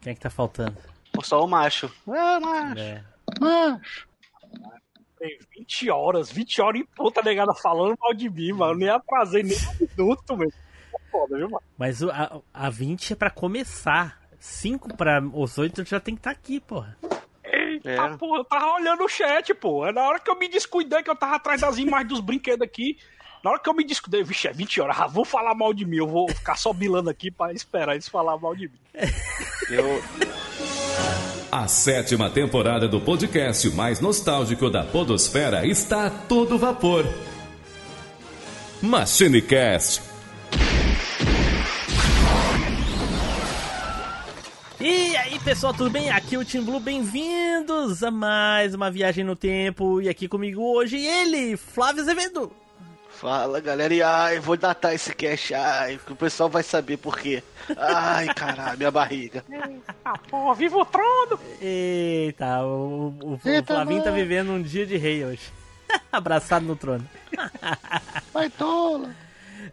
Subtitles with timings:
[0.00, 0.76] Quem é que tá faltando?
[1.22, 1.90] Só o macho.
[2.08, 2.80] É, macho.
[2.80, 3.04] É.
[3.40, 4.08] Macho.
[5.18, 8.74] Tem 20 horas, 20 horas em puta negada falando mal de mim, mano.
[8.78, 10.50] Nem atrasei nem um minuto, meu.
[11.10, 11.62] Foda, viu, mano?
[11.76, 14.18] Mas a, a 20 é pra começar.
[14.38, 16.96] 5 pra os 8 já tem que estar aqui, porra.
[17.44, 18.16] Eita, É.
[18.16, 19.86] porra, eu tava olhando o chat, pô.
[19.86, 22.62] É na hora que eu me descuidei, que eu tava atrás das imagens dos brinquedos
[22.66, 22.96] aqui.
[23.42, 25.86] Na hora que eu me descuidei, vixe, é 20 horas, ah, vão falar mal de
[25.86, 25.96] mim.
[25.96, 28.78] Eu vou ficar só bilando aqui pra esperar eles falar mal de mim.
[29.70, 30.02] Eu,
[31.50, 37.06] A sétima temporada do podcast mais nostálgico da Podosfera está a todo vapor.
[38.82, 40.02] MachineCast.
[44.80, 46.10] E aí, pessoal, tudo bem?
[46.10, 50.00] Aqui é o Team Blue, bem-vindos a mais uma viagem no tempo.
[50.02, 52.50] E aqui comigo hoje ele, Flávio Azevedo.
[53.20, 53.92] Fala, galera.
[53.92, 55.52] E ai, vou datar esse cast.
[55.54, 57.42] Ai, que o pessoal vai saber por quê.
[57.76, 59.44] Ai, caralho, minha barriga.
[60.04, 61.38] Ah, porra, viva o trono!
[61.60, 65.52] Eita, o, o, o Eita, Flavinho tá vivendo um dia de rei hoje.
[66.10, 67.06] Abraçado no trono.
[68.32, 69.14] Vai tola.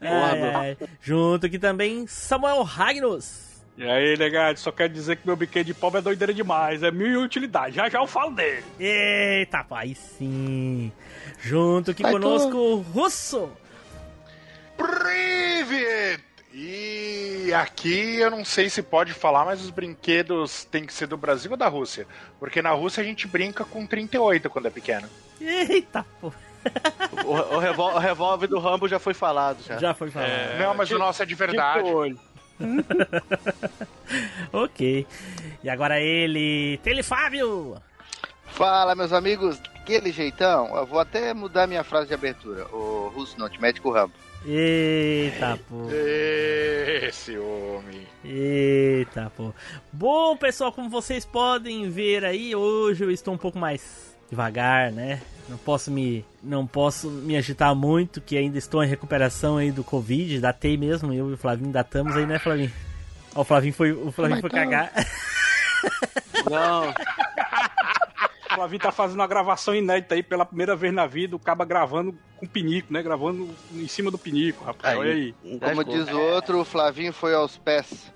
[0.02, 0.78] Ai, ai.
[1.02, 3.48] Junto aqui também, Samuel Ragnos.
[3.78, 6.82] E aí, negado, só quero dizer que meu brinquedo de pobre é doideira demais.
[6.82, 7.76] É mil e utilidade.
[7.76, 8.64] Já já eu falo dele.
[8.80, 10.92] Eita, pai, sim.
[11.40, 13.50] Junto aqui Vai, conosco, o Russo.
[14.76, 16.24] Privet!
[16.54, 21.16] E aqui eu não sei se pode falar, mas os brinquedos têm que ser do
[21.18, 22.08] Brasil ou da Rússia?
[22.40, 25.08] Porque na Rússia a gente brinca com 38 quando é pequeno.
[25.40, 26.34] Eita, pô.
[27.26, 29.60] O, o, revol- o revólver do Rambo já foi falado.
[29.64, 29.78] Já.
[29.78, 30.30] Já foi falado.
[30.60, 31.84] não, mas o nosso é de verdade.
[31.84, 32.20] Tipo olho.
[34.52, 35.06] Ok.
[35.64, 37.76] E agora ele, Telefábio.
[38.46, 42.66] Fala, meus amigos, daquele jeitão, eu vou até mudar minha frase de abertura.
[42.76, 44.14] O Russo não te mete com o Rambo.
[44.46, 45.88] Eita, pô.
[45.90, 48.06] Esse homem.
[48.24, 49.54] Eita, pô.
[49.92, 55.22] Bom, pessoal, como vocês podem ver aí, hoje eu estou um pouco mais devagar, né?
[55.48, 59.86] Não posso me não posso me agitar muito, que ainda estou em recuperação aí do
[59.86, 62.72] Covid, datei mesmo, eu e o Flavinho datamos aí, né, Flavinho?
[63.34, 64.92] Ó, o Flavinho foi, o Flavinho foi cagar.
[66.50, 66.94] Não,
[68.50, 71.36] O Flavinho tá fazendo uma gravação inédita aí pela primeira vez na vida.
[71.36, 73.04] O caba gravando com pinico, né?
[73.04, 74.94] Gravando em cima do pinico, rapaz.
[74.94, 75.00] Aí.
[75.00, 75.36] Olha aí.
[75.60, 78.12] Como diz o outro, o Flavinho foi aos pés.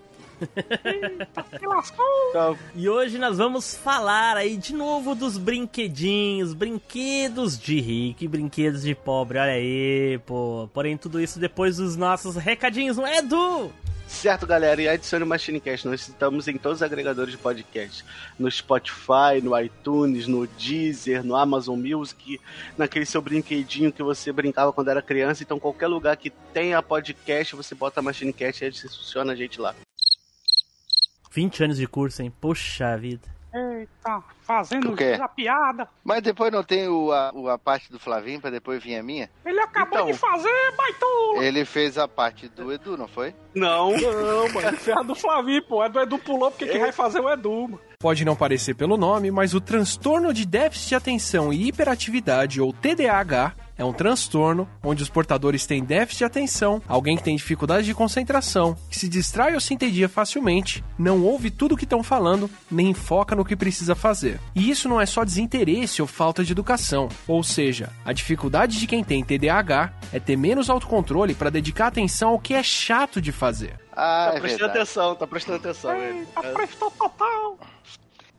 [2.30, 8.28] Então, E hoje nós vamos falar aí de novo dos brinquedinhos, brinquedos de rico e
[8.28, 9.38] brinquedos de pobre.
[9.38, 10.70] Olha aí, pô.
[10.74, 13.72] Porém, tudo isso depois dos nossos recadinhos, não é, Edu?
[14.12, 15.88] Certo, galera, e adicione o MachineCast.
[15.88, 18.04] Nós estamos em todos os agregadores de podcast.
[18.38, 22.40] No Spotify, no iTunes, no Deezer, no Amazon Music,
[22.78, 25.44] naquele seu brinquedinho que você brincava quando era criança.
[25.44, 29.74] Então, qualquer lugar que tenha podcast, você bota MachineCast e adiciona a gente lá.
[31.32, 32.32] 20 anos de curso, hein?
[32.42, 33.28] Puxa vida.
[33.54, 35.86] Eita, fazendo a piada.
[36.06, 39.04] Mas depois não tem o, a, o- a parte do Flavinho pra depois vir a
[39.04, 39.30] minha?
[39.46, 40.12] Ele acabou Então.
[40.12, 41.44] de fazer, baitola!
[41.44, 43.36] Ele fez a parte do Edu, não foi?
[43.54, 45.84] Não, Não, mano, é a do Flavinho, pô.
[45.84, 47.82] É do Edu pulou, porque quem vai fazer é o Edu, mano.
[48.00, 52.72] Pode não parecer pelo nome, mas o transtorno de déficit de atenção e hiperatividade, ou
[52.72, 57.86] TDAH, é um transtorno onde os portadores têm déficit de atenção, alguém que tem dificuldade
[57.86, 62.04] de concentração, que se distrai ou se entedia facilmente, não ouve tudo o que estão
[62.04, 64.40] falando, nem foca no que precisa fazer.
[64.54, 68.86] E isso não é só desinteresse ou falta de educação, ou seja, a dificuldade de
[68.86, 73.32] quem tem TDAH é ter menos autocontrole para dedicar atenção ao que é chato de
[73.32, 73.80] fazer.
[73.94, 74.78] Ah, tá é prestando verdade.
[74.78, 75.96] atenção, tá prestando atenção.
[75.96, 76.20] ele.
[76.20, 77.58] Eita, prestou total.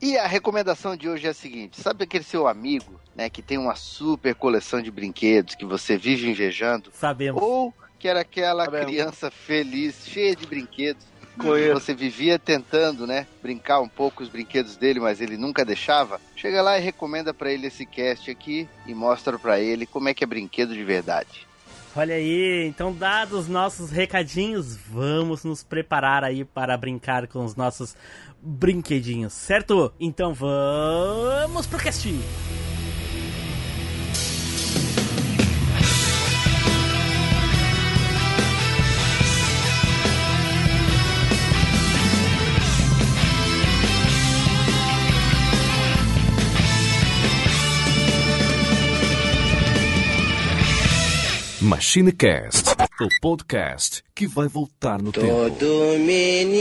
[0.02, 3.56] E a recomendação de hoje é a seguinte: sabe aquele seu amigo, né, que tem
[3.56, 6.90] uma super coleção de brinquedos que você vive invejando?
[6.92, 7.40] Sabemos.
[7.40, 8.86] Ou que era aquela Sabemos.
[8.86, 11.04] criança feliz, cheia de brinquedos.
[11.20, 11.74] que Conheço.
[11.80, 16.20] Você vivia tentando, né, brincar um pouco os brinquedos dele, mas ele nunca deixava.
[16.34, 20.14] Chega lá e recomenda pra ele esse cast aqui e mostra pra ele como é
[20.14, 21.46] que é brinquedo de verdade.
[21.94, 27.94] Olha aí, então dados nossos recadinhos, vamos nos preparar aí para brincar com os nossos
[28.40, 29.92] brinquedinhos, certo?
[30.00, 32.08] Então vamos pro cast!
[51.72, 52.68] MachineCast,
[53.00, 55.26] o podcast que vai voltar no tempo.
[55.26, 56.52] Todo menino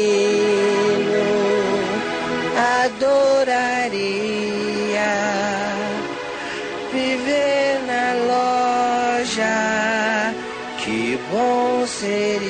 [2.85, 3.91] adoraria
[6.93, 8.13] viver na
[9.19, 10.33] loja.
[10.81, 12.49] Que bom seria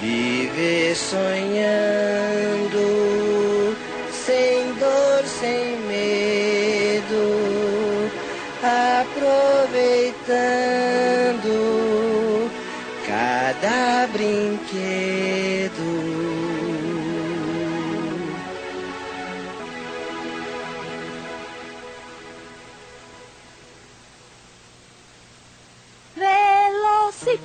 [0.00, 1.87] viver sonhando,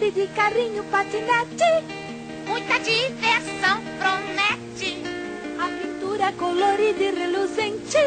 [0.03, 1.85] Velocípede, carrinho, patinete,
[2.45, 5.01] Muita diversão promete.
[5.57, 7.97] aventura colorida e reluzente,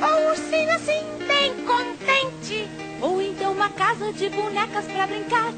[0.00, 2.68] O ursinho assim bem contente.
[3.00, 5.52] ou então uma casa de bonecas pra brincar.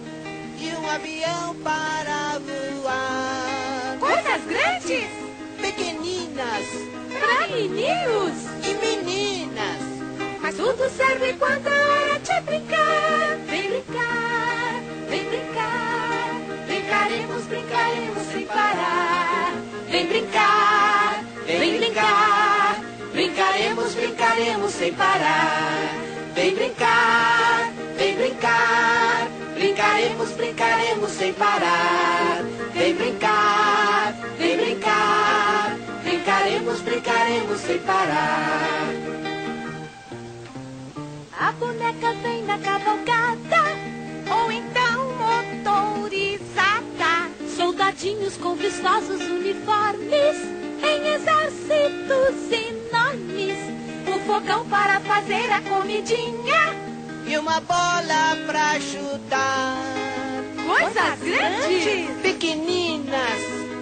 [0.61, 3.97] E um avião para voar.
[3.99, 5.09] Coisas grandes
[5.59, 6.67] Pequeninas
[7.19, 9.81] Pra meninos, e meninas.
[10.43, 13.39] mas tudo serve quando é hora de brincar.
[13.47, 14.28] Vem brincar, vem brincar,
[16.89, 19.53] brincaremos, brincaremos sem parar.
[19.91, 22.81] Vem brincar, vem brincar,
[23.13, 25.95] brincaremos, brincaremos sem parar.
[26.35, 32.43] Vem brincar, vem brincar, brincaremos, brincaremos sem parar.
[32.73, 38.89] Vem brincar, vem brincar, brincaremos, brincaremos sem parar.
[41.39, 43.77] A boneca vem na cavalgada,
[44.31, 46.48] Ou então motorizada.
[47.99, 50.37] Soldadinhos com vistosos uniformes,
[50.83, 53.59] em exércitos enormes.
[54.07, 56.89] Um fogão para fazer a comidinha,
[57.27, 59.77] E uma bola pra chutar.
[60.67, 63.41] coisas grandes Pequeninas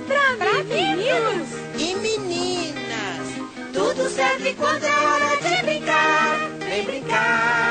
[0.08, 1.48] pra meninos.
[1.78, 3.26] e meninas.
[3.72, 6.38] Tudo serve quando é hora de brincar.
[6.68, 7.65] Vem brincar,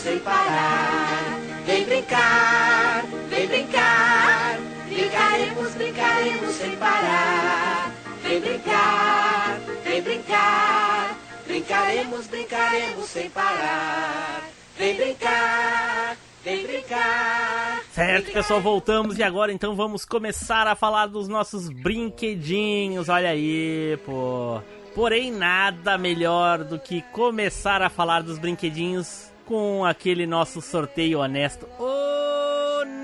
[0.00, 1.38] sem parar.
[1.66, 4.58] Vem brincar, vem brincar.
[4.88, 7.92] Brincaremos, brincaremos sem parar.
[8.22, 11.18] Vem brincar, vem brincar.
[11.46, 14.42] Brincaremos, brincaremos sem parar.
[14.78, 17.82] Vem brincar, vem brincar.
[17.92, 23.08] Certo, pessoal, voltamos e agora então vamos começar a falar dos nossos brinquedinhos.
[23.08, 24.60] Olha aí, pô.
[24.94, 31.66] Porém, nada melhor do que começar a falar dos brinquedinhos com aquele nosso sorteio honesto.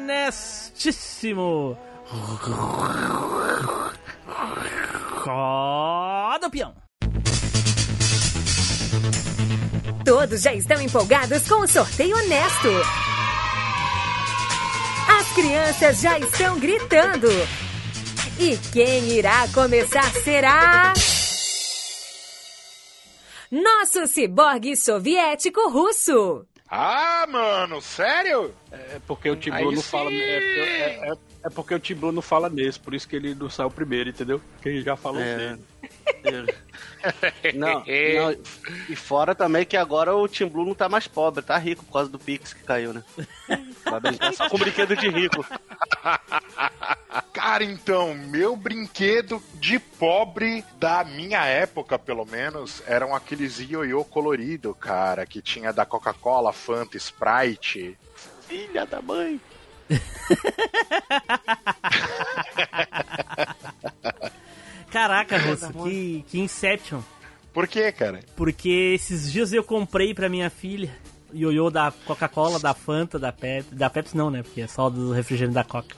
[0.06, 1.76] Honestíssimo!
[5.24, 6.72] Roda o peão!
[10.04, 12.68] Todos já estão empolgados com o sorteio honesto.
[15.18, 17.26] As crianças já estão gritando.
[18.38, 20.92] E quem irá começar será.
[23.50, 26.46] Nosso ciborgue soviético russo.
[26.68, 28.52] Ah, mano, sério?
[28.72, 29.88] É porque o Tiblu não sim.
[29.88, 30.10] fala.
[30.12, 33.48] É, é- é- é porque o Tiblu não fala nesse, por isso que ele não
[33.48, 34.40] saiu primeiro, entendeu?
[34.54, 35.36] Porque ele já falou É.
[35.36, 35.60] dele.
[37.54, 38.36] Não, não,
[38.88, 41.92] e fora também que agora o Team Blue não tá mais pobre, tá rico por
[41.92, 43.02] causa do Pix que caiu, né?
[43.84, 45.44] Vai brincar só com brinquedo de rico.
[47.32, 54.74] Cara, então, meu brinquedo de pobre da minha época, pelo menos, eram aqueles ioiô colorido,
[54.74, 57.96] cara, que tinha da Coca-Cola, Fanta, Sprite.
[58.48, 59.40] Filha da mãe.
[64.90, 67.00] Caraca, Russo, que, que Inception.
[67.52, 68.20] Por quê, cara?
[68.36, 70.90] Porque esses dias eu comprei pra minha filha
[71.34, 73.74] ioiô da Coca-Cola, da Fanta, da Pepsi.
[73.74, 74.42] Da Pepsi não, né?
[74.42, 75.96] Porque é só do refrigerante da Coca.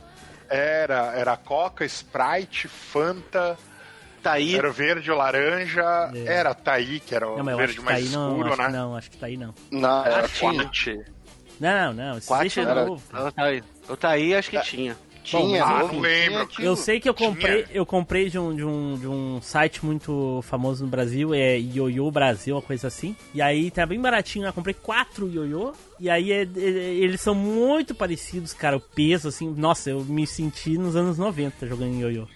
[0.49, 3.59] Era, era Coca, Sprite, Fanta,
[4.23, 4.57] Taí.
[4.57, 6.25] era o verde, o laranja, É.
[6.38, 8.68] era Taí, que era o Não, verde tá mais aí não, escuro, acho né?
[8.68, 9.54] não, acho que tá aí não.
[9.71, 10.62] Não, Era era tinha.
[10.64, 10.97] Quat.
[11.61, 13.02] Não, não, isso Quatro deixa era- novo.
[13.12, 13.62] O Taí.
[13.88, 14.97] O Taí acho que tinha.
[15.28, 16.42] Tinha, Bom, novo, tinha lembro.
[16.42, 16.62] antigo.
[16.62, 17.76] Eu sei que eu comprei, Tinha.
[17.76, 22.11] eu comprei de um, de, um, de um site muito famoso no Brasil, é Ioiô
[22.11, 23.14] Brasil, uma coisa assim.
[23.35, 25.73] E aí tá bem baratinho, eu comprei quatro ioiô.
[26.00, 28.76] E aí é- é- eles são muito parecidos, cara.
[28.76, 32.26] O peso, assim, nossa, eu me senti nos anos 90 jogando ioiô.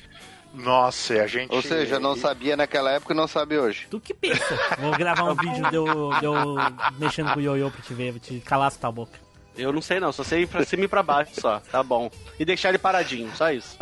[0.55, 1.51] Nossa, e a gente.
[1.55, 3.87] Ou seja, não sabia naquela época e não sabe hoje.
[3.91, 4.55] Tu que pensa?
[4.79, 6.57] Vou gravar um vídeo de eu, de eu
[6.99, 9.19] mexendo com o ioiô pra te ver, pra te calar a tua boca.
[9.57, 12.11] Eu não sei não, só sei ir pra cima e pra baixo só, tá bom.
[12.39, 13.77] E deixar ele paradinho, só isso.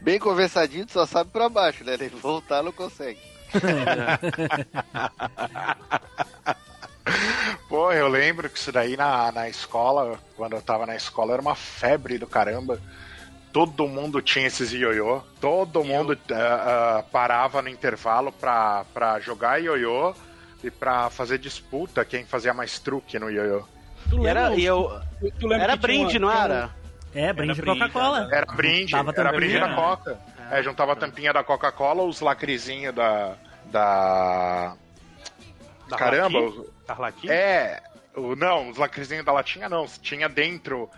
[0.00, 1.94] Bem conversadinho, tu só sabe pra baixo, né?
[1.94, 3.18] Ele voltar não consegue.
[7.68, 11.42] Pô, eu lembro que isso daí na, na escola, quando eu tava na escola, era
[11.42, 12.80] uma febre do caramba.
[13.52, 15.22] Todo mundo tinha esses ioiô.
[15.40, 20.14] Todo mundo ah, ah, parava no intervalo pra, pra jogar ioiô,
[20.62, 23.64] e pra fazer disputa quem fazia mais truque no ioiô.
[24.12, 25.00] E era, e eu,
[25.38, 26.70] Tu lembra era brinde, uma- não era?
[27.14, 28.28] É, brinde de brinde, Coca-Cola.
[28.32, 29.74] Era brinde, era também, brinde da né?
[29.74, 30.18] Coca.
[30.50, 33.34] É, juntava a tampinha da Coca-Cola, os lacrezinhos da.
[33.66, 34.74] da.
[35.88, 36.38] Da Caramba!
[36.40, 36.58] Latim?
[36.60, 37.28] os- Da Latim?
[37.28, 37.80] É,
[38.16, 39.86] o, não, os lacrezinhos da latinha não.
[39.86, 40.88] Tinha dentro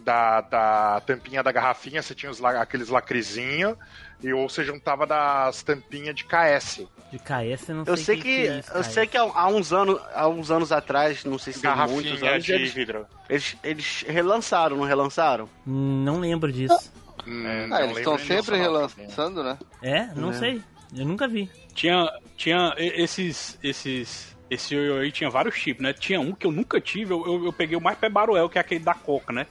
[0.00, 3.76] da, da tampinha da garrafinha, você tinha os, aqueles lacrezinhos,
[4.22, 6.86] e ou você juntava das tampinhas de KS.
[7.10, 7.92] De KS, eu não sei.
[7.92, 8.92] Eu sei o que, é isso, eu KS.
[8.92, 12.22] sei que há, há uns anos, há uns anos atrás, não sei se tem muitos
[12.22, 13.06] anos, de eles, vidro.
[13.28, 15.48] eles, eles relançaram, não relançaram?
[15.66, 16.92] Não lembro disso.
[17.26, 19.58] Hum, Ah, não eles estão sempre relançando, né?
[19.82, 20.06] É?
[20.14, 20.34] Não É.
[20.34, 20.62] sei.
[20.96, 21.50] Eu nunca vi.
[21.74, 25.92] Tinha, tinha esses, esses, esse ioiô aí tinha vários tipos, né?
[25.92, 28.60] Tinha um que eu nunca tive, eu, eu, eu peguei o mais Pebaruel, que é
[28.60, 29.46] aquele da Coca, né?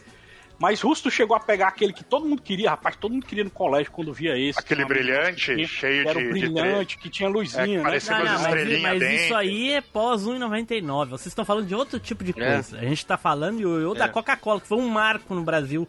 [0.60, 3.50] Mas Rusto chegou a pegar aquele que todo mundo queria, rapaz, todo mundo queria no
[3.52, 4.60] colégio quando via esse.
[4.60, 7.78] Aquele brilhante, tinha- cheio que era de- o de brilhante, que tinha É, luzinha, que
[7.78, 7.84] né?
[7.84, 11.12] parecia Não, não, mas, mas isso aí é pós 1,99.
[11.12, 12.78] Vocês estão falando de outro tipo de coisa.
[12.80, 14.10] A gente tá falando do ioiô da É.
[14.10, 15.88] Coca-Cola, que foi um marco no Brasil.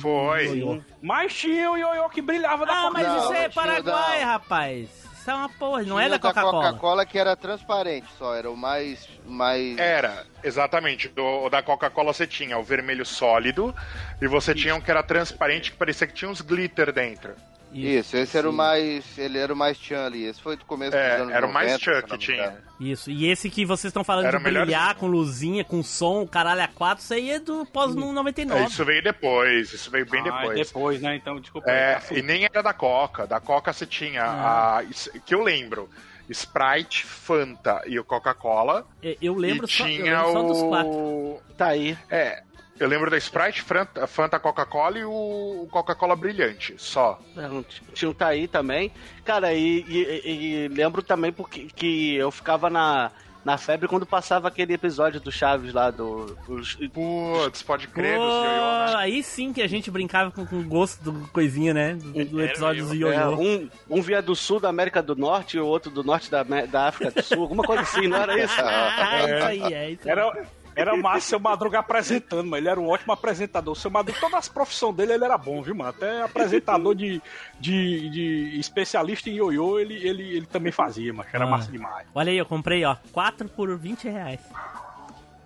[0.00, 0.46] Foi.
[0.46, 0.80] ioiô.
[1.00, 2.90] Mas tinha o ioiô que brilhava da Ah, Coca.
[2.94, 5.07] mas Não, isso é Paraguai, da- rapaz.
[5.28, 6.64] Isso é uma porra, não é da o da Coca-Cola.
[6.64, 9.06] Coca-Cola que era transparente só, era o mais.
[9.26, 9.76] mais...
[9.76, 11.06] Era, exatamente.
[11.08, 13.76] Do, o da Coca-Cola você tinha o vermelho sólido
[14.22, 17.34] e você tinha um que era transparente que parecia que tinha uns glitter dentro.
[17.72, 19.18] Isso, esse era o mais.
[19.18, 20.24] Ele era o mais tchan ali.
[20.24, 22.56] Esse foi do começo É, dos anos era o mais 90, tchan se que tinha.
[22.80, 26.62] Isso, e esse que vocês estão falando Era de brilhar com luzinha, com som, caralho
[26.62, 28.60] a 4, isso aí é do pós 99.
[28.62, 30.66] É, isso veio depois, isso veio bem Ah, depois.
[30.68, 31.16] depois, né?
[31.16, 31.70] Então, desculpa.
[31.70, 33.26] É, tá e nem era da Coca.
[33.26, 34.78] Da Coca você tinha Ah.
[34.78, 34.84] a.
[35.24, 35.88] Que eu lembro.
[36.30, 38.86] Sprite, Fanta e o Coca-Cola.
[39.02, 40.68] É, Eu lembro, e só, eu tinha lembro só dos o.
[40.68, 41.42] quatro.
[41.56, 41.96] Tá aí.
[42.10, 42.42] É.
[42.80, 47.20] Eu lembro da Sprite, Fanta, Fanta Coca-Cola e o o Coca-Cola Brilhante, só.
[47.34, 48.92] Não, Tinha um Taí também.
[49.24, 53.10] Cara, e, e- e lembro também porque que eu ficava na,
[53.44, 56.36] na febre quando passava aquele episódio do Chaves lá, do.
[56.48, 58.94] Os, Putz, pode crer, Pô, dos ioiô, né?
[58.96, 61.94] aí sim que a gente brincava com, com o gosto do coisinha, né?
[61.94, 63.36] Do, do episódio dos é, ioiô.
[63.38, 66.42] um, um via do sul da América do Norte e o outro do norte da,
[66.42, 68.54] da África do Sul, alguma coisa assim, não era isso?
[68.62, 70.10] Ah, isso aí, é isso aí.
[70.10, 70.46] Era,
[70.80, 73.72] era massa o seu Madruga apresentando, mas ele era um ótimo apresentador.
[73.72, 75.90] O seu Madruga, todas as profissões dele, ele era bom, viu, mano?
[75.90, 77.20] Até apresentador de,
[77.60, 81.48] de, de especialista em ioiô, ele, ele, ele também fazia, mas era Ah.
[81.48, 82.06] massa demais.
[82.14, 84.40] Olha aí, eu comprei, ó, 4 por 20 reais.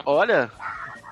[0.04, 0.50] Olha,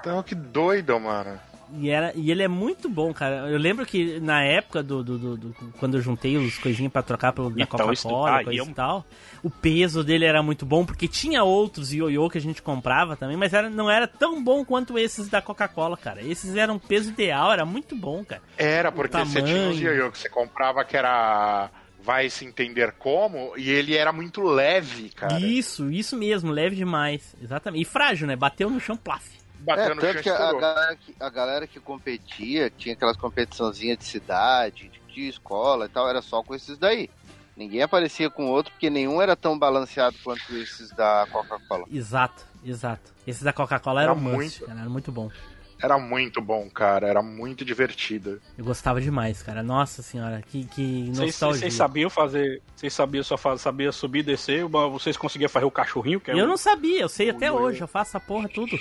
[0.00, 1.38] Então, que doido, mano.
[1.74, 3.48] E, era, e ele é muito bom, cara.
[3.48, 7.02] Eu lembro que na época do, do, do- do- quando eu juntei os coisinhas pra
[7.02, 9.04] trocar pelo, da Então, isso- Coca-Cola, aí coisa eu- e tal,
[9.42, 13.36] o peso dele era muito bom, porque tinha outros ioiô que a gente comprava também,
[13.36, 16.22] mas era, não era tão bom quanto esses da Coca-Cola, cara.
[16.22, 18.42] Esses eram peso ideal, era muito bom, cara.
[18.56, 19.80] Era, porque você tinha uns tamanho.
[19.94, 21.70] ioiô que você comprava que era.
[22.02, 25.38] Vai se entender como, e ele era muito leve, cara.
[25.38, 27.36] Isso, isso mesmo, leve demais.
[27.42, 27.82] Exatamente.
[27.82, 28.34] E frágil, né?
[28.34, 29.22] Bateu no chão, plaf.
[29.66, 34.88] É, tanto que a galera que, a galera que competia, tinha aquelas competiçãozinhas de cidade,
[34.88, 37.08] de, de escola e tal, era só com esses daí.
[37.56, 41.84] Ninguém aparecia com outro, porque nenhum era tão balanceado quanto esses da Coca-Cola.
[41.92, 43.12] Exato, exato.
[43.26, 44.64] Esse da Coca-Cola era, Era must, muito.
[44.66, 45.30] cara, era muito bom.
[45.82, 47.06] Era muito bom, cara.
[47.08, 48.40] Era muito divertido.
[48.56, 49.62] Eu gostava demais, cara.
[49.62, 51.60] Nossa senhora, que, que Vocês- nostalgia.
[51.60, 52.62] Vocês sabiam fazer.
[52.76, 56.30] Vocês sabiam só fazer, sabia subir e descer, mas vocês conseguiam fazer o cachorrinho, que
[56.30, 58.78] é Eu um- não sabia, eu sei até o- hoje, eu faço essa porra tudo.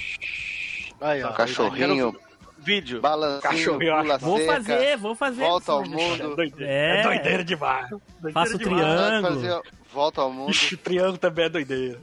[1.02, 1.32] Aí, ó.
[1.34, 2.16] Cachorrinho,
[2.58, 3.00] Vídeo.
[3.02, 5.42] balancinho, Cachorrinho, pula Vou seca, fazer, vou fazer.
[5.44, 6.36] volta ao mundo.
[6.36, 6.72] doideira.
[6.72, 7.00] É.
[7.00, 7.90] É doideira demais.
[7.90, 8.82] Doideira Faço demais.
[8.84, 9.34] triângulo.
[9.42, 9.62] Fazer
[9.94, 10.52] volta ao mundo.
[10.52, 12.00] Ixi, triângulo também é doideira.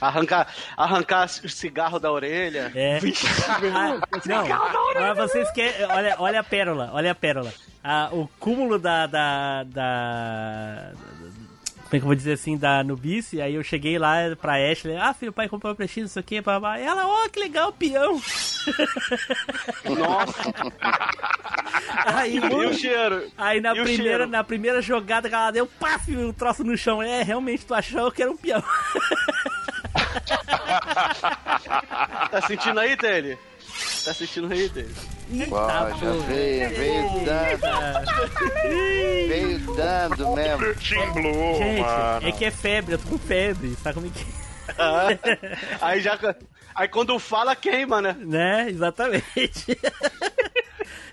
[0.00, 0.46] Arrancar,
[0.76, 2.70] arrancar o cigarro da orelha.
[2.74, 2.98] É.
[3.50, 3.98] Ah,
[4.94, 5.84] não, mas vocês querem.
[5.86, 7.52] Olha, olha a pérola, olha a pérola.
[7.82, 10.92] Ah, o cúmulo da, da, da.
[11.88, 12.56] Como é que eu vou dizer assim?
[12.58, 13.40] Da Nubice.
[13.40, 14.94] Aí eu cheguei lá pra Ashley.
[14.96, 16.38] Ah, filho, o pai comprou um prestígio, isso aqui.
[16.38, 16.78] Babá.
[16.78, 18.20] E ela, ó, que legal, peão.
[19.98, 20.54] Nossa,
[22.04, 23.30] Aí, e o cheiro?
[23.38, 26.76] aí na, E o primeira, na primeira jogada que ela deu, paf, o troço no
[26.76, 27.02] chão.
[27.02, 28.62] É, realmente, tu achou que era um peão.
[32.30, 33.38] Tá sentindo aí, Tele?
[34.04, 34.94] Tá sentindo aí, Tele?
[35.48, 37.60] Poxa, veio, veio dando,
[39.28, 40.74] veio dando mesmo.
[40.76, 42.28] Team Blue, Gente, mano.
[42.28, 44.74] é que é febre, eu tô com febre, sabe como é que é?
[44.78, 45.08] Ah,
[45.86, 46.18] aí já.
[46.74, 48.16] Aí quando fala, queima, né?
[48.18, 48.66] Né?
[48.70, 49.76] Exatamente.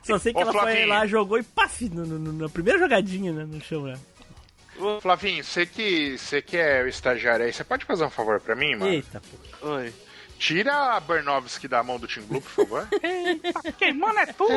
[0.04, 0.88] Só sei que Ô, ela foi Flavinho.
[0.88, 3.98] lá, jogou e paf, no, no- no- na primeira jogadinha né, no chão, né?
[5.02, 8.56] Flavinho, você que, você que é o estagiário aí, você pode fazer um favor pra
[8.56, 8.92] mim, mano?
[8.92, 9.22] Eita,
[9.62, 9.68] pô.
[9.70, 9.92] Oi.
[10.40, 12.88] Tira a Bernovski da mão do Team Blue, por favor.
[13.78, 14.54] Queimando é tudo.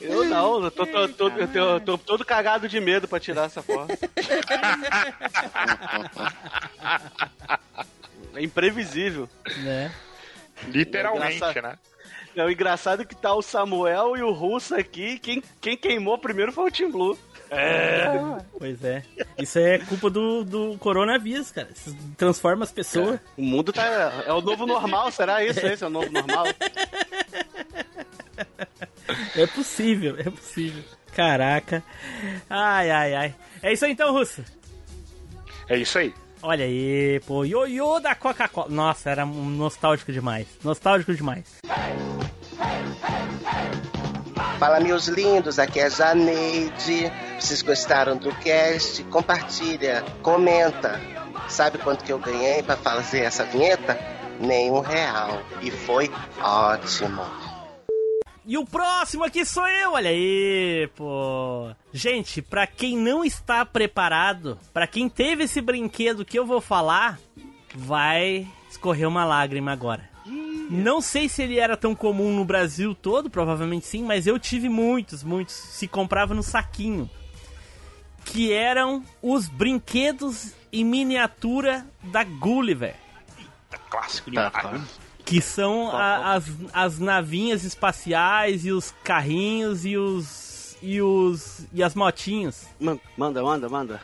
[0.00, 3.18] Eu não, eu tô, tô- tô- eu tô- eu tô todo cagado de medo pra
[3.18, 3.86] tirar essa porra.
[8.34, 9.28] É imprevisível.
[9.58, 9.92] Né?
[10.68, 11.78] Literalmente, É né?
[12.34, 15.18] É, o engraçado é que tá o Samuel e o Russo aqui.
[15.18, 17.18] Quem, quem queimou primeiro foi o Team Blue.
[18.58, 19.02] Pois é.
[19.38, 21.68] Isso é culpa do, do coronavírus, cara.
[21.74, 23.20] Isso transforma as pessoas.
[23.36, 24.24] O mundo tá.
[24.26, 25.64] É o novo normal, será isso?
[25.64, 26.46] Esse é o novo normal?
[29.36, 30.82] É possível, é possível.
[31.14, 31.82] Caraca.
[32.50, 33.34] Ai, ai, ai.
[33.62, 34.44] É isso aí então, Russo.
[35.68, 36.12] É isso aí.
[36.42, 37.44] Olha aí, pô.
[37.44, 38.68] Ioiô da Coca-Cola.
[38.68, 40.46] Nossa, era nostálgico demais.
[40.62, 41.60] Nostálgico demais.
[44.58, 47.10] Fala, meus lindos, aqui é Janeide.
[47.38, 49.02] Vocês gostaram do cast?
[49.04, 51.00] Compartilha, comenta.
[51.48, 53.98] Sabe quanto que eu ganhei para fazer essa vinheta?
[54.38, 55.42] Nenhum real.
[55.62, 57.22] E foi ótimo.
[58.44, 61.70] E o próximo aqui sou eu, olha aí, pô.
[61.92, 67.18] Gente, pra quem não está preparado, pra quem teve esse brinquedo que eu vou falar,
[67.74, 70.15] vai escorrer uma lágrima agora.
[70.70, 74.68] Não sei se ele era tão comum no Brasil todo, provavelmente sim, mas eu tive
[74.68, 75.54] muitos, muitos.
[75.54, 77.08] Se comprava no saquinho.
[78.24, 82.96] Que eram os brinquedos em miniatura da Gulliver.
[83.88, 84.82] Clássico Tá, demais.
[85.24, 90.76] Que são a- as, as navinhas espaciais e os carrinhos e os.
[90.82, 91.66] e os.
[91.72, 92.64] e as motinhos.
[92.80, 94.00] Man- Manda, manda, manda.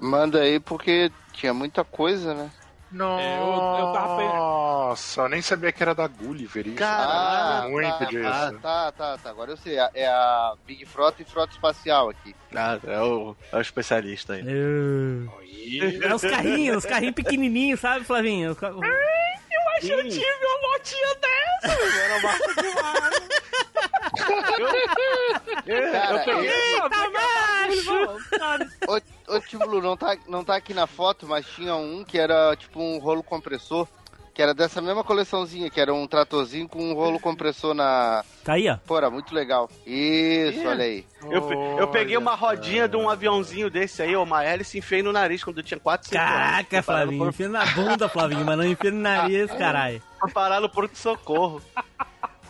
[0.00, 2.50] Manda aí porque tinha muita coisa, né?
[2.92, 6.76] Nossa, É, eu- eu tava pe- Nossa, eu nem sabia que era da Gulliver isso.
[6.76, 8.28] Caraca, muito tá, disso.
[8.28, 9.30] Ah, tá, tá, tá.
[9.30, 9.78] Agora eu sei.
[9.78, 12.34] É- É a Big Frota e Frota Espacial aqui.
[12.54, 14.44] Ah, é, o, é o especialista aí.
[16.02, 18.52] É os carrinhos, os carrinhos pequenininhos, sabe, Flavinho?
[18.52, 22.00] Os Eu acho que eu tive uma motinha dessa.
[22.02, 23.28] Era massa demais.
[25.92, 28.18] Cara, esse- Eita, macho!
[29.28, 32.18] Ô, ô Tio Blue, não tá, não tá aqui na foto, mas tinha um que
[32.18, 33.86] era tipo um rolo compressor,
[34.32, 38.22] que era dessa mesma coleçãozinha, que era um tratorzinho com um rolo compressor na.
[38.44, 38.76] Tá aí, ó.
[38.86, 39.68] Pô, era muito legal.
[39.86, 41.04] Isso, olha aí.
[41.22, 45.12] Eu, eu peguei uma rodinha de um aviãozinho desse aí, uma hélice, e enfiei no
[45.12, 46.32] nariz quando eu tinha 4, 5 anos.
[46.34, 50.02] Caraca, no Flavinho, pronto- enfia na bunda, Flavinho, mas não enfia no nariz, caralho.
[50.32, 51.62] Parar no pronto-socorro.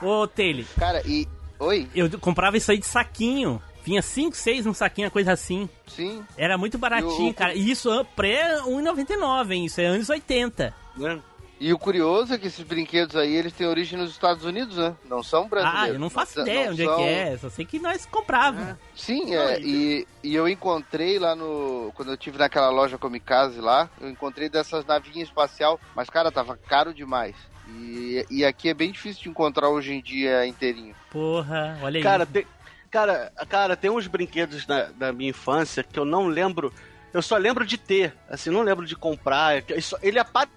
[0.02, 1.26] Ô, Taylor, Cara, e.
[1.58, 1.88] Oi?
[1.94, 3.60] eu comprava isso aí de saquinho.
[3.84, 5.68] Vinha 5, 6 num saquinho, uma coisa assim.
[5.86, 6.24] Sim.
[6.36, 7.54] Era muito baratinho, Eu- cara.
[7.54, 9.64] E isso é pré 1,99, hein?
[9.66, 10.74] Isso é anos 80.
[10.96, 11.20] Né?
[11.58, 14.94] E o curioso é que esses brinquedos aí, eles têm origem nos Estados Unidos, né?
[15.08, 15.88] Não são brasileiros.
[15.90, 17.38] Ah, eu não faço ideia não onde é são- que é.
[17.38, 18.76] Só sei que nós comprávamos.
[18.94, 21.92] Sim, é, e, e eu encontrei lá no.
[21.94, 26.58] Quando eu tive naquela loja Comicase lá, eu encontrei dessas navinhas espacial, mas cara, tava
[26.68, 27.34] caro demais.
[27.68, 30.94] E, e aqui é bem difícil de encontrar hoje em dia inteirinho.
[31.16, 32.02] Porra, olha aí.
[32.02, 32.46] Cara, tem,
[32.90, 36.70] cara, cara, tem uns brinquedos da, da minha infância que eu não lembro.
[37.10, 39.64] Eu só lembro de ter, assim, não lembro de comprar.
[40.02, 40.50] Ele apare...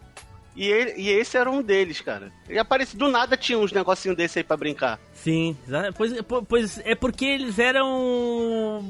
[0.56, 2.32] e, ele, e esse era um deles, cara.
[2.48, 5.00] Ele aparece do nada tinha uns negocinhos desse aí pra brincar.
[5.14, 5.56] Sim,
[5.98, 8.84] pois, po- pois é porque eles eram.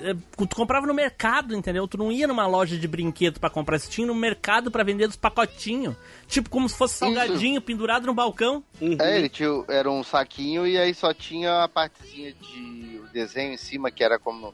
[0.00, 1.86] é, Tu comprava no mercado, entendeu?
[1.86, 5.06] Tu não ia numa loja de brinquedo pra comprar, você tinha no mercado pra vender
[5.06, 5.94] dos pacotinhos.
[6.26, 8.62] Tipo como se fosse salgadinho pendurado no balcão.
[9.00, 13.52] É, ele tinha, era um saquinho e aí só tinha a partezinha de o desenho
[13.54, 14.52] em cima, que era como,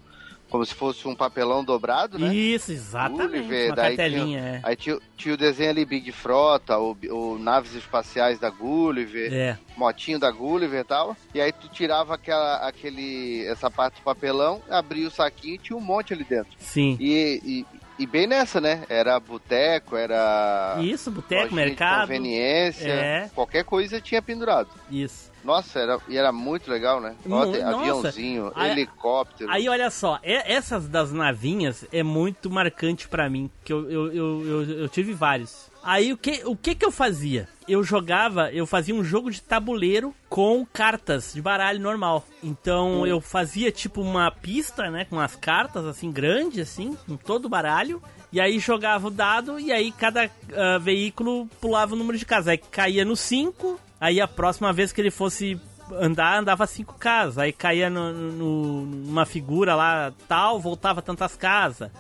[0.54, 2.32] como se fosse um papelão dobrado, né?
[2.32, 3.26] Isso, exatamente.
[3.26, 4.60] Gulliver, uma daí cartelinha, tinha, é.
[4.62, 9.58] Aí tinha, tinha o desenho ali Big Frota, o, o naves espaciais da Gulliver, É.
[9.76, 11.16] motinho da Gulliver e tal.
[11.34, 15.76] E aí tu tirava aquela, aquele, essa parte do papelão, abria o saquinho e tinha
[15.76, 16.52] um monte ali dentro.
[16.60, 16.96] Sim.
[17.00, 17.66] E, e,
[17.98, 18.84] e bem nessa, né?
[18.88, 20.76] Era boteco, era.
[20.80, 22.02] Isso, boteco, mercado.
[22.02, 23.28] Conveniência, É.
[23.34, 24.68] qualquer coisa tinha pendurado.
[24.88, 25.33] Isso.
[25.44, 27.14] Nossa, era, e era muito legal, né?
[27.26, 27.50] Nossa.
[27.68, 29.50] aviãozinho, Aí- helicóptero.
[29.50, 34.12] Aí olha só, é- essas das navinhas é muito marcante pra mim, que eu, eu,
[34.12, 35.70] eu, eu, eu tive vários.
[35.83, 37.46] Aí o que, o que que eu fazia?
[37.68, 42.24] Eu jogava, eu fazia um jogo de tabuleiro com cartas de baralho normal.
[42.42, 47.44] Então eu fazia tipo uma pista, né, com as cartas assim grandes assim, com todo
[47.44, 48.02] o baralho.
[48.33, 52.48] E aí jogava o dado e aí cada ah, veículo pulava o número de casas.
[52.48, 55.58] Aí caía no 5, aí a próxima vez que ele fosse
[55.92, 57.38] andar, andava cinco casas.
[57.38, 61.90] Aí caía no, no- numa figura lá tal, voltava tantas casas.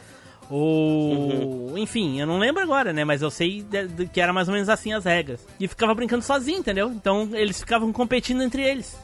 [0.50, 1.76] Ou.
[1.78, 3.04] Enfim, eu não lembro agora, né?
[3.04, 5.46] Mas eu sei de- de- que era mais ou menos assim as regras.
[5.58, 6.88] E ficava brincando sozinho, entendeu?
[6.90, 8.96] Então eles ficavam competindo entre eles.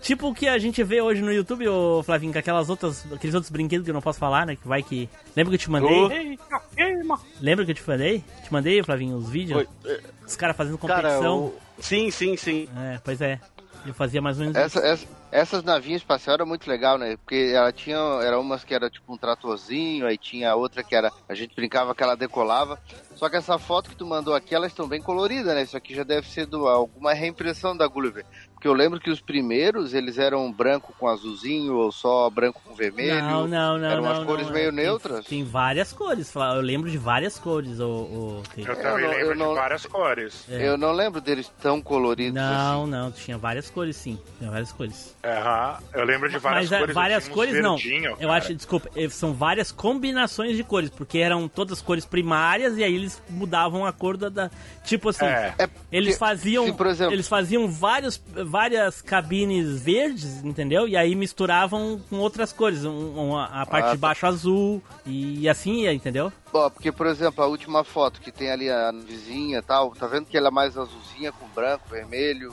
[0.00, 3.34] Tipo o que a gente vê hoje no YouTube, ô Flavinho, com aquelas outras, aqueles
[3.34, 4.56] outros brinquedos que eu não posso falar, né?
[4.56, 5.08] Que vai que.
[5.36, 6.38] Lembra que eu te mandei?
[6.76, 7.20] Queima.
[7.40, 8.24] Lembra que eu te mandei?
[8.44, 9.64] Te mandei, Flavinho, os vídeos?
[9.82, 11.52] Foi- Os caras fazendo Cara, competição.
[11.78, 12.68] Sim, sim, sim.
[12.76, 13.40] É, pois é.
[13.84, 17.16] Eu fazia mais ou menos Essa, essa- essas navinhas espaciais eram muito legal, né?
[17.16, 21.10] Porque ela tinha, era umas que era tipo um tratorzinho, aí tinha outra que era,
[21.28, 22.78] a gente brincava que ela decolava.
[23.22, 25.62] Só que essa foto que tu mandou aqui, elas estão bem coloridas, né?
[25.62, 28.24] Isso aqui já deve ser do, alguma reimpressão da Gulliver.
[28.52, 32.74] Porque eu lembro que os primeiros, eles eram branco com azulzinho ou só branco com
[32.74, 33.20] vermelho.
[33.20, 33.88] Não, não, não.
[33.88, 35.24] Eram não, umas cores não, meio tem- neutras.
[35.26, 36.32] Tem várias cores.
[36.34, 37.78] Eu lembro de várias cores.
[37.78, 40.44] O, o, tem- Eu também não- lembro eu não- de várias cores.
[40.48, 40.68] É.
[40.68, 42.90] Eu não lembro deles tão coloridos Não, assim.
[42.90, 44.18] não, tinha várias cores sim.
[44.38, 45.16] Tinha várias cores.
[45.24, 46.94] Aham, eu lembro de várias Mas é, cores.
[46.94, 47.76] várias uns cores não.
[47.76, 48.34] verdinho, Eu cara.
[48.34, 53.11] acho, desculpa, são várias combinações de cores, porque eram todas cores primárias e aí eles
[53.28, 54.28] mudavam a cor da.
[54.28, 54.50] da-
[54.84, 55.54] tipo assim, É.
[55.58, 56.64] É eles porque, faziam.
[56.66, 60.86] se, por exemplo- Eles faziam vários, várias cabines verdes, entendeu?
[60.88, 62.84] E aí misturavam com outras cores.
[62.84, 66.32] um- um- a parte Ah, de baixo azul e assim ia, entendeu?
[66.52, 70.06] Ó, porque, por exemplo, a última foto que tem ali a vizinha e tal, tá
[70.06, 72.52] vendo que ela é mais azulzinha com branco, vermelho?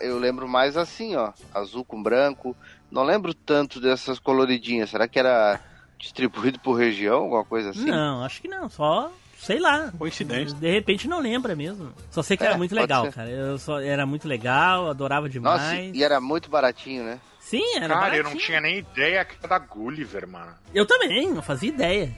[0.00, 2.54] Eu lembro mais assim, ó, azul com branco.
[2.90, 4.90] Não lembro tanto dessas coloridinhas.
[4.90, 5.58] Será que era
[5.98, 7.86] distribuído por região, alguma coisa assim?
[7.90, 8.68] Não, acho que não.
[8.68, 9.10] Só.
[9.40, 9.90] Sei lá.
[9.98, 10.56] Coincidência.
[10.56, 11.92] De repente não lembra mesmo.
[12.10, 13.12] Só sei que É, era muito legal, ser.
[13.14, 13.30] cara.
[13.30, 15.94] Eu só, era muito legal, adorava Nossa, demais.
[15.94, 17.18] e era muito baratinho, né?
[17.40, 18.38] Sim, era Cara, eu não baratinho.
[18.46, 20.52] tinha nem ideia que era da Gulliver, mano.
[20.74, 22.10] Eu também, não fazia ideia.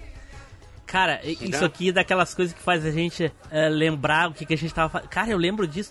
[0.85, 4.45] Cara, i- isso aqui é daquelas coisas que faz a gente eh, lembrar o que,
[4.45, 5.09] que a gente tava fazendo.
[5.09, 5.91] Cara, eu lembro disso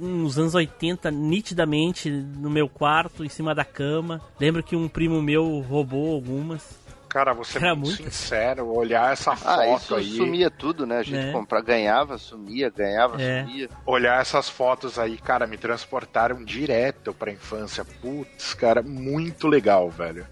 [0.00, 4.20] nos anos 80, nitidamente, no meu quarto, em cima da cama.
[4.40, 6.81] Lembro que um primo meu roubou algumas.
[7.12, 8.10] Cara, você é Era muito muito.
[8.10, 10.98] sincero, olhar essa Ah, foto isso aí, sumia tudo, né?
[10.98, 11.30] A gente É.
[11.32, 13.42] comprar, ganhava, sumia, ganhava, É.
[13.44, 13.68] sumia.
[13.84, 17.84] olhar essas fotos aí, cara, me transportaram direto pra infância.
[17.84, 20.26] Putz, cara, muito legal, velho.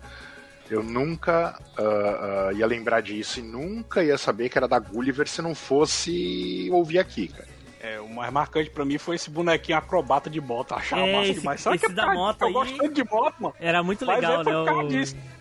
[0.70, 5.28] Eu nunca ah, ah, ia lembrar disso e nunca ia saber que era da Gulliver
[5.28, 7.48] se não fosse ouvir aqui, cara.
[7.82, 10.72] É, o mais marcante pra mim foi esse bonequinho acrobata de moto.
[10.74, 11.60] Achava É, massa esse- demais.
[11.60, 13.54] Sabe esse que é da moto que eu aí- gosto tanto de moto, mano.
[13.60, 14.64] Era muito legal, é por né?
[14.64, 15.16] causa o- disso.
[15.16, 15.39] Aí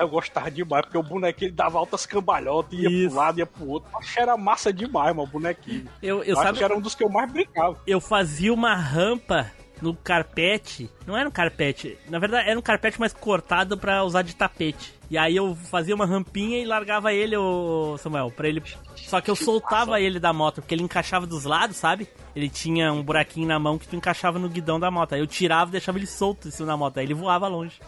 [0.00, 3.08] Eu gostava demais, porque o bonequinho ele dava altas cambalhotas, ia Isso.
[3.08, 3.90] pro lado, ia pro outro.
[3.96, 5.88] Acho que era massa demais, mano, o bonequinho.
[6.02, 7.78] Eu, eu acho sabe, que era um dos que eu mais brincava.
[7.86, 10.90] eu fazia uma rampa no carpete.
[11.06, 14.98] Não era um carpete, na verdade era um carpete mais cortado pra usar de tapete.
[15.10, 18.62] E aí eu fazia uma rampinha e largava ele, o Samuel, pra ele.
[18.94, 22.06] Só que eu soltava ele da moto, porque ele encaixava dos lados, sabe?
[22.36, 25.14] Ele tinha um buraquinho na mão que tu encaixava no guidão da moto.
[25.14, 26.98] Aí eu tirava e deixava ele solto em cima da moto.
[26.98, 27.80] Aí ele voava longe.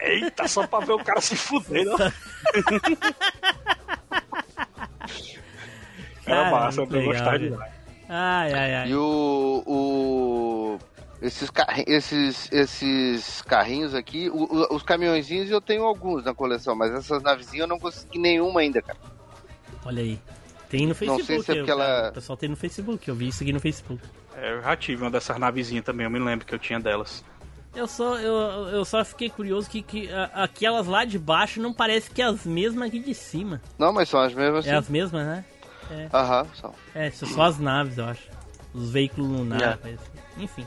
[0.00, 2.12] Eita, só pra ver o cara se fuder, né?
[6.26, 7.50] Era massa, eu gostava velho.
[7.52, 7.72] demais.
[8.08, 8.88] Ai, ai, ai.
[8.90, 9.62] E o.
[9.66, 10.78] o
[11.22, 11.50] esses,
[11.86, 17.22] esses, esses carrinhos aqui, o- o- os caminhõezinhos eu tenho alguns na coleção, mas essas
[17.22, 18.98] navezinhas eu não consegui nenhuma ainda, cara.
[19.84, 20.20] Olha aí.
[20.68, 21.24] Tem no Facebook.
[21.26, 23.08] sei se é eu- porque ela- O pessoal tem no Facebook.
[23.08, 24.02] Eu vi isso aqui no Facebook.
[24.36, 27.24] É, eu já tive uma dessas navezinhas também, eu me lembro que eu tinha delas.
[27.76, 31.72] Eu só, eu, eu só fiquei curioso que, que a- aquelas lá de baixo não
[31.74, 33.60] parece que é as mesmas aqui de cima.
[33.78, 34.78] Não, mas são as mesmas É assim.
[34.78, 35.44] as mesmas, né?
[36.12, 36.74] Aham, são.
[36.94, 38.22] É, são só as naves, eu acho.
[38.74, 39.76] Os veículos lunares, É.
[39.76, 40.02] parece.
[40.38, 40.66] enfim.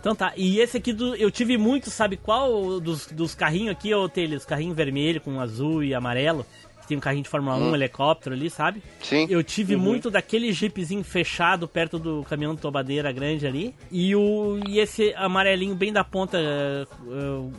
[0.00, 3.92] Então tá, e esse aqui do, eu tive muito, sabe qual dos, dos carrinhos aqui,
[3.94, 4.36] ô Telha?
[4.36, 6.46] Os carrinhos vermelho com azul e amarelo.
[6.88, 8.82] Tem um carrinho de Fórmula 1, um helicóptero ali, sabe?
[9.02, 9.26] Sim.
[9.28, 13.74] Eu tive muito daquele jeepzinho fechado perto do caminhão de tobadeira grande ali.
[13.92, 16.86] E, o, e esse amarelinho bem da ponta eh,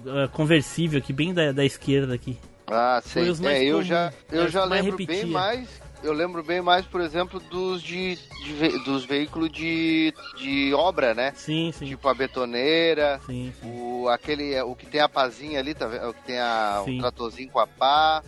[0.08, 2.36] eh, conversível aqui, bem da, da esquerda aqui.
[2.68, 3.24] Ah, sei.
[3.24, 5.28] Foi os mais É, eu já, eu os já lembro bem repetia.
[5.28, 5.89] mais.
[6.02, 8.15] Eu lembro bem mais, por exemplo, dos de,
[8.46, 11.34] de dos veículos de, de obra, né?
[11.36, 11.88] Sim, sim.
[11.88, 13.70] Tipo a betoneira, Sim, sim.
[13.70, 16.08] o aquele o que tem a pazinha ali, tá vendo?
[16.10, 17.00] O que tem a, Sim.
[17.00, 18.24] tratorzinho com a pá,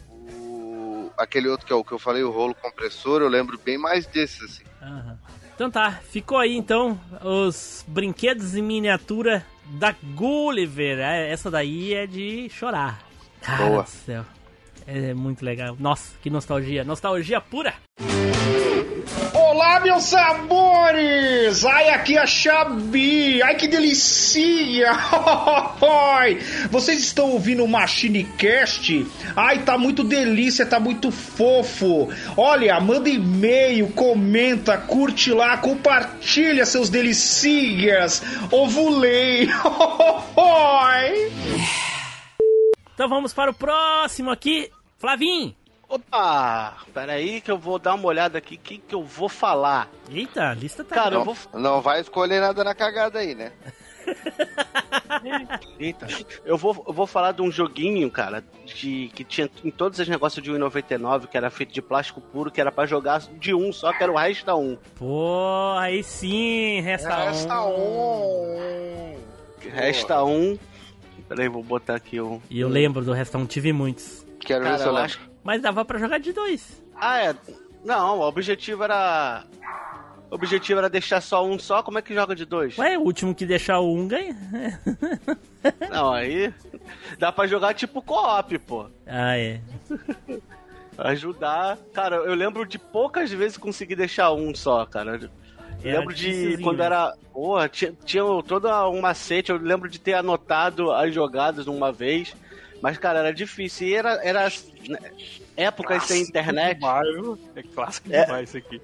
[1.18, 3.78] o aquele outro que é o que eu falei, o rolo compressor, eu lembro bem
[3.78, 4.64] mais desses assim.
[4.82, 5.18] Aham.
[5.54, 11.00] Então tá, ficou aí então os brinquedos em miniatura da Gulliver.
[11.00, 13.00] É, Essa daí é de chorar.
[13.42, 13.84] Cara Boa.
[13.84, 14.26] do céu.
[14.88, 15.76] É muito legal.
[15.80, 16.84] Nossa, que nostalgia.
[16.84, 17.76] Nostalgia pura.
[19.62, 21.64] Olá, meus sabores!
[21.64, 23.44] Ai, aqui é a Xabi!
[23.44, 24.92] Ai, que delícia!
[26.72, 29.06] Vocês estão ouvindo o Machine Cast?
[29.36, 32.10] Ai, tá muito delícia, tá muito fofo!
[32.36, 38.24] Olha, manda e-mail, comenta, curte lá, compartilha seus delicias!
[38.50, 39.48] Ovulei!
[42.94, 44.70] Então vamos para o próximo aqui.
[45.00, 45.56] Flavinho.
[45.92, 46.78] Opa!
[46.94, 49.90] Peraí que eu vou dar uma olhada aqui, o que, que eu vou falar.
[50.10, 51.40] Eita, a lista tá Cara, eu grande.
[51.52, 51.62] vou.
[51.62, 53.52] Não vai escolher nada na cagada aí, né?
[55.78, 56.08] Eita.
[56.46, 60.08] Eu vou, eu vou falar de um joguinho, cara, de, que tinha em todos os
[60.08, 63.74] negócios de 1,99, que era feito de plástico puro, que era pra jogar de um
[63.74, 64.78] só, que era o Resta 1.
[64.96, 68.58] Pô, aí sim, resta, Resta um.
[69.16, 69.18] um.
[69.70, 70.58] Resta 1.
[71.28, 72.42] Peraí, vou botar aqui o.
[72.50, 74.26] E eu lembro do resta um, tive muitos.
[74.40, 75.06] Quero ver Cara, se eu eu lembro.
[75.06, 75.31] acho.
[75.44, 76.82] Mas dava pra jogar de dois.
[76.96, 77.36] Ah, é.
[77.84, 79.44] Não, o objetivo era.
[80.30, 82.78] O objetivo era deixar só um só, como é que joga de dois?
[82.78, 84.36] Ué, o último que deixar o um ganha.
[85.92, 86.54] Não, aí.
[87.20, 88.86] Dá pra jogar tipo co-op, pô.
[89.06, 89.60] Ah, é.
[90.98, 91.78] Ajudar.
[91.94, 95.20] Cara, eu lembro de poucas vezes conseguir deixar um só, cara.
[95.84, 97.14] Eu lembro de quando era.
[97.34, 99.52] Porra, tinha, tinha toda um macete.
[99.52, 102.34] Eu lembro de ter anotado as jogadas uma vez.
[102.82, 103.88] Mas, cara, era difícil.
[103.88, 104.14] E era.
[104.26, 104.52] era
[104.88, 105.00] né,
[105.56, 106.76] épocas sem internet.
[106.76, 107.40] Demais, viu?
[107.56, 108.26] é clássico É.
[108.26, 108.82] demais isso aqui.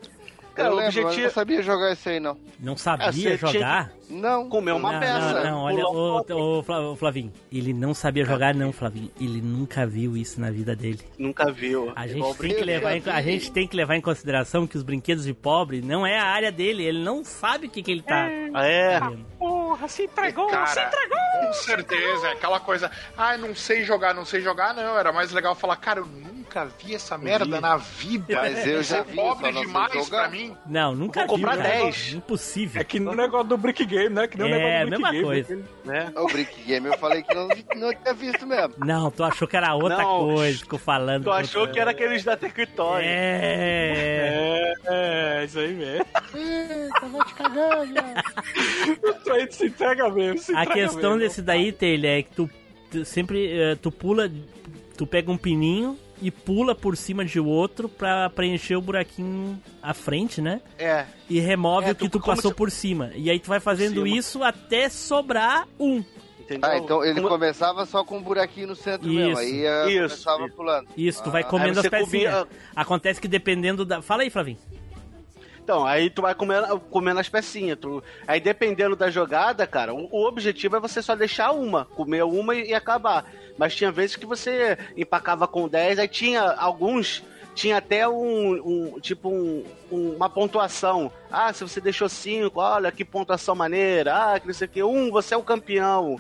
[0.58, 1.28] Cara, eu o lembro, mas eu objetivo.
[1.28, 2.38] não sabia jogar isso aí, não.
[2.60, 3.92] Não sabia tinha jogar?
[4.10, 4.50] Não.
[4.50, 5.34] Comer uma não, peça.
[5.34, 8.26] Não, não, olha, Fla- ô, Flavinho, ele não sabia É.
[8.26, 9.12] jogar, não, Flavinho.
[9.20, 11.00] Ele nunca viu isso na vida dele.
[11.18, 11.92] Nunca viu.
[11.96, 14.78] A Igual gente, tem que levar em, a gente tem que levar em consideração que
[14.78, 16.84] os brinquedos de pobre não é a área dele.
[16.84, 18.28] Ele não sabe o que, que ele tá.
[18.54, 19.00] Ah, é?
[19.38, 21.18] Porra, se entregou, Cara, se entregou!
[21.46, 22.90] Com certeza, é aquela coisa.
[23.18, 24.98] Ah, não sei jogar, não sei jogar, não.
[24.98, 26.37] Era mais legal falar, cara, eu nunca
[26.80, 28.36] vi essa merda na vida.
[28.42, 30.22] Mas eu já é vi, pobre demais jogar.
[30.22, 30.56] pra mim.
[30.66, 31.70] Não, nunca Vou comprar viu, né?
[31.84, 32.14] 10.
[32.14, 32.82] Impossível.
[32.82, 34.28] É que no negócio do Brick Game, né?
[34.28, 35.24] Que nem o É, negócio do Brick mesma Game.
[35.26, 35.64] coisa.
[35.86, 36.12] Né?
[36.16, 38.74] O Brick Game eu falei que não, não tinha visto mesmo.
[38.80, 40.34] Não, tu achou que era outra Não.
[40.36, 41.24] coisa, ficou falando.
[41.26, 43.02] Tu achou que era aqueles da Tectoy.
[43.04, 44.74] É.
[44.86, 46.06] É, é, isso aí mesmo.
[47.00, 47.94] Tava te cagando.
[49.22, 50.38] Isso aí se entrega mesmo.
[50.40, 51.20] Se A entrega questão mesmo.
[51.20, 52.50] desse daí, Taylor, é que tu,
[52.92, 54.30] tu sempre eh, tu pula,
[54.98, 59.94] tu pega um pininho e pula por cima de outro pra preencher o buraquinho à
[59.94, 60.62] frente, né?
[60.80, 61.06] É.
[61.30, 63.12] E remove É, o que tu- tu passou se- por cima.
[63.16, 66.04] E aí tu vai fazendo isso até sobrar um.
[66.40, 66.70] Entendeu?
[66.70, 69.32] Ah, então ele Como- começava só com um buraquinho no centro mesmo.
[69.34, 69.42] Isso.
[69.42, 70.24] Aí ia, Isso.
[70.26, 70.88] começava pulando.
[70.96, 72.34] Isso, tu Ah, vai comendo aí as pecinhas.
[72.34, 74.02] comia- Acontece que dependendo da.
[74.02, 74.58] Fala aí, Flavinho.
[75.68, 77.78] Então, aí tu vai comendo, comendo as pecinhas.
[77.78, 78.02] Tu...
[78.26, 82.56] Aí dependendo da jogada, cara, o, o objetivo é você só deixar uma, comer uma
[82.56, 83.26] e, e acabar.
[83.58, 87.22] Mas tinha vezes que você empacava com 10, aí tinha alguns.
[87.54, 91.12] Tinha até um, um tipo um, um- uma pontuação.
[91.30, 94.16] Ah, se você deixou 5, olha que pontuação maneira.
[94.36, 94.82] Ah, que não sei o que.
[94.84, 96.18] Um, você é o campeão.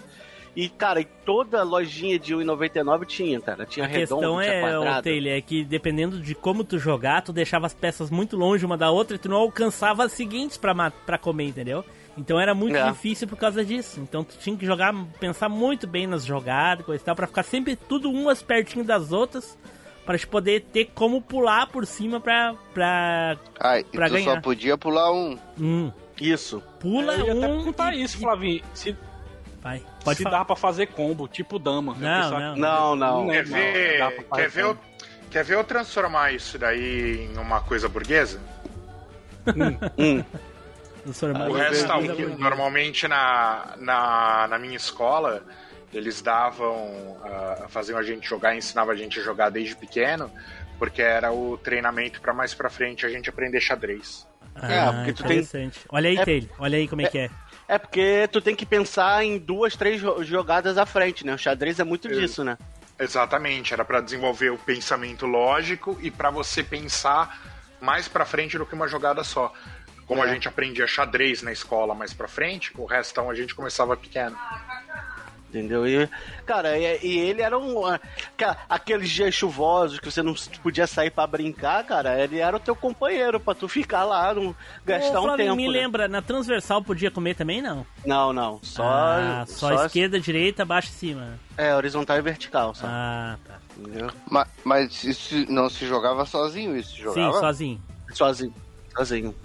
[0.59, 3.63] E, cara, em toda lojinha de 1,99 tinha, cara.
[3.63, 5.03] Tinha A redondo, questão tinha é, o quadrado.
[5.03, 8.75] Taylor, é que dependendo de como tu jogar, tu deixava as peças muito longe uma
[8.75, 11.85] da outra e tu não alcançava as seguintes pra comer, entendeu?
[12.17, 12.89] Então era muito É.
[12.89, 13.99] difícil por causa disso.
[13.99, 17.43] Então tu tinha que jogar, pensar muito bem nas jogadas, coisa e tal, pra ficar
[17.43, 19.55] sempre tudo umas pertinho das outras,
[20.07, 22.55] pra te poder ter como pular por cima pra.
[22.73, 23.37] pra.
[23.59, 24.33] Ai, e Pra tu ganhar.
[24.33, 25.37] só podia pular um.
[25.59, 25.91] Hum.
[26.19, 26.63] Isso.
[26.79, 27.55] Pula Eu ia até um.
[27.57, 28.63] perguntar e- isso, Flavinho.
[28.73, 28.97] Se,
[29.67, 30.37] Vai, pode se falar.
[30.39, 31.93] dá pra fazer combo, tipo dama.
[31.99, 32.53] Não, não.
[32.53, 33.27] que- Não, não.
[33.27, 34.77] Quer não, ver, fazer quer, ver eu,
[35.29, 38.39] quer ver eu transformar isso daí em uma coisa burguesa?
[39.97, 40.23] Hum.
[41.03, 41.95] Transformar- O resto, tá,
[42.37, 45.43] normalmente na, na, na minha escola,
[45.93, 50.29] eles davam, ah, faziam a gente jogar, ensinavam a gente a jogar desde pequeno,
[50.77, 54.27] porque era o treinamento para mais pra frente a gente aprender xadrez.
[54.55, 55.79] Ah, É, porque tu tem- interessante.
[55.89, 57.29] Olha aí, É- Taylor, olha aí como é que é.
[57.67, 61.33] É porque tu tem que pensar em duas, três jo- jogadas à frente, né?
[61.33, 62.57] O xadrez é muito disso, né?
[62.99, 67.39] Exatamente, era para desenvolver o pensamento lógico e para você pensar
[67.81, 69.53] mais pra frente do que uma jogada só.
[70.07, 70.29] Como a É.
[70.33, 74.35] gente aprendia xadrez na escola mais pra frente, o restão a gente começava pequeno.
[75.49, 75.87] Entendeu?
[75.87, 76.09] E,
[76.45, 77.81] cara, e, e ele era um.
[78.35, 82.59] cara, aqueles dias chuvosos que você não podia sair pra brincar, cara, ele era o
[82.59, 84.53] teu companheiro pra tu ficar lá, não
[84.85, 85.55] gastar Ô, um Flavinho, tempo.
[85.55, 85.73] me né?
[85.79, 87.85] lembra, na transversal podia comer também, não?
[88.05, 88.59] Não, não.
[88.61, 88.83] Só.
[88.83, 91.39] Ah, só, esquerda, direita, baixo e cima.
[91.57, 92.85] É, horizontal e vertical, só.
[92.85, 93.55] Ah, tá.
[93.77, 94.11] Entendeu?
[94.29, 97.31] Ma- Mas, isso não se jogava sozinho, isso se jogava?
[97.33, 97.81] Sim, sozinho.
[98.13, 98.53] Sozinho.
[98.93, 99.35] Sozinho.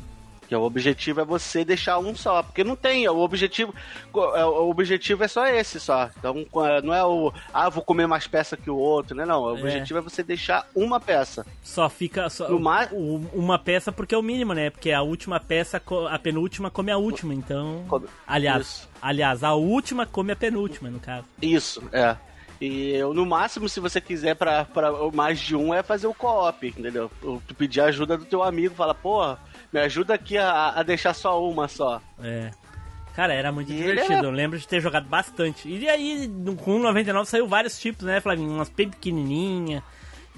[0.53, 3.75] Que o objetivo é você deixar um só, porque não tem, o objetivo,
[4.12, 6.11] o objetivo é só esse só.
[6.19, 6.47] Então
[6.85, 9.25] não é o, ah, vou comer mais peça que o outro, né?
[9.25, 9.61] Não, o É.
[9.61, 11.47] objetivo é você deixar uma peça.
[11.62, 14.69] Só fica só, o- uma peça porque é o mínimo, né?
[14.69, 17.87] Porque a última peça, a penúltima come a última, então...
[17.88, 18.88] Come- Aliás, Isso.
[19.01, 21.25] aliás, a última come a penúltima, no caso.
[21.41, 22.15] Isso, é.
[22.61, 24.67] E eu, no máximo, se você quiser pra
[25.15, 27.11] mais de um, é fazer o co-op, entendeu?
[27.49, 29.35] Tu pedir ajuda do teu amigo, fala, pô,
[29.73, 32.01] me ajuda aqui a, a deixar só uma só.
[32.23, 32.51] É.
[33.15, 34.13] Cara, era muito E divertido.
[34.15, 35.69] era- Eu lembro de ter jogado bastante.
[35.69, 38.51] E aí, no- com o 99 saiu vários tipos, né, Flavinho?
[38.53, 39.83] Umas bem pequenininhas,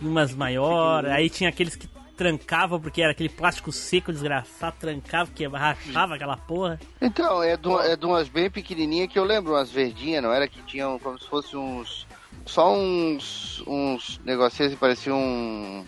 [0.00, 1.10] umas maiores.
[1.10, 6.36] Aí tinha aqueles que trancavam, porque era aquele plástico seco desgraçado, trancava, que rachava aquela
[6.36, 6.78] porra.
[7.00, 10.46] Então, é de, é de umas bem pequenininhas que eu lembro, umas verdinhas, não era?
[10.48, 12.06] Que tinham como se fosse uns.
[12.46, 13.62] Só uns.
[13.66, 15.84] uns negocinhos que pareciam um.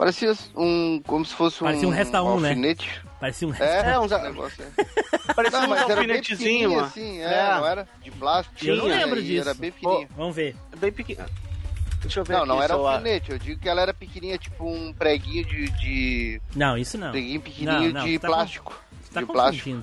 [0.00, 1.02] Parecia um.
[1.06, 2.48] como se fosse Parecia um resta um, né?
[2.48, 3.02] alfinete.
[3.20, 4.64] Parecia um É, É, um uns- negócio.
[4.64, 4.84] é.
[5.36, 6.86] Parecia Não, um alfinetezinho, pequenininho mano.
[6.86, 7.54] assim, é, É.
[7.58, 7.88] não era?
[8.02, 8.64] De plástico.
[8.66, 9.40] Eu não lembro e disso.
[9.42, 10.08] Era bem pequenininho.
[10.16, 10.56] Vamos ver.
[10.78, 11.26] Bem pequeno.
[12.00, 13.30] Deixa eu ver Não, aqui não era alfinete.
[13.30, 15.68] Eu digo que ela era pequenininha, tipo um preguinho de.
[15.72, 16.40] de...
[16.56, 17.10] Não, isso não.
[17.10, 18.72] Preguinho pequenininho Não, não, de tá plástico.
[18.72, 19.82] conf- Tá de plástico.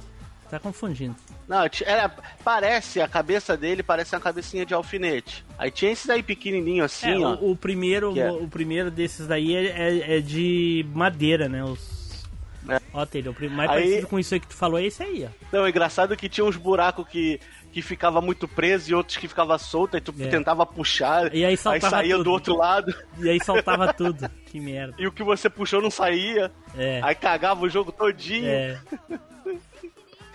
[0.50, 1.16] Tá confundindo.
[1.48, 2.10] Não, era,
[2.44, 5.44] parece, a cabeça dele parece uma cabecinha de alfinete.
[5.58, 7.36] Aí tinha esse daí pequenininho assim, É, ó.
[7.36, 8.32] o, o primeiro, Que é?
[8.32, 11.64] o primeiro desses daí é, é- é de madeira, né?
[11.64, 12.26] Os...
[12.70, 12.80] É.
[12.94, 15.26] Ó, Taylor, o mais Aí- parecido com isso aí que tu falou é esse aí,
[15.26, 15.46] ó.
[15.58, 17.40] Não, é engraçado que tinha uns buracos que,
[17.72, 20.28] que ficava muito preso e outros que ficava solto, aí tu É.
[20.28, 22.24] tentava puxar, E aí saltava saía tudo.
[22.26, 24.30] do outro lado, E aí saltava tudo.
[24.48, 24.96] Que merda.
[24.98, 27.00] e o que você puxou não saía, É.
[27.04, 28.48] aí cagava o jogo todinho.
[28.48, 28.80] É.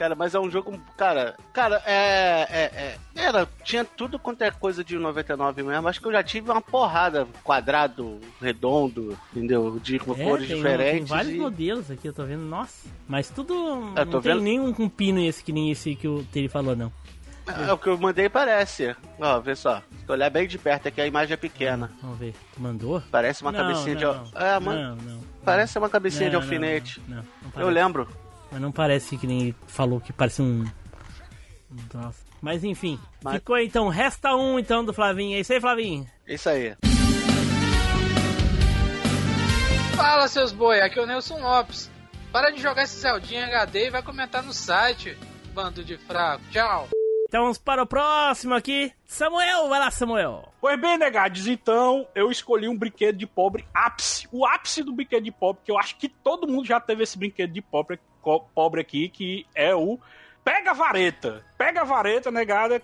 [0.02, 4.50] Cara, mas é um jogo, cara, cara, é, é, é- era, tinha tudo quanto é
[4.50, 9.94] coisa de 99 mesmo, acho que eu já tive uma porrada, quadrado, redondo, entendeu, de
[9.94, 11.08] É, cores tem, um- tem diferentes.
[11.08, 12.42] vários e- modelos aqui, eu tô vendo.
[12.42, 13.54] Nossa, mas tudo.
[13.54, 14.42] Eu tô não tem vendo.
[14.42, 16.92] nenhum com pino esse que nem esse que o Terry falou, não.
[17.46, 18.96] É o que eu mandei parece.
[19.20, 19.82] Ó, vê só.
[20.04, 21.92] Se olhar bem de perto aqui, a imagem é pequena.
[22.02, 22.34] Vamos ver.
[22.54, 23.00] Tu mandou?
[23.08, 24.30] Parece uma Não, cabecinha não, de.
[24.36, 24.96] É, mano.
[24.96, 25.20] Não, não.
[25.44, 27.00] Parece uma cabecinha de alfinete.
[27.06, 27.22] Não,
[27.56, 28.08] eu lembro.
[28.52, 30.64] Mas não parece que nem falou que parece um.
[31.94, 32.22] Nossa.
[32.40, 33.00] Mas enfim.
[33.24, 33.88] Mas- Ficou então.
[33.88, 35.36] Resta um então do Flavinho.
[35.36, 36.06] É isso aí, Flavinho?
[36.28, 36.76] Isso aí.
[39.96, 41.90] Fala, seus boi, aqui é o Nelson Lopes.
[42.32, 45.16] Para de jogar esse Zeldinha HD e vai comentar no site,
[45.54, 46.42] bando de fraco.
[46.50, 46.88] Tchau.
[47.28, 48.92] Então vamos para o próximo aqui.
[49.06, 50.52] Samuel, vai lá, Samuel.
[50.60, 54.28] Pois bem, negados, então eu escolhi um brinquedo de pobre ápice.
[54.32, 57.16] O ápice do brinquedo de pobre, que eu acho que todo mundo já teve esse
[57.16, 57.98] brinquedo de pobre,
[58.54, 59.98] pobre aqui, que é o
[60.44, 61.44] Pega Vareta.
[61.58, 62.80] Pega Vareta, negada.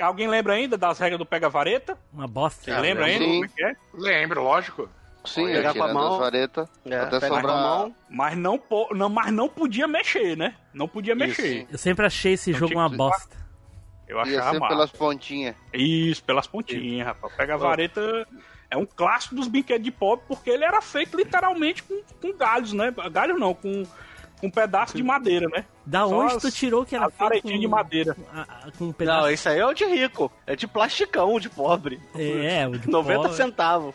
[0.00, 1.96] Alguém lembra ainda das regras do Pega Vareta?
[2.12, 2.64] Uma bosta.
[2.64, 3.24] Você lembra ainda?
[3.24, 3.76] Como é que é?
[3.94, 4.88] Lembro, lógico.
[5.24, 6.12] Sim, Pegar com a mão.
[6.14, 6.68] as varetas.
[6.86, 7.56] É, até pega com a sobrar.
[7.62, 7.94] mão.
[8.08, 8.60] Mas não,
[8.92, 10.54] não, mas não podia mexer, né?
[10.72, 11.66] Não podia mexer.
[11.70, 13.36] Eu sempre achei esse Não jogo uma que- bosta.
[14.08, 14.74] Eu Ia achava massa.
[14.74, 15.54] pelas pontinhas.
[15.72, 17.32] Isso, pelas pontinhas, rapaz.
[17.34, 18.26] Pega a vareta
[18.70, 22.72] é um clássico dos brinquedos de pobre, porque ele era feito literalmente com, com galhos,
[22.72, 22.92] né?
[23.12, 23.84] Galho não, com
[24.42, 25.64] um pedaço de madeira, né?
[25.84, 28.16] Da Só onde as- tu tirou que era as varetinhas de madeira.
[28.32, 29.20] a- a- com um pedaço?
[29.22, 30.30] Não, esse aí é o de rico.
[30.46, 32.00] É de plasticão, de pobre.
[32.14, 33.36] É, o de 90 pobre.
[33.36, 33.94] centavos.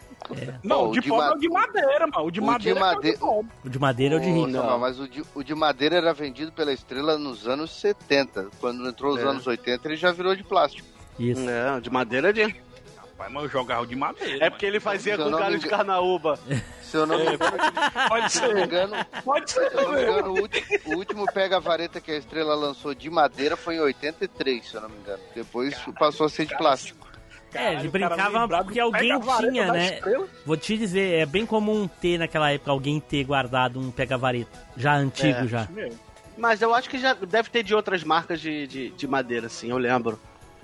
[0.64, 2.26] Não, Ó, o de, pobre é o de madeira, mano.
[2.26, 3.52] O de o de madeira é é o made- de pobre.
[3.64, 4.48] O de madeira é o de rico.
[4.48, 8.48] não, mas o de, o de madeira era vendido pela estrela nos anos 70.
[8.60, 9.24] Quando entrou os É.
[9.24, 10.88] anos 80, ele já virou de plástico.
[11.20, 11.48] Isso.
[11.50, 12.56] É, de madeira de.
[13.18, 14.46] Rapaz, mas eu jogava de madeira.
[14.46, 16.38] É porque ele fazia com galho de engano- carnaúba.
[16.82, 18.10] Se eu não me engano, mano.
[18.10, 18.66] Pode se eu não me ser.
[18.66, 22.18] engano, Pode ser se eu não me engano, o último, o último pega-vareta que a
[22.18, 25.20] estrela lançou de madeira foi em 83, se eu não me engano.
[25.34, 27.06] Depois passou a ser de plástico.
[27.54, 30.02] É, ele Caralho, o cara brincava porque alguém tinha, né?
[30.46, 34.52] Vou te dizer, é bem comum ter naquela época alguém ter guardado um pega-vareta.
[34.76, 35.48] Já antigo, É.
[35.48, 35.68] já.
[36.38, 39.70] Mas eu acho que já deve ter de outras marcas de, de, de madeira, sim,
[39.70, 40.20] eu lembro.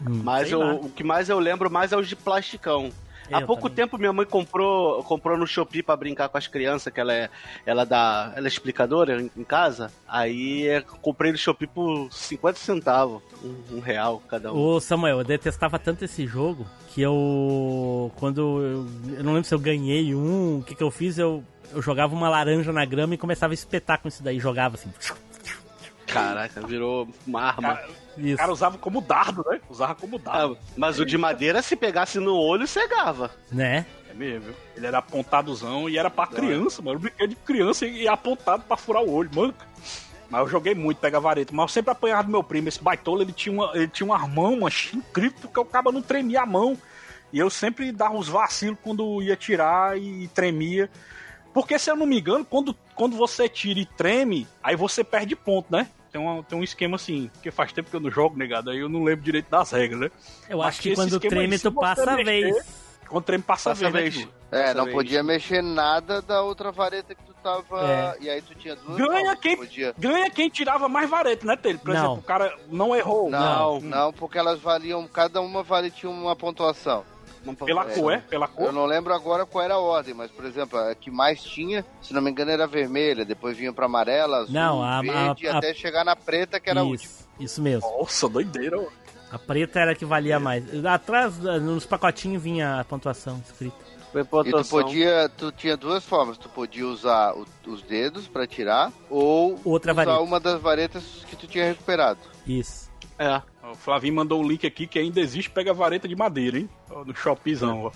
[0.07, 2.91] Hum, Mas eu- o que mais eu lembro mais é os de plasticão.
[3.29, 3.75] É, Há eu pouco também.
[3.85, 7.29] tempo minha mãe comprou, comprou no Shopee pra brincar com as crianças, que ela é,
[7.65, 9.89] ela dá, ela é explicadora em, em casa.
[10.05, 14.57] Aí é, comprei no Shopee por 50 centavos, um, um real cada um.
[14.57, 18.11] Ô Samuel, eu detestava tanto esse jogo que eu.
[18.17, 18.87] Quando eu.
[19.17, 22.13] Eu não lembro se eu ganhei um, o que, que eu fiz, eu, eu jogava
[22.13, 24.91] uma laranja na grama e começava a espetar com isso daí, jogava assim.
[26.07, 27.79] Caraca, virou uma arma.
[28.17, 28.37] Isso.
[28.37, 29.59] cara usava como dardo, né?
[29.69, 30.57] Usava como dardo.
[30.59, 33.31] Ah, mas o de madeira, se pegasse no olho, cegava.
[33.51, 33.85] Né?
[34.09, 34.55] É mesmo, viu?
[34.75, 36.97] Ele era apontadozão e era pra criança, mano.
[36.97, 39.65] Um brinquedo de criança e apontado pra furar o olho, manca.
[40.29, 42.69] Mas eu joguei muito pega vareta, mas eu sempre apanhava do meu primo.
[42.69, 46.01] Esse baitola, ele tinha uma, ele tinha uma mão, uma incrível, porque o cara não
[46.01, 46.77] tremia a mão.
[47.33, 50.89] E eu sempre dava uns vacilos quando ia tirar e tremia.
[51.53, 55.35] Porque, se eu não me engano, quando, quando você tira e treme, aí você perde
[55.35, 55.87] ponto, né?
[56.11, 58.79] Tem, uma, tem um esquema assim, porque faz tempo que eu não jogo, negado, aí
[58.79, 60.11] eu não lembro direito das regras, né?
[60.49, 62.65] Eu Mas acho que quando treme tu passa a mexer, vez.
[63.07, 64.15] Quando treme, passa, Passa a vez.
[64.15, 64.25] vez.
[64.25, 64.95] né, É, Dessa não vez.
[64.95, 67.81] podia mexer nada da outra vareta que tu tava.
[67.89, 68.17] É.
[68.21, 68.97] E aí tu tinha duas.
[68.97, 69.93] Ganha quem, Podia...
[69.97, 71.79] ganha quem tirava mais vareta, né, Telho?
[71.79, 71.95] Por Não.
[71.95, 73.29] exemplo, o cara não errou.
[73.29, 73.81] Não, Não.
[73.81, 75.05] não, porque elas valiam.
[75.07, 77.03] Cada uma valia tinha uma pontuação.
[77.65, 77.95] Pela É.
[77.95, 78.17] cor, é?
[78.19, 78.71] Pela Eu cor.
[78.71, 82.13] não lembro agora qual era a ordem, mas, por exemplo, a que mais tinha, se
[82.13, 85.57] não me engano, era vermelha, depois vinha pra amarela, azul, Não, a- verde, a- a-
[85.57, 87.11] até chegar na preta, que era a última.
[87.11, 87.89] Isso, isso mesmo.
[87.99, 88.79] Nossa, doideira.
[88.79, 88.85] ó.
[89.31, 90.63] A preta era a que valia mais.
[90.85, 93.77] Atrás, nos pacotinhos vinha a pontuação escrita.
[94.11, 98.45] Foi E tu podia, tu tinha duas formas, tu podia usar o- os dedos pra
[98.45, 100.21] tirar, ou Outra usar vareta.
[100.21, 102.19] uma das varetas que tu tinha recuperado.
[102.45, 102.91] Isso.
[103.17, 103.41] É.
[103.71, 106.69] O Flavinho mandou o link aqui que ainda existe pega vareta de madeira, hein?
[107.05, 107.91] No Shopzão, ó.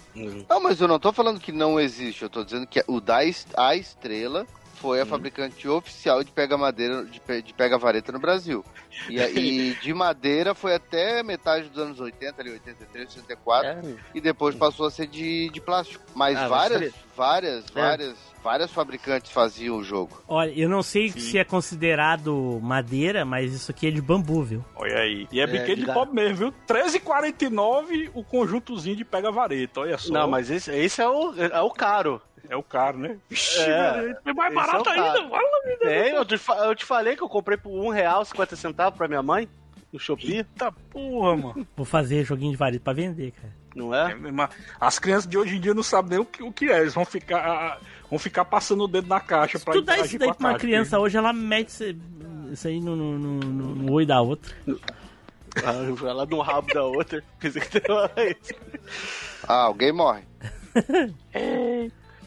[0.49, 3.23] Não, mas eu não tô falando que não existe, eu tô dizendo que o da
[3.25, 4.45] est- a estrela
[4.75, 8.63] foi a fabricante oficial de pega-madeira, de, pe- de pega-vareta no Brasil.
[9.09, 13.81] E, e de madeira foi até metade dos anos 80, ali, 83, 84, É.
[14.13, 16.03] e depois passou a ser de, de plástico.
[16.13, 17.71] Mas Ah, várias, várias, É.
[17.73, 20.21] várias, várias fabricantes faziam o jogo.
[20.27, 24.65] Olha, eu não sei se é considerado madeira, mas isso aqui é de bambu, viu?
[24.75, 25.27] Olha aí.
[25.31, 26.53] E é, É, brinquedo de de pobre mesmo, viu?
[26.67, 30.13] R$13,49 o conjuntozinho de pega-vareta, olha só.
[30.13, 32.21] Não, mas esse, esse é, o, é o caro.
[32.49, 33.17] É o caro, né?
[33.29, 34.15] Vixe, É.
[34.25, 35.03] é mais é barato ainda.
[35.13, 35.29] caro.
[35.29, 35.91] Fala, vida.
[35.91, 39.07] É, eu te, eu te falei que eu comprei por um real, 50 centavos pra
[39.07, 39.47] minha mãe
[39.91, 40.37] no Shopee.
[40.37, 41.67] Eita porra, mano.
[41.75, 43.53] Vou fazer joguinho de vareta pra vender, cara.
[43.75, 44.15] Não É, é?
[44.15, 46.79] mas As crianças de hoje em dia não sabem nem o que, o que é.
[46.79, 47.79] Eles vão ficar,
[48.09, 50.49] vão ficar passando o dedo na caixa Se pra tu dá isso daí pra uma
[50.51, 50.59] caixa.
[50.59, 51.97] criança hoje, ela mete
[52.51, 54.55] isso aí no, no, no, no- no oi da outra.
[56.03, 57.23] Ela no rabo da outra.
[57.39, 57.95] Quer dizer que tem
[58.29, 58.53] isso.
[59.47, 60.21] Ah, alguém morre.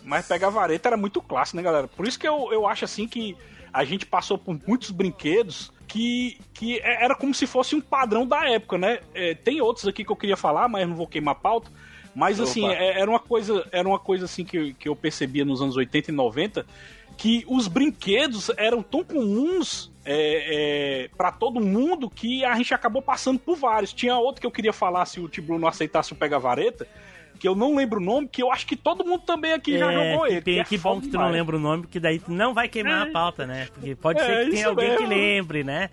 [0.08, 1.86] Mas pegar vareta era muito clássico, né, galera?
[1.86, 3.36] Por isso que eu, eu acho assim que
[3.70, 8.26] a gente passou por muitos brinquedos que, que é- era como se fosse um padrão
[8.26, 9.00] da época, né?
[9.14, 11.70] É, tem outros aqui que eu queria falar, mas não vou queimar a pauta.
[12.14, 12.74] Mas assim, Opa.
[12.74, 16.10] é- era uma coisa, era uma coisa assim que, que eu percebia nos anos 80
[16.10, 16.66] e 90
[17.18, 23.02] que os brinquedos eram tão comuns é, é, para todo mundo que a gente acabou
[23.02, 23.92] passando por vários.
[23.92, 26.86] Tinha outro que eu queria falar se o Tiblu não aceitasse o Pega Vareta,
[27.38, 29.90] que eu não lembro o nome, que eu acho que todo mundo também aqui já
[29.92, 30.40] É, jogou que, ele.
[30.42, 32.68] tem- é que bom que tu não lembra o nome, porque daí tu não vai
[32.68, 33.10] queimar É.
[33.10, 33.68] a pauta, né?
[33.72, 35.90] Porque pode É, ser que tenha alguém que lembre, né?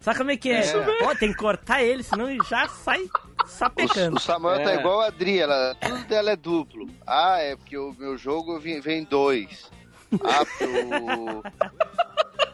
[0.00, 0.58] Sabe como é que é?
[0.58, 0.84] Mesmo.
[0.98, 3.04] Pô, tem que cortar ele, senão ele já sai
[3.46, 4.16] sapecando.
[4.16, 4.76] o Samuel tá É.
[4.76, 6.88] igual a Adri, ela, tudo dela é duplo.
[7.06, 9.70] Ah, é porque o meu jogo vem, vem dois.
[10.24, 11.42] Ah, porque o,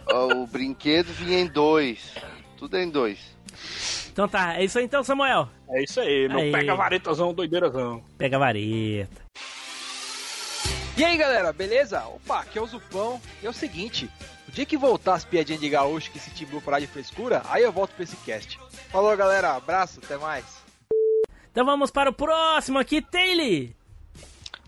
[0.42, 2.14] o brinquedo vinha em dois.
[2.56, 3.18] Tudo é em dois.
[4.14, 5.48] Então tá, é isso aí então, Samuel.
[5.68, 6.52] É isso aí, meu Aí.
[6.52, 8.00] pega varetazão, doideirazão.
[8.16, 9.24] Pega a vareta.
[10.96, 12.00] E aí galera, beleza?
[12.06, 13.20] Opa, aqui é o Zupão.
[13.42, 14.08] E é o seguinte:
[14.48, 17.64] o dia que voltar as piadinhas de gaúcho que esse Timbu parar de frescura, aí
[17.64, 18.56] eu volto pra esse cast.
[18.92, 20.44] Falou galera, abraço, até mais.
[21.50, 23.70] Então vamos para o próximo aqui, Taylor.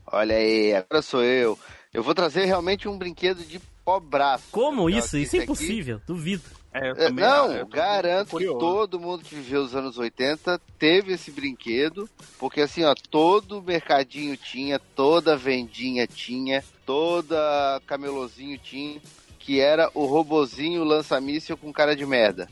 [0.09, 1.57] Olha aí, agora sou eu.
[1.95, 4.43] Eu vou trazer realmente um brinquedo de pobraço.
[4.51, 5.17] Como isso?
[5.17, 6.43] Isso é aqui- impossível, duvido.
[6.79, 11.15] É, É, também- Não, tô garanto que todo mundo que viveu os anos 80 teve
[11.15, 12.09] esse brinquedo,
[12.39, 19.01] porque assim, ó, todo mercadinho tinha, toda vendinha tinha, toda camelozinho tinha,
[19.39, 22.47] que era o robozinho lança-míssel com cara de merda.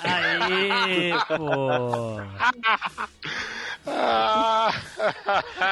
[0.00, 1.68] Aê, pô.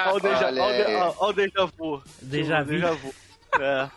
[0.07, 0.95] Olha o déjà, Olha olha, aí.
[0.97, 2.03] olha, olha o déjà vu.
[2.23, 3.15] Déjà vu.
[3.53, 3.91] Déjà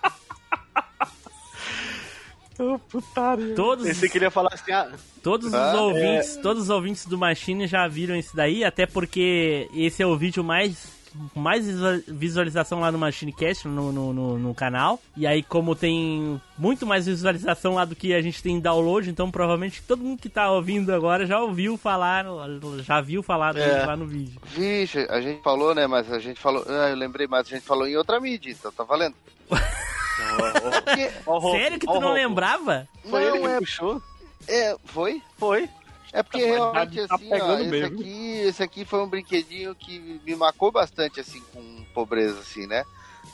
[2.63, 2.81] vu.
[2.93, 3.53] É.
[3.55, 4.91] Todos, Pensei que ele ia falar assim, ah,
[5.21, 9.67] todos os Ah, ouvintes, todos os ouvintes do Machine já viram isso daí, até porque
[9.73, 10.91] esse é o vídeo mais
[11.31, 14.99] com mais visual- visualização lá no MachineCast, no, no, no, no canal.
[15.15, 19.11] E aí, como tem muito mais visualização lá do que a gente tem em download,
[19.11, 22.25] então provavelmente todo mundo que tá ouvindo agora já ouviu falar,
[22.83, 23.85] já viu falar dele É.
[23.85, 24.41] lá no vídeo.
[24.43, 27.63] Vixe, a gente falou, né, mas a gente falou, ah, eu lembrei, mas a gente
[27.63, 29.13] falou em outra mídia, então tá valendo.
[30.85, 32.87] Porque- ó o roubo, Sério que tu não lembrava?
[33.09, 34.01] Foi ele Não, que é- puxou?
[34.47, 35.21] É, foi?
[35.37, 35.69] Foi.
[36.11, 40.35] É porque realmente, tá assim, ó, esse aqui, esse aqui foi um brinquedinho que me
[40.35, 42.83] marcou bastante, assim, com pobreza, assim, né?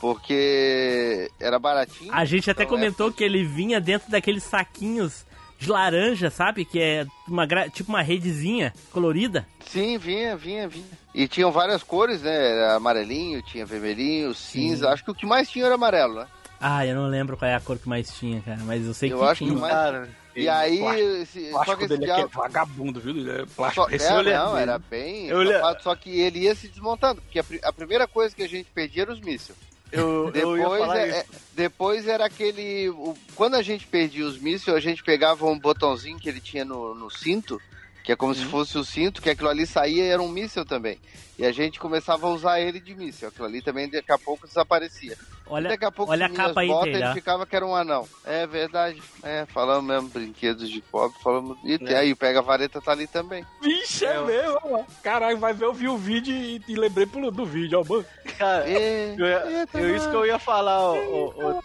[0.00, 2.12] Porque era baratinho.
[2.12, 5.26] A gente até então, comentou que ele vinha dentro daqueles saquinhos
[5.58, 6.64] de laranja, sabe?
[6.64, 9.46] Que é uma tipo uma redezinha colorida.
[9.66, 10.86] Sim, vinha, vinha, vinha.
[11.14, 12.34] E tinham várias cores, né?
[12.52, 14.88] Era amarelinho, tinha vermelhinho, cinza.
[14.88, 16.26] Acho que o que mais tinha era amarelo, né?
[16.60, 19.10] Ah, eu não lembro qual é a cor que mais tinha, cara, mas eu sei
[19.12, 19.56] Eu que acho que tinha.
[19.56, 22.32] o mais- Cara, E aí, plástico- esse, O só que esse dele aqui é diabo...
[22.34, 23.10] vagabundo, viu?
[23.16, 23.84] Ele é plástico.
[23.88, 24.62] Só, Esse é, eu lembro não, dele.
[24.62, 28.34] era bem Eu safado, só que ele ia se desmontando, porque a, a primeira coisa
[28.36, 29.58] que a gente perdia era os mísseis.
[29.90, 32.88] eu, eu Depois, falar é- é- depois era aquele.
[32.90, 36.64] o- quando a gente perdia os mísseis, a gente pegava um botãozinho que ele tinha
[36.64, 37.60] no, no cinto,
[38.04, 38.38] que é como Uhum.
[38.38, 40.98] se fosse o cinto, que aquilo ali saía e era um míssil também.
[41.40, 43.28] E a gente começava a usar ele de míssil.
[43.28, 45.16] Aquilo ali também daqui a pouco desaparecia.
[45.46, 47.02] Olha, daqui a pouco olha a capa botas, Taylor.
[47.10, 48.06] ele ficava que era um anão.
[48.24, 49.02] É verdade.
[49.22, 51.56] É, falamos mesmo, brinquedos de pobre, falamos.
[51.64, 51.96] E É.
[51.96, 53.44] aí, Pega Vareta tá ali também.
[53.62, 54.84] Vixe, é mesmo, ó.
[55.02, 58.04] Caralho, vai ver, eu vi o vídeo e, e lembrei pro- do vídeo, ó, mano.
[58.38, 61.62] Cara, É, eu, ia- eu- isso que eu ia falar, o, o, o.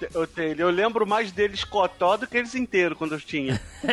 [0.58, 3.62] Eu lembro mais deles cotó do que eles inteiros quando eu tinha.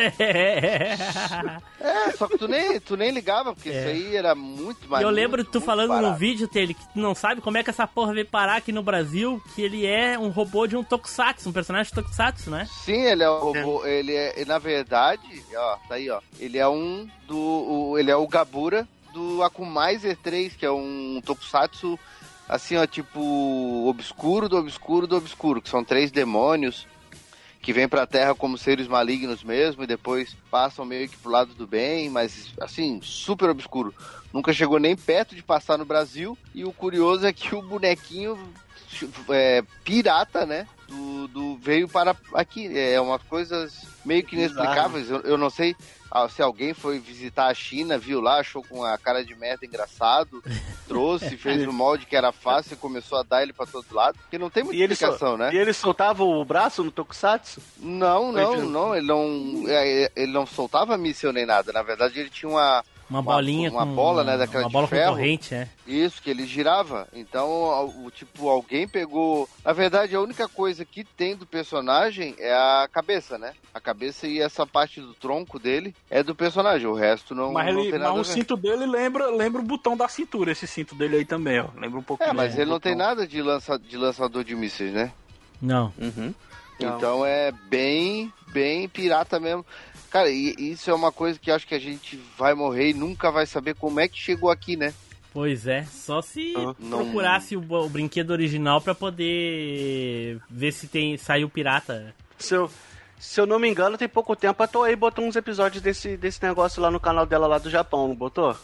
[1.79, 3.79] É, só que tu nem, tu nem ligava, porque É.
[3.79, 5.03] isso aí era muito mais.
[5.03, 7.63] Eu lembro muito, tu muito falando no vídeo, Taylor, que tu não sabe como é
[7.63, 10.83] que essa porra veio parar aqui no Brasil, que ele é um robô de um
[10.83, 12.67] Tokusatsu, um personagem de Tokusatsu, né?
[12.83, 13.85] Sim, ele é o robô.
[13.85, 15.21] Ele é, na verdade,
[15.55, 16.19] ó, tá aí, ó.
[16.39, 17.37] Ele é um do.
[17.37, 21.99] o- ele é o Gabura do Akumaiser 3, que é um tokusatsu,
[22.49, 26.87] assim, ó, tipo, obscuro do obscuro do obscuro, que são três demônios.
[27.61, 31.53] que vêm pra Terra como seres malignos mesmo e depois passam meio que pro lado
[31.53, 33.93] do bem, mas assim, super obscuro.
[34.33, 36.35] Nunca chegou nem perto de passar no Brasil.
[36.55, 38.37] E o curioso é que o bonequinho
[39.29, 40.67] é, pirata, né?
[40.87, 42.67] Do, do- veio para aqui.
[42.77, 43.73] É umas coisas
[44.03, 45.09] meio que inexplicáveis.
[45.09, 45.75] Eu, eu não sei
[46.11, 49.65] ah, se alguém foi visitar a China, viu lá, achou com a cara de merda
[49.65, 50.43] engraçado,
[50.87, 54.17] trouxe, fez um molde que era fácil e começou a dar ele pra todo lado.
[54.19, 55.51] Porque não tem muita E sol- explicação, né?
[55.53, 57.61] e ele soltava o braço no Tokusatsu?
[57.79, 58.95] Não, não, não.
[58.95, 61.71] Ele não, é, ele não soltava míssil nem nada.
[61.71, 62.83] Na verdade, ele tinha uma.
[63.13, 63.93] Uma bolinha uma com...
[63.93, 65.15] bola, né, daquela Uma de bola com ferro.
[65.15, 65.67] corrente, é.
[65.85, 67.07] Isso, que ele girava.
[67.13, 67.47] Então,
[68.03, 69.47] o tipo, alguém pegou.
[69.63, 73.53] Na verdade, a única coisa que tem do personagem é a cabeça, né?
[73.73, 76.87] A cabeça e essa parte do tronco dele é do personagem.
[76.87, 78.31] O resto não, Mas, não ele, tem mas nada o a ver.
[78.31, 81.67] cinto dele lembra, lembra o botão da cintura, esse cinto dele aí também, ó.
[81.75, 82.29] Lembra um pouquinho.
[82.29, 85.11] É, mas ele não tem nada de, lança, de lançador de mísseis, né?
[85.61, 85.93] Não.
[85.97, 86.33] Uhum.
[86.79, 89.65] Então é bem, bem pirata mesmo.
[90.13, 93.31] Cara, e isso é uma coisa que acho que a gente vai morrer e nunca
[93.31, 94.93] vai saber como é que chegou aqui, né?
[95.33, 101.17] Pois é, só se Não- procurasse o, o brinquedo original pra poder ver se tem
[101.17, 102.13] saiu pirata.
[102.37, 102.69] Se eu,
[103.17, 106.43] se eu não me engano, tem pouco tempo a Toei botou uns episódios desse, desse
[106.43, 108.55] negócio lá no canal dela lá do Japão, não botou?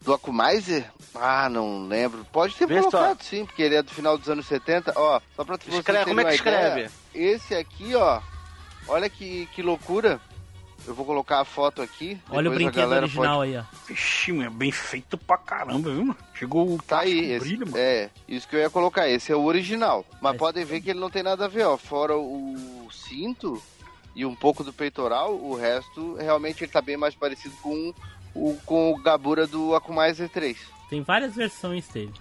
[0.00, 0.90] Do Akumaiser?
[1.14, 2.24] Ah, não lembro.
[2.32, 2.90] Pode ter Vê só.
[2.90, 4.94] colocado sim, porque ele é do final dos anos 70.
[4.96, 6.70] Ó, só pra vocês Escreve- como é que escreve?
[6.80, 8.22] ideia, esse aqui, ó,
[8.88, 10.20] olha que, que loucura.
[10.86, 12.18] Eu vou colocar a foto aqui.
[12.30, 13.56] Olha o brinquedo galera original pode...
[13.56, 13.64] aí, ó.
[13.86, 16.16] Vixe, meu, é bem feito pra caramba, viu, mano?
[16.34, 17.76] Chegou o Tá aí, esse, brilho, mano.
[17.78, 20.04] é, isso que eu ia colocar, esse é o original.
[20.20, 21.76] Mas podem ver que ele não tem nada a ver, ó.
[21.76, 23.60] Fora o cinto
[24.14, 27.92] e um pouco do peitoral, o resto realmente ele tá bem mais parecido com
[28.34, 30.56] o, com o Gabura do Akumaiser 3.
[30.88, 32.14] Tem várias versões dele.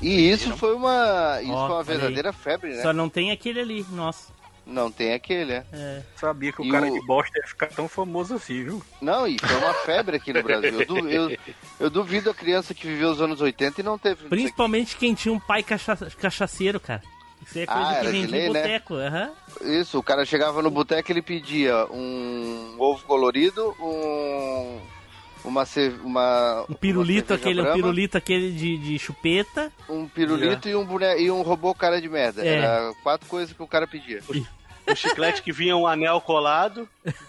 [0.00, 1.84] E isso foi uma, isso Ó, foi uma olha aí.
[1.84, 2.82] verdadeira febre, né?
[2.82, 4.32] Só não tem aquele ali, nossa.
[4.68, 5.64] Não tem aquele, é.
[5.72, 6.02] É.
[6.14, 8.82] Sabia que o E cara o- de bosta ia ficar tão famoso assim, viu?
[9.00, 10.80] Não, e foi uma febre aqui no Brasil.
[10.82, 11.36] Eu, du- eu-
[11.80, 14.28] eu duvido a criança que viveu os anos 80 e não teve.
[14.28, 17.02] Principalmente quem tinha um pai cacha cachaceiro, cara.
[17.46, 18.62] Isso é coisa Ah, que vendia lei, em né?
[18.62, 18.94] boteco.
[18.94, 19.30] aham.
[19.62, 24.80] Isso, o cara chegava no boteco e ele pedia um ovo colorido, um.
[25.44, 25.64] Uma.
[26.04, 29.72] uma Um pirulito, uma cerveja aquele, um pirulito aquele de, de chupeta.
[29.88, 31.06] Um pirulito e um, bone...
[31.16, 32.44] e um robô cara de merda.
[32.44, 32.56] É.
[32.56, 34.20] Era quatro coisas que o cara pedia.
[34.90, 36.88] O chiclete que vinha um anel colado.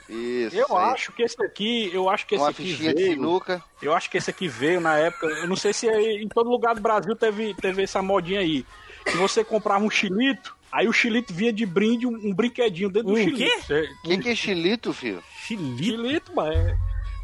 [0.09, 0.55] Isso.
[0.55, 0.93] Eu aí.
[0.93, 3.13] acho que esse aqui, eu acho que esse Uma aqui fichinha de veio.
[3.15, 3.63] sinuca.
[3.81, 5.25] Eu acho que esse aqui veio na época.
[5.27, 8.65] Eu não sei se é- em todo lugar do Brasil teve, teve essa modinha aí.
[9.05, 13.09] Que você comprava um chilito, aí o chilito vinha de brinde um, um brinquedinho dentro
[13.09, 13.37] do Um chilito.
[13.37, 13.61] quê?
[13.61, 15.23] Você- O que, que é chilito, filho?
[15.45, 15.83] Chilito?
[15.83, 16.53] Chilito, mano.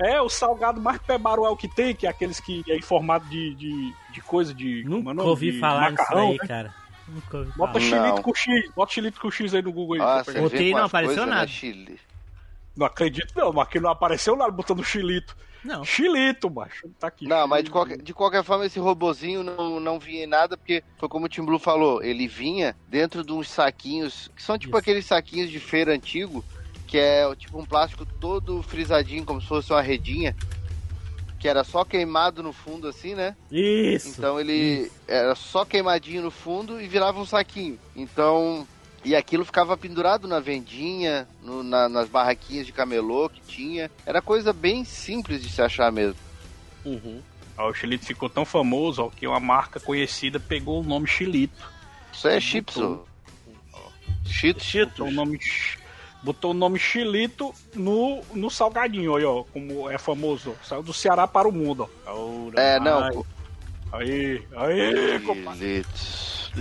[0.01, 3.25] É, é o salgado mais pebaruel que tem, que é aqueles que é em formato
[3.27, 4.81] de, de, de coisa de.
[4.81, 5.29] é Nunca nome?
[5.29, 6.47] ouvi de falar nisso macarrão, aí, né?
[6.47, 6.75] cara.
[7.08, 8.22] Nunca ouvi Bota Não.
[8.22, 10.01] com X, bota chilito com X aí no Google aí.
[10.01, 10.43] Ah, pra você pegar.
[10.43, 11.36] Botei e não apareceu coisas, né?
[11.36, 11.47] nada.
[11.47, 11.99] Chile.
[12.76, 15.36] Não acredito não, mas aqui não apareceu nada botando chilito.
[15.64, 15.84] Não.
[15.84, 16.88] Chilito, macho.
[16.99, 17.28] Tá aqui.
[17.28, 20.84] Não, mas de qualquer, de qualquer forma, esse robozinho não, não vinha em nada, porque
[20.97, 24.74] foi como o Tim Blue falou, ele vinha dentro de uns saquinhos, que são tipo
[24.74, 24.80] Isso.
[24.80, 26.45] aqueles saquinhos de feira antigo,
[26.86, 30.36] que é tipo um plástico todo frisadinho, como se fosse uma redinha,
[31.39, 33.36] que era só queimado no fundo assim, né?
[33.51, 34.09] Isso.
[34.09, 37.79] Então ele era só queimadinho no fundo e virava um saquinho.
[37.95, 38.67] Então.
[39.03, 43.91] E aquilo ficava pendurado na vendinha, no- na- nas barraquinhas de camelô que tinha.
[44.03, 46.19] Era coisa bem simples de se achar mesmo.
[46.83, 47.21] Uhum.
[47.55, 51.71] Ó, o Chilito ficou tão famoso ó, que uma marca conhecida pegou o nome Chilito.
[52.11, 53.05] Isso é chips, ô.
[54.25, 54.73] Cheetos.
[54.73, 55.38] Botou o nome,
[56.26, 60.55] botou o nome Chilito no, no salgadinho, olha, ó, como é famoso.
[60.63, 62.49] Saiu do Ceará para o mundo, ó.
[62.59, 63.23] É, não.
[63.93, 65.86] Aí, aí, compadre.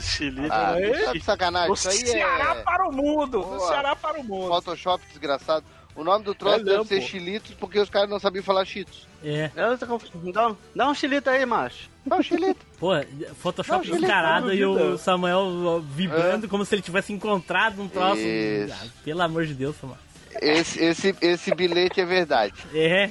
[0.01, 0.53] Chilito.
[0.53, 1.05] Ah, aí.
[1.05, 1.69] tá de sacanagem.
[1.69, 3.69] Do Isso aí Ceará é para o mundo, do Boa.
[3.69, 4.49] Ceará para o mundo.
[4.49, 5.65] Photoshop desgraçado.
[5.97, 7.07] O nome do troço É deve não, ser pô.
[7.07, 9.07] Chilitos porque os caras não sabiam falar Cheetos.
[9.23, 9.51] É.
[10.33, 11.89] Dá, um- dá um chilito aí, macho.
[12.07, 12.65] Não, Chilito.
[12.79, 12.91] Pô,
[13.41, 14.99] Photoshop Chilito, descarado e o.
[14.99, 18.21] Samuel vibrando como se ele tivesse encontrado um troço.
[18.21, 18.75] Isso.
[18.75, 19.99] Ah, pelo amor de Deus, Samuel.
[20.43, 22.53] Esse, esse, esse bilhete é verdade.
[22.75, 23.11] É.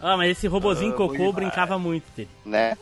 [0.00, 2.28] Ah, mas esse robozinho Ah, cocô brincava muito dele.
[2.44, 2.76] né?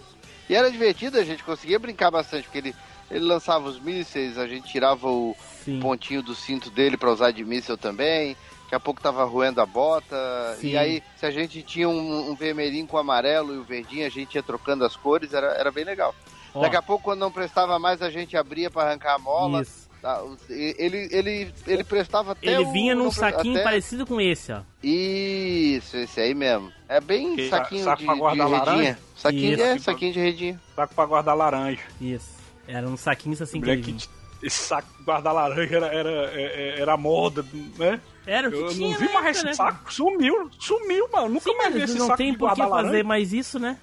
[0.49, 2.75] E era divertido, a gente conseguia brincar bastante, porque ele,
[3.11, 5.81] ele lançava os mísseis, a gente tirava o Sim.
[5.81, 8.37] pontinho do cinto dele pra usar de míssel também.
[8.65, 10.57] Daqui a pouco tava roendo a bota.
[10.61, 10.69] Sim.
[10.71, 14.11] E aí, se a gente tinha um, um vermelhinho com amarelo e o verdinho, a
[14.11, 16.15] gente ia trocando as cores, era, era bem legal.
[16.55, 19.63] Ó, Daqui a pouco, quando não prestava mais, a gente abria pra arrancar a mola.
[19.63, 19.85] Isso.
[20.01, 24.21] Tá, e- ele, ele, ele prestava até Ele o- vinha num saquinho até- parecido com
[24.21, 24.61] esse, ó.
[24.83, 26.71] Isso, esse aí mesmo.
[26.89, 28.65] É bem Que- saquinho saco de, pra de guardar redinha.
[28.67, 28.99] laranja?
[29.17, 29.63] Saquinho, Isso.
[29.63, 30.61] é, saquinho de redinha.
[30.77, 31.81] Saco pra guardar laranja.
[32.01, 32.35] Isso.
[32.69, 33.97] Era um saquinho assim que
[34.43, 37.45] esse saco guarda-laranja era, era, era, era moda,
[37.79, 37.99] né?
[38.27, 39.55] Era o que Eu tinha não vi mais época, esse né?
[39.55, 39.93] saco.
[39.93, 41.29] Sumiu, sumiu, mano.
[41.29, 43.79] Nunca Sim, mais vi esse não saco tem de por que fazer mais isso, né?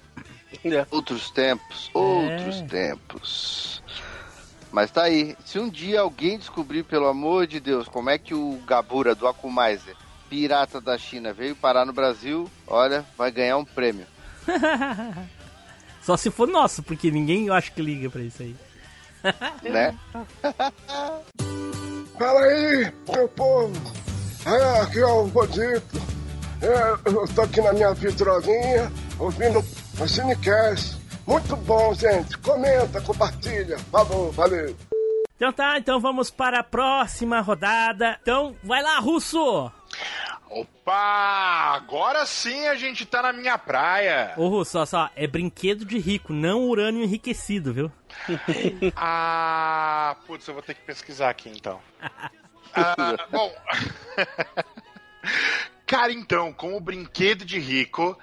[0.90, 3.82] Outros tempos, outros tempos.
[4.70, 5.36] Mas tá aí.
[5.44, 9.26] Se um dia alguém descobrir, pelo amor de Deus, como é que o Gabura do
[9.28, 9.94] Akumaiser,
[10.28, 14.06] pirata da China, veio parar no Brasil, olha, vai ganhar um prêmio.
[16.02, 18.56] Só se for nosso, porque ninguém eu acho que liga pra isso aí.
[19.62, 19.96] Né?
[22.18, 24.11] Fala aí, meu povo.
[24.44, 26.02] É, aqui é o Godito.
[26.60, 30.96] É, eu tô aqui na minha vitrolinha, ouvindo o Cinecast.
[31.26, 32.36] Muito bom, gente.
[32.38, 33.78] Comenta, compartilha.
[33.90, 34.76] Falou, valeu.
[35.36, 38.18] Então tá, então vamos para a próxima rodada.
[38.22, 39.72] Então, vai lá, Russo!
[40.50, 41.74] Opa!
[41.74, 44.34] Agora sim a gente tá na minha praia.
[44.36, 47.92] Ô, Russo, só, só, é brinquedo de rico, não urânio enriquecido, viu?
[48.94, 51.80] Ah, putz, eu vou ter que pesquisar aqui então.
[52.74, 53.54] Ah, bom.
[55.86, 58.18] Cara, então, como brinquedo de rico,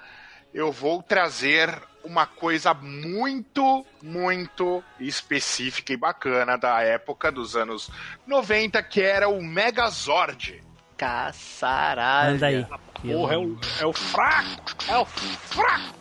[0.52, 1.70] eu vou trazer
[2.02, 7.90] uma coisa muito, muito específica e bacana da época dos anos
[8.26, 10.62] 90, que era o Megazord.
[10.96, 12.34] Caçaralho.
[12.34, 12.66] Anda aí.
[13.02, 14.76] Porra, é o, é o fraco!
[14.88, 16.00] É o fraco!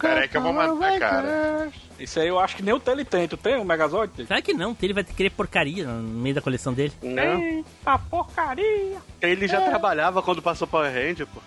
[0.00, 1.70] Peraí que eu vou mandar, cara.
[1.98, 3.26] Isso aí eu acho que nem o Tele tem.
[3.26, 4.26] Tu tem o Megazord?
[4.26, 4.76] Será que não?
[4.80, 6.92] Ele vai querer porcaria no meio da coleção dele.
[7.02, 7.42] Não.
[7.42, 8.98] Eita porcaria!
[9.20, 11.40] Ele já trabalhava quando passou Power Ranger, pô.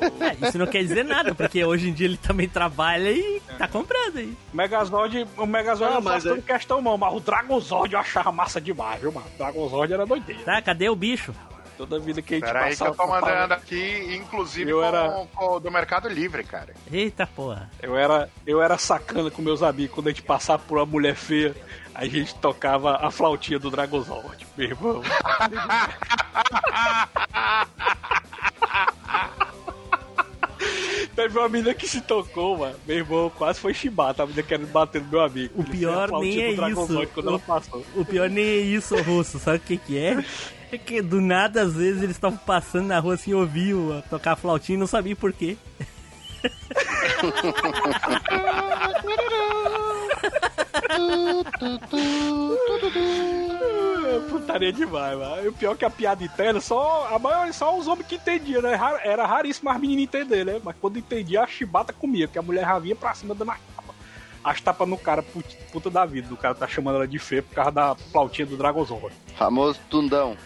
[0.00, 3.68] É, isso não quer dizer nada, porque hoje em dia ele também trabalha e tá
[3.68, 4.34] comprando aí.
[4.52, 8.00] O Megazord, o Megazord Não, não, faz mas tudo questão, não, mas o Dragozord eu
[8.00, 9.26] achava massa demais, viu, mano?
[9.34, 10.42] O Dragozord era doideira.
[10.42, 11.34] Tá, cadê o bicho?
[11.82, 12.96] Toda vida que a gente Peraí que eu passava...
[12.96, 16.74] tô mandando aqui, inclusive Eu com, era- com o do Mercado Livre, cara.
[16.92, 17.68] Eita porra.
[17.82, 19.92] Eu era, eu era sacana com meus amigos.
[19.92, 21.56] Quando a gente passava por uma mulher feia,
[21.92, 25.02] a gente tocava a flautinha do Dragozord, meu irmão.
[31.16, 32.76] Teve uma menina que se tocou, mano.
[32.86, 34.22] Meu irmão quase foi chibata.
[34.22, 35.60] A menina querendo bater no meu amigo.
[35.60, 37.06] O pior nem é isso.
[37.12, 37.84] Quando ela passou.
[37.96, 39.40] O pior nem é isso, Russo.
[39.40, 40.24] Sabe o que que é?
[40.72, 44.76] É que do nada, às vezes, eles estavam passando na rua assim, ouviam tocar flautinha
[44.76, 45.56] e não sabiam por quê.
[52.84, 55.44] É, Putaria demais, mano.
[55.44, 58.16] E o pior é que a piada interna, só, a maioria, só os homens que
[58.16, 58.74] entendiam, né?
[58.74, 60.60] Ra- Era raríssimo as meninas entender, né?
[60.62, 63.58] Mas quando entendia, a chibata comia, porque a mulher já vinha pra cima dando as
[63.76, 63.94] tapas.
[64.44, 66.32] As tapas no cara, put- puta da vida.
[66.32, 69.14] O cara tá chamando ela de feia por causa da flautinha do Dragozord.
[69.36, 70.36] Famoso Tundão.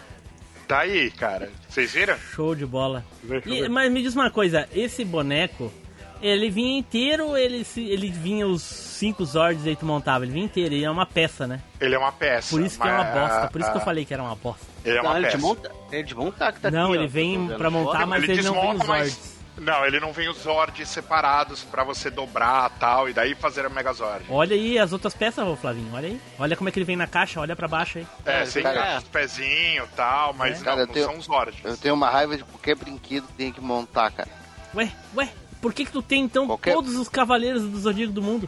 [0.67, 1.49] Tá aí, cara.
[1.69, 2.17] Vocês viram?
[2.35, 3.05] Show de bola.
[3.47, 5.73] E- mas me diz uma coisa, esse boneco,
[6.21, 10.25] ele vinha inteiro ou ele, ele vinha os cinco Zords aí tu montava?
[10.25, 11.61] Ele vinha inteiro, ele é uma peça, né?
[11.81, 12.51] Ele é uma peça.
[12.51, 14.35] Por isso que é uma mas- bosta, por isso que eu falei que era uma
[14.35, 14.67] bosta.
[14.85, 15.37] Ele é uma Não, ele peça.
[15.37, 18.25] de monta, ele de montar que tá Não, aqui, ele ó, vem pra montar, mas
[18.29, 19.36] ele não vem os mas- Zords.
[19.59, 23.69] Não, ele não vem os Zords separados pra você dobrar tal, e daí fazer a
[23.71, 24.25] Megazord.
[24.29, 26.21] Olha aí as outras peças, ô Flavinho, olha aí.
[26.39, 28.07] Olha como é que ele vem na caixa, olha pra baixo aí.
[28.27, 28.99] É, É, sem cara.
[28.99, 30.59] os pezinhos e tal, mas É.
[30.59, 31.59] não, Cara, eu não tenho- são os Zords.
[31.65, 34.29] Eu tenho uma raiva de qualquer brinquedo que tem que montar, cara.
[34.75, 35.31] Ué, ué,
[35.63, 38.47] por que que tu tem então Qualquer- todos os cavaleiros do Zodíaco do mundo?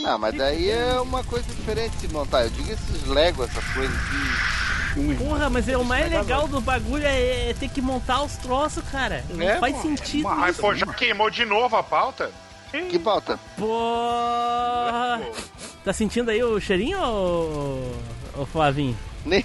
[0.00, 2.42] Não, mas daí é uma coisa diferente de montar.
[2.42, 4.71] Eu digo esses Lego, essas coisas que.
[5.18, 8.82] Porra, mas é o mais legal do bagulho é, é ter que montar os troços,
[8.90, 9.24] cara.
[9.30, 9.82] Não É, faz pô.
[9.82, 10.60] sentido Mas, isso.
[10.60, 12.30] pô, já queimou de novo a pauta?
[12.70, 13.38] Que pauta?
[13.56, 15.20] Porra.
[15.84, 17.92] Tá sentindo aí o cheirinho, ô,
[18.38, 18.96] ô Flavinho?
[19.26, 19.44] Nem,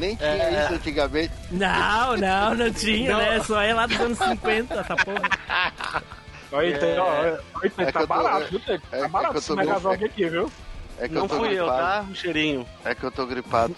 [0.00, 0.64] nem tinha É.
[0.64, 1.32] isso antigamente.
[1.48, 3.18] Não, não, não tinha, Não.
[3.20, 3.40] né?
[3.44, 6.02] Só é lá dos anos 50, essa porra.
[6.50, 9.54] Olha, olha, É que tá eu barato, viu, é Tá que barato eu esse tô
[9.54, 10.52] Megazord aqui, viu?
[10.98, 11.78] É que Não eu tô fui eu, gripado.
[11.78, 12.06] tá?
[12.10, 12.66] Um cheirinho.
[12.84, 13.76] É que eu tô gripado.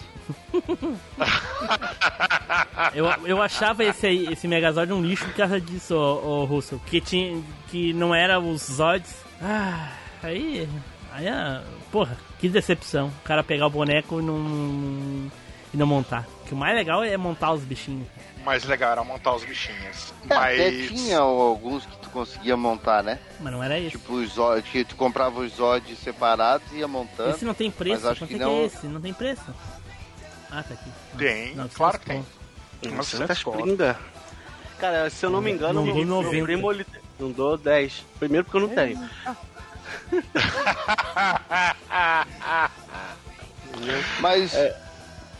[2.93, 6.79] Eu, eu achava esse, aí, esse Megazord um lixo por causa disso, ô, ô Russo.
[6.85, 9.13] Que, tinha, que não era os Zords.
[9.41, 9.89] Ah,
[10.21, 10.67] aí.
[11.11, 13.07] Aí, ah, porra, que decepção.
[13.07, 15.31] O cara pegar o boneco e não.
[15.73, 16.25] e não montar.
[16.45, 18.07] Que o mais legal é montar os bichinhos.
[18.41, 20.13] O mais legal era montar os bichinhos.
[20.29, 20.87] É, Até Mas.
[20.89, 23.19] tinha alguns que tu conseguia montar, né?
[23.39, 23.91] Mas não era esse.
[23.91, 27.29] Tipo os Zod, que tu comprava os Zod separados e ia montando.
[27.31, 28.85] Esse não tem preço, mas acho quanto que é que não- é esse?
[28.87, 29.45] Não tem preço?
[30.55, 30.89] Ah, tá aqui.
[31.17, 32.25] Tem, Não, claro que tem.
[32.83, 33.97] Nossa, Nossa, tá espinga.
[34.77, 36.43] Cara, se eu não me engano, Não meu, dou meu 90.
[36.45, 36.85] primo ele
[37.19, 38.05] não dou 10.
[38.19, 38.99] Primeiro porque eu não tenho.
[44.19, 44.53] Mas,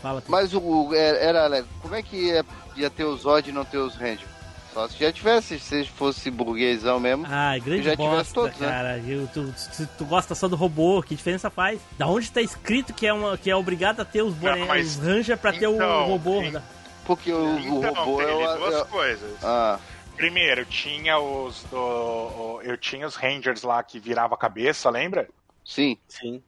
[0.02, 0.30] Fala, tu.
[0.30, 2.44] mas o, o- era, era- como é que ia,
[2.76, 4.26] ia ter os Zod e não ter os Ranger?
[4.74, 7.24] Só se já tivesse, se fosse burguesão mesmo.
[7.28, 8.68] Ah, grande já bosta, tivesse todos, né?
[8.68, 8.98] cara.
[8.98, 11.80] Eu, tu, se tu gosta só do robô, que diferença faz?
[11.96, 15.38] Da onde tá escrito que é, uma, que é obrigado a ter os bonecos, Ranger
[15.38, 16.42] pra ter o então, robô?
[16.42, 16.62] em- da-
[17.06, 18.56] Porque o, Então, o robô é teve o.
[18.58, 19.44] duas é- coisas.
[19.44, 19.78] Ah,
[20.16, 21.64] Primeiro, tinha os.
[21.70, 25.28] do- o- eu tinha os Rangers lá que virava a cabeça, lembra?
[25.64, 25.96] sim.
[26.08, 26.42] Sim.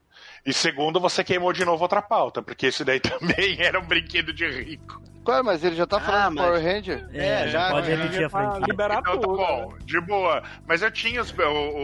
[0.45, 2.99] E segundo, você queimou de novo outra pauta, porque isso daí
[3.55, 5.01] também era um brinquedo de rico.
[5.27, 7.05] Claro, mas ele já tá falando Ah, do mas- Power Ranger?
[7.13, 8.65] É, já pode repetir a franquia.
[8.65, 9.35] Liberar Então tá tudo.
[9.35, 10.41] bom, de boa.
[10.65, 11.33] Mas eu tinha os,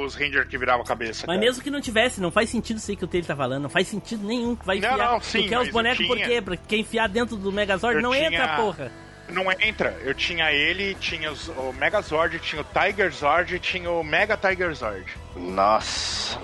[0.02, 1.26] os Rangers que viravam a cabeça.
[1.28, 1.40] Mas cara.
[1.40, 3.64] mesmo que não tivesse, não faz sentido isso aí que o Taylor tá falando.
[3.64, 4.56] Não faz sentido nenhum.
[4.64, 5.12] Vai Não, enfiar.
[5.12, 6.42] não, sim, tu quer os mas eu bonecos por quê?
[6.42, 8.90] Pra quem enfiar dentro do Megazord Eu não tinha- entra, porra.
[9.28, 9.98] Não entra.
[10.06, 14.38] Eu tinha ele, tinha os- o Megazord, tinha o Tiger Zord e tinha o Mega
[14.38, 15.06] Tiger Zord.
[15.36, 16.40] Nossa.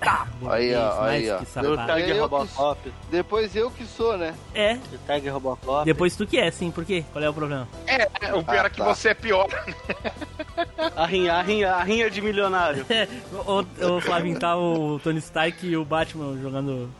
[0.00, 1.38] Tá, Aí, ó, aí, ó.
[1.38, 1.46] que.
[1.46, 2.92] Tiger Eu que- Robocop.
[3.10, 4.34] Depois eu que sou, né?
[4.54, 5.84] É, O Tiger Robocop.
[5.86, 6.70] depois tu que é, sim.
[6.70, 7.04] Por quê?
[7.12, 7.66] Qual é o problema?
[7.86, 8.84] É, o pior Ah, é que tá.
[8.84, 9.48] você é pior.
[10.96, 12.84] A rinha, a rinha, a rinha de milionário.
[13.46, 16.90] o, o Flavinho tá o Tony Stark e o Batman jogando.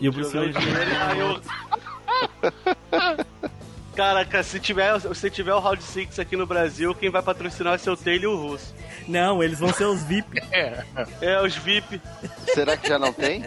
[0.00, 0.54] E o Bruce Wayne.
[3.96, 7.78] Caraca, se tiver, se tiver o Round 6 aqui no Brasil, quem vai patrocinar vai
[7.78, 8.74] ser o Taylor e o Russo.
[9.08, 10.40] Não, eles vão ser os VIP.
[11.22, 12.00] É, os VIP.
[12.52, 13.44] Será que já não tem?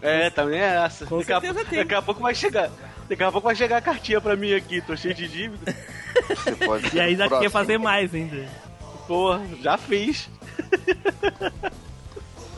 [0.00, 1.04] É, também é essa.
[1.06, 1.78] Com daqui, a, certeza pouco- tem.
[1.80, 2.70] daqui a pouco vai chegar.
[3.08, 5.76] Daqui a pouco vai chegar a cartinha pra mim aqui, tô cheio de dívida.
[6.28, 7.42] Você pode E ainda próximo.
[7.42, 8.48] quer fazer mais ainda.
[9.06, 10.30] Porra, já fiz.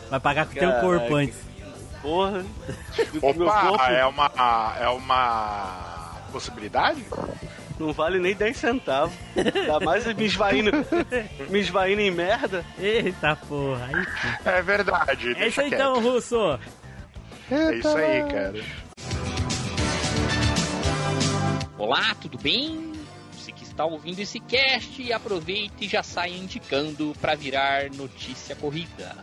[0.09, 1.37] Vai pagar com o teu corpo antes.
[2.01, 2.45] Porra.
[3.13, 4.75] Meu Opa, corpo é uma.
[4.79, 5.96] É uma
[6.27, 7.03] possibilidade?
[7.79, 9.15] não vale nem 10 centavos.
[9.35, 10.71] Ainda mais me esvaindo,
[11.49, 12.65] me esvaindo em merda.
[12.77, 13.89] Eita porra.
[14.43, 15.35] É verdade.
[15.37, 15.81] é isso aí quieto.
[15.81, 16.59] então, Russo.
[17.51, 18.63] É isso aí, cara.
[21.77, 22.91] Olá, tudo bem?
[23.31, 29.15] Você que está ouvindo esse cast, aproveite e já saia indicando para virar notícia corrida.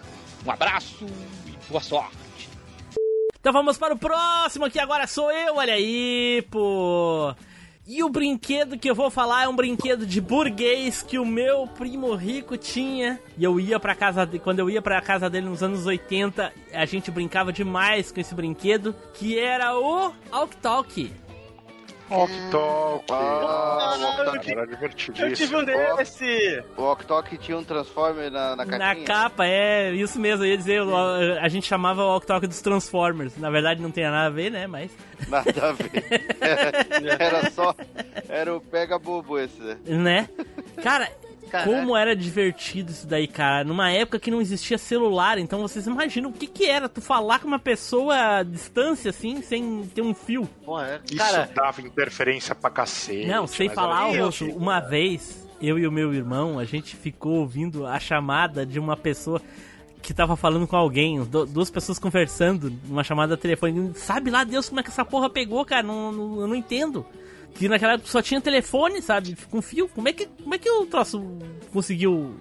[0.47, 1.05] Um abraço
[1.47, 2.24] e boa sorte.
[3.45, 7.35] Então vamos para o próximo, que agora sou eu, olha aí, pô.
[7.87, 11.67] E o brinquedo que eu vou falar é um brinquedo de burguês que o meu
[11.67, 13.21] primo rico tinha.
[13.37, 16.51] E eu ia pra casa de, quando eu ia pra casa dele nos anos 80,
[16.73, 21.13] a gente brincava demais com esse brinquedo, que era o Alk Talk.
[22.11, 23.05] Ok, Talk.
[23.11, 24.17] Ah, o
[24.51, 24.67] Era
[25.19, 26.63] Eu tive um desse.
[26.77, 26.83] o
[27.39, 30.95] tinha um Transformer na, na Na capa, é, isso mesmo, eu ia dizer, o-
[31.41, 33.37] a gente chamava o Talk dos Transformers.
[33.39, 34.91] Na verdade não tem nada a ver, né, mas...
[35.29, 36.37] Nada a ver.
[36.41, 37.75] Era, era só.
[38.29, 39.79] Era o pega bobo esse, né?
[39.87, 40.29] Né?
[40.83, 41.09] Cara,
[41.59, 41.71] Caraca.
[41.71, 43.65] como era divertido isso daí, cara.
[43.65, 47.39] Numa época que não existia celular, então vocês imaginam o que que era tu falar
[47.39, 50.47] com uma pessoa à distância, assim, sem ter um fio.
[50.65, 51.01] Porra, é.
[51.07, 53.27] Isso Cara, dava interferência pra cacete.
[53.27, 57.87] Não, sem falar, Rosso, uma vez, eu e o meu irmão, a gente ficou ouvindo
[57.87, 59.41] a chamada de uma pessoa
[60.03, 63.99] que tava falando com alguém, du- duas pessoas conversando numa chamada telefônica.
[63.99, 65.83] Sabe lá Deus como é que essa porra pegou, cara?
[65.83, 67.07] Não, não- eu não entendo.
[67.55, 69.37] Que naquela época só tinha telefone, sabe?
[69.51, 69.89] Com fio.
[69.89, 71.23] Como é que, como é que o troço
[71.73, 72.35] conseguiu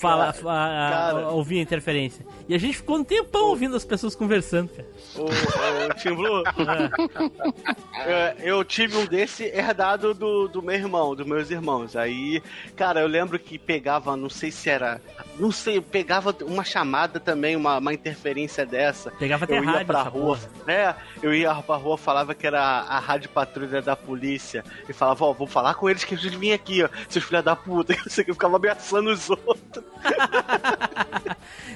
[0.00, 1.28] falar, Cara, fa- cara.
[1.30, 2.24] ouvir a interferência?
[2.48, 4.88] E a gente ficou um tempão ouvindo as pessoas conversando, cara.
[5.96, 6.42] Tim Blue,
[8.04, 11.96] é, eu tive um desse herdado do, do meu irmão, dos meus irmãos.
[11.96, 12.42] Aí,
[12.76, 15.00] cara, eu lembro que pegava, não sei se era.
[15.38, 19.10] Não sei, pegava uma chamada também, uma, uma interferência dessa.
[19.12, 20.38] Pegava até eu ia rádio pra rua.
[20.66, 24.64] É, eu ia pra rua, falava que era a, a rádio patrulha da polícia.
[24.88, 27.54] E falava, ó, vou falar com eles que eles vêm aqui, ó, seus filhos da
[27.56, 27.94] puta.
[28.26, 29.84] Que, eu ficava ameaçando os outros.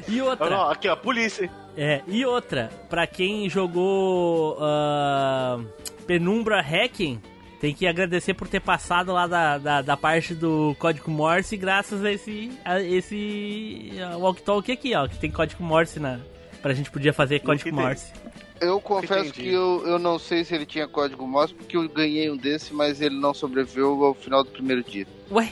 [0.09, 0.59] E outra.
[0.59, 1.51] Ó, aqui, ó, polícia.
[1.77, 5.59] É, e outra, pra quem jogou ah,
[6.07, 7.21] Penumbra Hacking,
[7.61, 12.05] tem que agradecer por ter passado lá da, da, da parte do código Morse graças
[12.05, 16.19] a esse, a esse walk talk aqui, ó, que tem código Morse na,
[16.61, 17.83] pra gente podia fazer código entendi.
[17.83, 18.13] Morse.
[18.61, 19.43] Eu confesso Entendi.
[19.45, 22.75] que eu, eu não sei se ele tinha código Morse, porque eu ganhei um desse,
[22.75, 25.07] mas ele não sobreviveu ao final do primeiro dia.
[25.31, 25.51] Ué,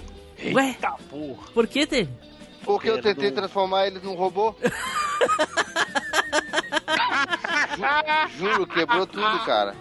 [0.52, 1.46] ué, Eita porra.
[1.54, 2.10] por que teve?
[2.68, 4.54] Porque eu tentei do- transformar ele num robô.
[7.76, 9.74] Ju- Juro, quebrou tudo, cara.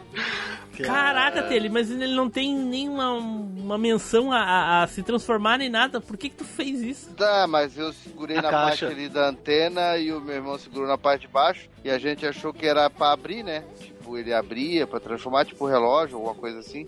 [0.84, 5.70] Caraca, Tele, mas ele não tem nenhuma uma menção a, a- a se transformar nem
[5.70, 6.00] nada.
[6.00, 7.14] Por que que tu fez isso?
[7.16, 8.86] Tá, mas eu segurei A na caixa.
[8.86, 11.68] parte ali da antena e o meu irmão segurou na parte de baixo.
[11.84, 13.64] E a gente achou que era pra abrir, né?
[13.80, 16.86] Tipo, ele abria pra transformar, tipo relógio, alguma coisa assim.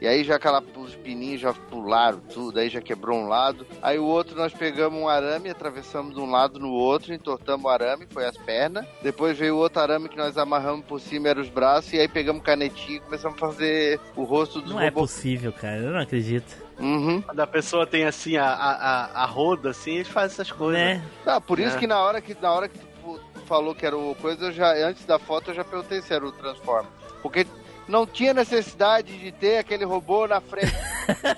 [0.00, 3.66] E aí já aquela, os pininhos já pularam tudo, aí já quebrou um lado.
[3.80, 7.68] Aí o outro nós pegamos um arame, atravessamos de um lado no outro, entortamos o
[7.68, 8.86] arame, foi as pernas.
[9.02, 11.92] Depois veio outro arame que nós amarramos por cima, era os braços.
[11.94, 15.10] E aí pegamos canetinha e começamos a fazer o rosto dos Não é robôs.
[15.12, 15.78] possível, cara.
[15.78, 16.66] Eu não acredito.
[16.78, 17.22] Uhum.
[17.22, 20.78] Quando a pessoa tem assim a, a, a, a roda, assim, eles fazem essas coisas.
[20.78, 21.02] Né?
[21.24, 21.78] Ah, por isso É.
[21.78, 24.52] que na hora que na hora que tu, tu falou que era o coisa, eu
[24.52, 26.90] já antes da foto eu já perguntei se era o Transformer.
[27.22, 27.46] Porque
[27.88, 30.72] não tinha necessidade de ter aquele robô na frente.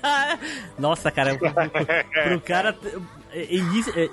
[0.78, 2.76] Nossa, cara, pro, pro- cara.
[3.32, 4.10] É,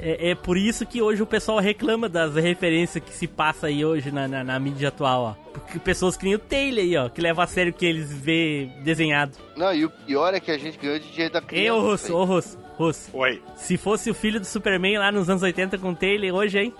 [0.00, 3.84] é é- por isso que hoje o pessoal reclama das referências que se passa aí
[3.84, 5.50] hoje na, na, na mídia atual, ó.
[5.52, 8.12] Porque pessoas que nem o Taylor aí, ó, que leva a sério o que eles
[8.12, 9.32] vê desenhado.
[9.56, 11.72] Não, e o pior é que a gente ganhou de jeito da criança.
[11.74, 13.08] Ô Russo, ô Russo, Russo.
[13.14, 13.42] Oi.
[13.56, 16.74] Se fosse o filho do Superman lá nos anos 80 com o Taylor hoje, hein?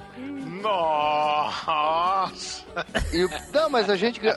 [1.56, 2.84] Nossa!
[3.12, 4.20] E o- não, mas a gente.
[4.28, 4.36] a-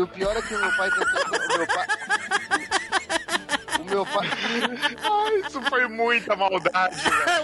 [0.00, 1.06] O pior é que o meu pai tentou.
[1.54, 1.86] O meu pai.
[3.92, 4.28] Meu pai.
[5.02, 6.96] Ai, isso foi muita maldade.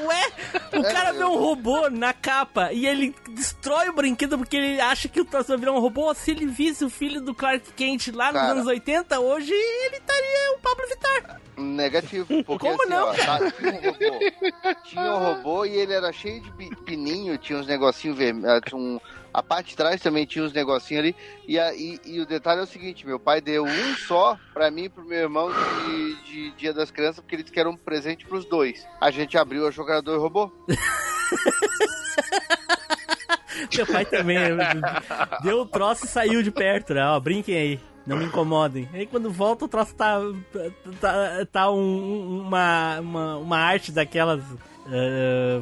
[0.04, 4.80] Ué, o cara vê um robô na capa e ele destrói o brinquedo porque ele
[4.80, 6.12] acha que o Transformer virou um robô.
[6.14, 8.52] Se ele visse o filho do Clark Kent lá nos Cara.
[8.52, 11.40] anos 80, hoje ele estaria o Pablo Vittar.
[11.56, 12.26] Negativo.
[12.44, 13.50] Porque, Como assim, não, ó, cara?
[13.50, 14.74] tá, tinha um robô.
[14.84, 18.72] Tinha um robô e ele era cheio de pi- pininho, tinha uns negocinhos vermelhos.
[18.72, 18.98] Um,
[19.32, 21.16] a parte de trás também tinha uns negocinhos ali.
[21.46, 24.70] E, a- e- e o detalhe é o seguinte: meu pai deu um só pra
[24.70, 27.68] mim e pro meu irmão de, de Dia das Crianças, porque ele disse que era
[27.70, 28.86] um presente pros dois.
[29.00, 30.50] A gente abriu a jogador e robô.
[33.76, 34.38] Meu pai também
[35.42, 37.04] deu o troço e saiu de perto, né?
[37.06, 37.80] Ó, brinquem aí.
[38.06, 38.88] Não me incomodem.
[38.92, 40.18] Aí quando volta o troço tá,
[41.00, 44.42] tá, tá um- uma, uma, uma arte daquelas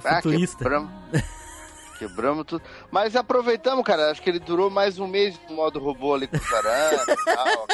[0.04, 0.58] Ah, futurista.
[0.58, 0.90] quebramos.
[1.98, 2.62] Quebramos tudo.
[2.90, 4.10] Mas aproveitamos, cara.
[4.10, 7.24] Acho que ele durou mais um mês no modo robô ali com o caramba e
[7.24, 7.66] tal.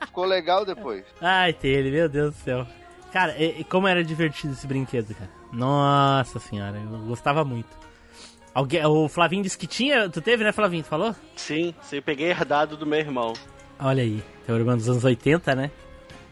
[0.06, 1.04] Ficou legal depois.
[1.20, 2.66] Ai, Taylor, meu Deus do céu.
[3.12, 5.30] Cara, e, e como era divertido esse brinquedo, cara.
[5.52, 7.68] Nossa senhora, eu gostava muito.
[8.54, 10.08] Alguém, o Flavinho disse que tinha.
[10.08, 10.82] Tu teve, né, Flavinho?
[10.82, 11.14] Tu falou?
[11.36, 13.32] Sim, sim, peguei herdado do meu irmão.
[13.78, 15.70] Olha aí, teu irmão dos anos 80, né?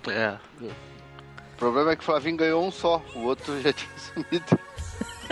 [0.08, 0.36] É.
[0.60, 4.58] O problema é que o Flavinho ganhou um só, o outro já tinha sumido.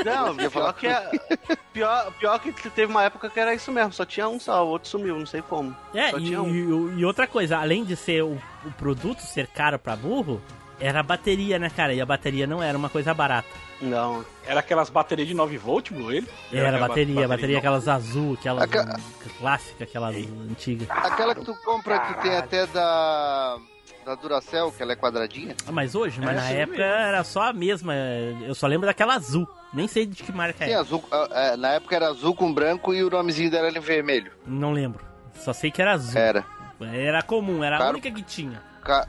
[0.04, 3.70] Não, Ia falar pior que, é, pior, pior que teve uma época que era isso
[3.72, 5.76] mesmo, só tinha um só, o outro sumiu, não sei como.
[5.94, 6.90] É, só e, tinha um.
[6.94, 10.40] e- e outra coisa, além de ser o, o produto ser caro pra burro,
[10.80, 11.94] era a bateria, né, cara?
[11.94, 13.48] E a bateria não era uma coisa barata.
[13.80, 14.24] Não.
[14.46, 16.28] Era aquelas baterias de 9 volt, Blue, ele?
[16.52, 17.58] Era, aquela bateria, bateria, não?
[17.58, 18.96] aquelas azul, aquelas Aca-
[19.38, 20.88] clássicas, aquelas antigas.
[20.90, 23.58] Aquela que tu compra que tem até da.
[24.04, 25.54] Da Duracell, que ela é quadradinha.
[25.66, 26.92] Ah, Mas hoje, mas É, na época mesmo.
[26.92, 27.94] era só a mesma.
[28.46, 29.48] Eu só lembro daquela azul.
[29.72, 30.74] Nem sei de que marca Sim, é.
[30.74, 31.02] azul.
[31.10, 34.30] ah, é, na época era azul com branco e o nomezinho dela era em vermelho.
[34.46, 35.04] Não lembro.
[35.34, 36.20] Só sei que era azul.
[36.20, 36.44] Era.
[36.92, 38.62] Era comum, era a Caro- única que tinha.
[38.82, 39.08] Ca-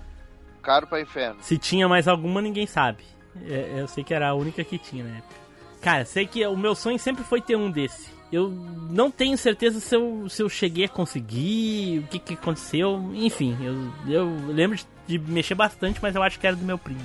[0.62, 1.38] Caro pra inferno.
[1.42, 3.04] Se tinha mais alguma, ninguém sabe.
[3.46, 5.36] É, Eu sei que era a única que tinha na época.
[5.82, 8.10] Cara, sei que o meu sonho sempre foi ter um desse.
[8.36, 13.10] Eu não tenho certeza se eu, se eu cheguei a conseguir, o que, que aconteceu.
[13.14, 16.78] Enfim, eu, eu lembro de, de mexer bastante, mas eu acho que era do meu
[16.78, 17.00] primo.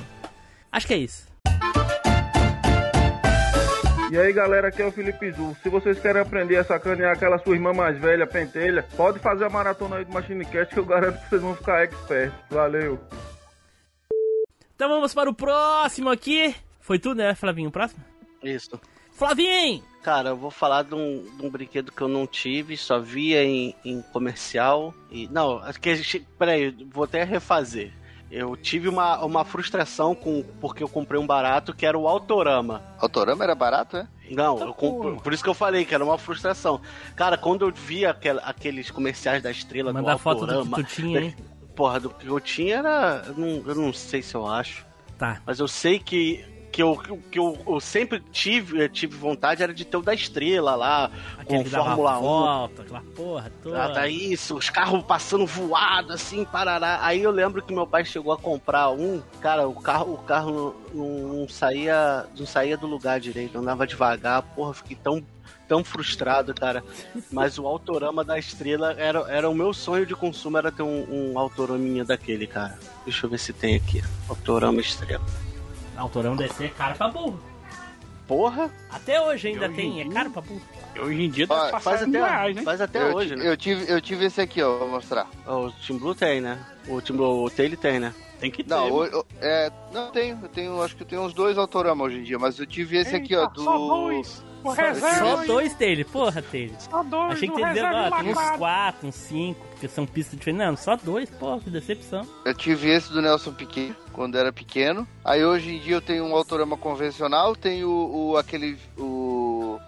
[0.72, 1.28] Acho que é isso.
[4.10, 5.56] E aí galera, aqui é o Felipe Zu.
[5.62, 9.50] Se vocês querem aprender a sacanear aquela sua irmã mais velha, pentelha, pode fazer a
[9.50, 12.32] maratona aí do Machine Cast que eu garanto que vocês vão ficar expert.
[12.50, 12.98] Valeu!
[14.74, 16.52] Então vamos para o próximo aqui.
[16.80, 17.70] Foi tudo, né, Flavinho?
[17.70, 18.04] Próximo?
[18.42, 18.80] Isso.
[19.12, 19.89] Flavinho!
[20.02, 23.44] Cara, eu vou falar de um, de um brinquedo que eu não tive, só via
[23.44, 24.94] em, em comercial.
[25.10, 26.20] E Não, acho que a gente.
[26.38, 27.92] Peraí, vou até refazer.
[28.30, 32.80] Eu tive uma, uma frustração com porque eu comprei um barato que era o Autorama.
[32.98, 34.06] Autorama era barato, é?
[34.30, 36.80] Não, eu comp- por isso que eu falei que era uma frustração.
[37.16, 40.76] Cara, quando eu via aquel- aqueles comerciais da estrela Manda do foto do que Autorama,
[40.76, 41.36] tu tinha, hein?
[41.74, 43.24] Porra, do que eu tinha era.
[43.26, 44.86] Eu não, eu não sei se eu acho.
[45.18, 45.42] Tá.
[45.44, 46.44] Mas eu sei que.
[46.72, 46.96] Que eu,
[47.30, 51.10] que eu, eu sempre tive, eu tive vontade era de ter o da estrela lá,
[51.36, 52.20] Aquele com Fórmula 1.
[52.22, 53.84] volta, aquela porra toda.
[53.84, 57.00] Ah, tá isso, os carros passando voado assim, parará.
[57.02, 60.76] Aí eu lembro que meu pai chegou a comprar um, cara, o carro, o carro
[60.94, 65.22] não, não- não saía, não saía do lugar direito, andava devagar, porra, fiquei tão
[65.66, 66.82] tão frustrado, cara.
[67.30, 71.06] Mas o autorama da estrela era, era o meu sonho de consumo era ter um,
[71.32, 72.76] um autoraminha daquele, cara.
[73.04, 74.02] Deixa eu ver se tem aqui.
[74.28, 75.22] Autorama estrela.
[76.00, 77.40] Autorão deve ser caro pra burro.
[78.26, 78.70] Porra!
[78.90, 80.62] Até hoje ainda hoje tem, em é dia- caro pra burro.
[81.00, 82.62] Hoje em dia Ó, deve passar mil reais, né?
[82.62, 83.46] Faz até eu, hoje, né?
[83.48, 85.26] eu tive, eu tive esse aqui, ó, vou mostrar.
[85.46, 86.58] O Team Blue tem, né?
[86.88, 88.14] O Team Blue, o Tail tem, né?
[88.38, 91.34] Tem que Não, o- o- é, não tenho, eu tenho, acho que eu tenho uns
[91.34, 93.62] dois Autorama hoje em dia, mas eu tive esse aqui, ó, do...
[93.62, 94.44] Só dois.
[94.76, 95.18] Reserva.
[95.38, 96.74] Só dois dele, porra, dele.
[96.78, 97.32] Só dois.
[97.32, 100.04] Achei que o você ia dizer, reserva ó, tem uns quatro, uns cinco, porque são
[100.06, 100.66] pistas diferentes.
[100.66, 102.26] Não, só dois, porra, que decepção.
[102.44, 105.08] Eu tive esse do Nelson Piquet, quando era pequeno.
[105.24, 109.80] Aí hoje em dia eu tenho um Autorama convencional, tenho o, aquele, o,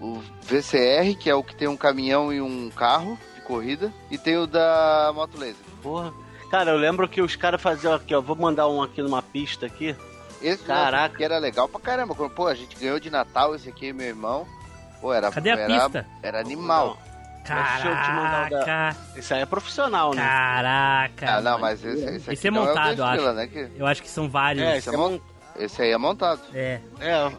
[0.00, 4.16] o VCR, que é o que tem um caminhão e um carro de corrida, e
[4.16, 5.62] tenho o da Moto Laser.
[5.82, 6.14] Porra.
[6.50, 8.22] Cara, eu lembro que os caras faziam aqui, ó.
[8.22, 9.94] Vou mandar um aqui numa pista aqui.
[10.40, 11.18] Esse Caraca.
[11.18, 12.14] que era legal pra caramba.
[12.14, 14.46] Quando, Pô, a gente ganhou de Natal esse aqui, meu irmão.
[14.98, 16.06] Pô, era, Cadê a era, pista?
[16.22, 16.96] Era animal.
[16.96, 17.13] Deixa
[17.44, 18.96] Caraca.
[19.16, 20.22] Isso aí é profissional, né?
[20.22, 21.36] Caraca.
[21.36, 23.34] Ah, não, mas esse, esse aqui Esse é não montado, é estrela, acho.
[23.34, 23.46] né?
[23.46, 23.68] Que...
[23.76, 24.64] Eu acho que são vários.
[24.64, 25.20] É, esse, é mon-
[25.56, 26.40] esse aí é montado.
[26.54, 26.80] É.
[27.00, 27.30] É.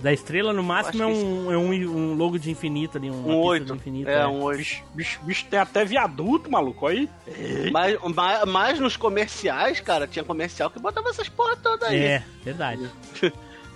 [0.00, 3.10] Da estrela, no máximo, é um, é um, um logo de infinito ali.
[3.10, 3.66] Um oito.
[3.66, 4.08] de infinito.
[4.08, 4.58] É, um oito.
[4.58, 7.08] Bicho, bicho, bicho tem até viaduto, maluco, aí.
[7.70, 12.02] Mas, mas, mas nos comerciais, cara, tinha comercial que botava essas porra toda aí.
[12.02, 12.88] É, verdade.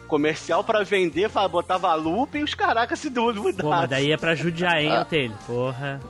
[0.06, 3.54] Comercial pra vender, botava loop e os caracas se duvidavam.
[3.56, 5.02] Pô, mas daí é pra judiar, hein, Ah.
[5.02, 5.34] Otelho?
[5.46, 6.00] Porra.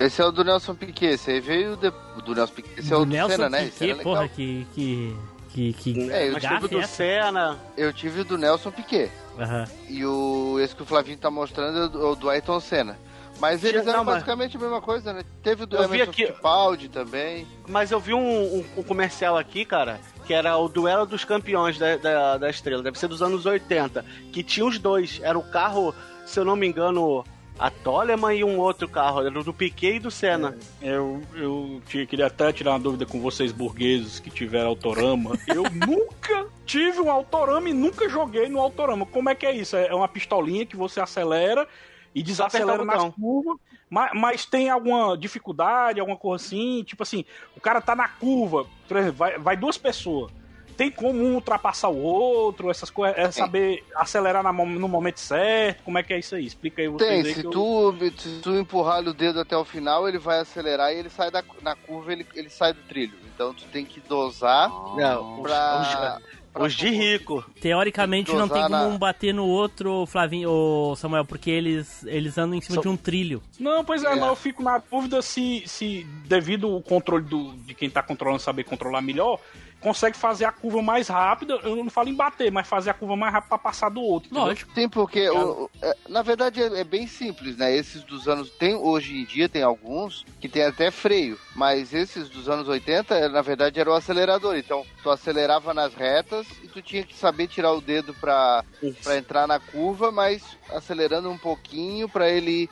[0.00, 1.14] Esse é o do Nelson Piquet.
[1.14, 1.90] Esse aí veio de...
[2.24, 2.80] do Nelson Piquet.
[2.80, 3.64] Esse é o do Nelson Senna, né?
[3.66, 4.66] Esse Piquet, porra, que...
[4.74, 5.16] que...
[5.54, 6.94] Que, que É, eu teve o do é essa?
[6.96, 7.56] Senna.
[7.76, 9.08] Eu tive o do Nelson Piquet.
[9.38, 9.64] Aham.
[9.88, 12.98] E o esse que o Flavinho tá mostrando é o do- do Ayrton Senna.
[13.38, 15.22] Mas eles Não, eram mas- basicamente a mesma coisa, né?
[15.44, 17.46] Teve o do Eu Emerson aqui- Fittipaldi também.
[17.68, 18.18] Mas eu vi um,
[18.58, 22.82] um- um comercial aqui, cara, que era o duelo dos campeões da, da, da estrela,
[22.82, 25.20] deve ser dos anos 80, que tinha os dois.
[25.22, 25.94] Era o carro,
[26.26, 27.24] se eu não me engano,
[27.58, 30.58] a Toleman e um outro carro, era o do Piquet e do Senna.
[30.82, 35.38] Eu, eu tinha- queria até tirar uma dúvida com vocês burgueses que tiveram autorama.
[35.46, 39.06] Eu nunca tive um autorama e nunca joguei no autorama.
[39.06, 39.76] Como é que é isso?
[39.76, 41.68] É uma pistolinha que você acelera
[42.14, 43.12] e desacelera o nas botão.
[43.12, 43.56] curvas.
[43.90, 46.82] Mas, mas tem alguma dificuldade, alguma coisa assim?
[46.84, 47.24] Tipo assim,
[47.56, 50.32] o cara tá na curva, por exemplo, vai, vai duas pessoas.
[50.76, 55.84] Tem como um ultrapassar o outro, essas coisas, é saber acelerar na no momento certo,
[55.84, 56.44] como é que é isso aí?
[56.44, 59.56] Explica aí vocês Tem, aí se que eu- tu, se tu empurrar o dedo até
[59.56, 62.82] o final, ele vai acelerar e ele sai da, na curva, ele, ele sai do
[62.82, 63.16] trilho.
[63.32, 66.18] Então tu tem que dosar Não, pra...
[66.56, 67.44] Os de rico.
[67.60, 72.38] Teoricamente não tem como na- um bater no outro, Flavinho, ou Samuel, porque eles, eles
[72.38, 73.42] andam em cima de um trilho.
[73.58, 74.14] Não, pois é, É.
[74.14, 78.40] mas eu fico na dúvida se, se devido ao controle do, de quem tá controlando
[78.40, 79.40] saber controlar melhor,
[79.84, 81.60] consegue fazer a curva mais rápida.
[81.62, 84.30] Eu não falo em bater, mas fazer a curva mais rápida pra passar do outro.
[84.30, 84.46] entendeu?
[84.74, 87.76] Sim, porque o- o- é, na verdade é, é bem simples, né?
[87.76, 92.30] Esses dos anos tem hoje em dia tem alguns que tem até freio, mas esses
[92.30, 94.56] dos anos 80, é, na verdade era o acelerador.
[94.56, 98.64] Então tu acelerava nas retas e tu tinha que saber tirar o dedo pra,
[99.04, 102.70] pra entrar na curva, mas acelerando um pouquinho pra ele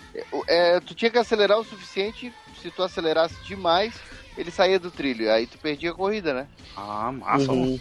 [0.48, 3.92] é, tu tinha que acelerar o suficiente, se tu acelerasse demais,
[4.36, 6.46] ele saía do trilho, aí tu perdia a corrida, né?
[6.76, 7.52] Ah, massa.
[7.52, 7.78] Uhum.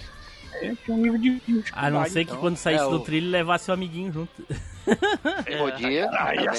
[0.54, 2.38] É, tinha um nível de A não ser que então.
[2.42, 4.46] quando saísse É, do o- trilho levasse o amiguinho junto.
[5.58, 6.10] Podia.
[6.12, 6.52] Aí ia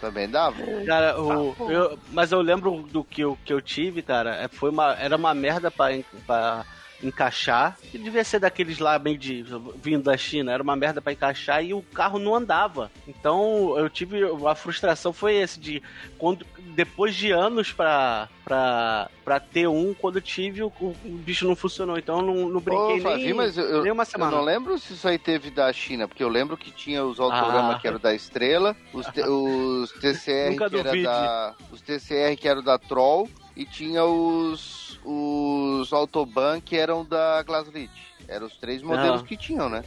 [0.00, 0.56] também ser dava.
[0.86, 4.70] Cara, o, eu- mas eu lembro do que eu, que eu tive, cara, é, foi
[4.70, 5.88] uma, era uma merda pra,
[6.26, 6.64] pra
[7.02, 9.44] encaixar, que devia ser daqueles lá bem de
[9.82, 12.90] vindo da China, era uma merda pra encaixar e o carro não andava.
[13.08, 15.82] Então eu tive a frustração foi esse de
[16.18, 16.44] quando
[16.74, 21.56] depois de anos pra, pra, pra ter um, quando eu tive o, o bicho não
[21.56, 21.98] funcionou.
[21.98, 24.30] Então eu não, não brinquei Ô, nem, mas eu, eu, nem uma eu semana.
[24.36, 27.76] não lembro se isso aí teve da China, porque eu lembro que tinha os autogramas
[27.76, 27.78] Ah.
[27.78, 32.62] que eram da Estrela, os, te- os TCR que era da, os TCR que eram
[32.62, 37.90] da Troll e tinha os os Autobahn que eram da Glaslit.
[38.28, 39.26] Eram os três modelos Não.
[39.26, 39.82] que tinham, né?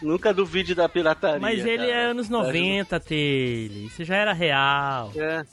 [0.00, 1.38] Nunca duvide da pirataria.
[1.40, 1.90] Mas ele cara.
[1.90, 3.86] é anos 90, Tele.
[3.86, 5.12] Isso já era real.
[5.16, 5.44] É.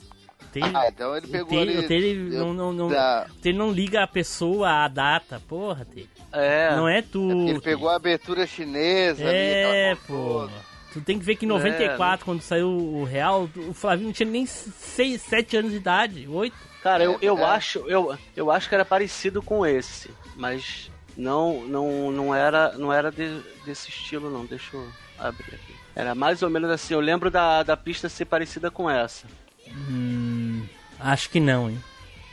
[0.52, 3.56] Tele, Ah, então ele pegou o Tele, ali Tele não, não, não, da- o Tele
[3.56, 5.40] não liga a pessoa à data.
[5.48, 6.10] Porra, Tele.
[6.32, 6.74] É.
[6.74, 7.30] Não é tu.
[7.48, 10.48] Ele pegou a abertura chinesa ali, É, aquela pô.
[10.92, 14.12] Tu tem que ver que em É, 94, quando saiu o Real, o Flavinho não
[14.12, 16.26] tinha nem 6, 7 anos de idade.
[16.28, 16.56] 8.
[16.82, 17.44] Cara, eu, eu É.
[17.44, 22.92] acho, eu, eu acho que era parecido com esse, mas não não não era não
[22.92, 24.46] era de- desse estilo não.
[24.46, 25.74] Deixa eu abrir aqui.
[25.94, 26.94] Era mais ou menos assim.
[26.94, 29.26] Eu lembro da, da pista ser parecida com essa.
[29.68, 30.66] Hum,
[30.98, 31.82] acho que não, hein.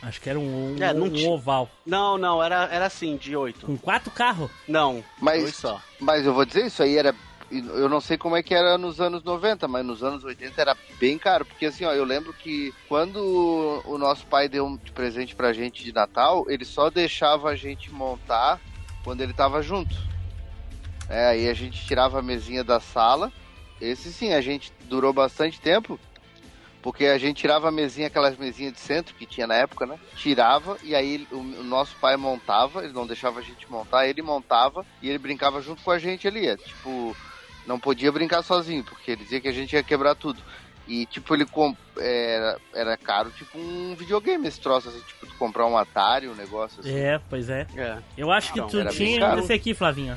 [0.00, 1.68] Acho que era um, um, É, não um oval.
[1.84, 3.66] Não, não, era era assim de oito.
[3.66, 4.48] Com quatro carros?
[4.66, 5.82] Não, Mas- dois só.
[6.00, 7.14] Mas eu vou dizer, isso aí era.
[7.50, 10.76] Eu não sei como é que era nos anos 90, mas nos anos 80 era
[10.98, 11.46] bem caro.
[11.46, 15.82] Porque assim, ó, eu lembro que quando o nosso pai deu um presente pra gente
[15.82, 18.60] de Natal, ele só deixava a gente montar
[19.02, 19.96] quando ele tava junto.
[21.08, 23.32] É, aí a gente tirava a mesinha da sala.
[23.80, 25.98] Esse sim, a gente durou bastante tempo.
[26.82, 29.98] Porque a gente tirava a mesinha, aquelas mesinhas de centro que tinha na época, né?
[30.14, 34.22] Tirava e aí o, o nosso pai montava, ele não deixava a gente montar, ele
[34.22, 36.46] montava e ele brincava junto com a gente ali.
[36.46, 37.16] É, tipo,
[37.68, 40.42] não podia brincar sozinho, porque ele dizia que a gente ia quebrar tudo.
[40.88, 41.76] E tipo, ele comp...
[41.98, 46.34] era, era caro, tipo um videogame esse troço, assim, tipo, tu comprar um Atari, um
[46.34, 46.96] negócio assim.
[46.96, 47.66] É, pois é.
[47.76, 47.98] É.
[48.16, 50.16] Eu acho que Não, tu era bem tinha esse aqui, Flavinho.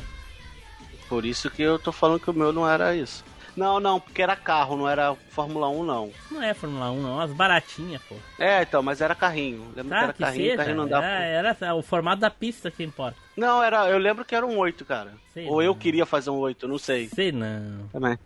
[1.09, 3.25] Por isso que eu tô falando que o meu não era isso.
[3.55, 6.11] Não, não, porque era carro, não era Fórmula 1, não.
[6.31, 7.19] Não é Fórmula 1, não.
[7.19, 8.15] As baratinhas, pô.
[8.39, 9.65] É, então, mas era carrinho.
[9.75, 10.57] Lembro que Tá, era que carrinho, seja.
[10.57, 11.05] carrinho não dava.
[11.05, 13.17] Era, era o formato da pista que importa.
[13.35, 15.11] Não, era, eu lembro que era um 8, cara.
[15.33, 17.07] Sei Ou eu queria fazer um 8, não sei.
[17.07, 17.87] Sei não.
[17.91, 18.17] Também.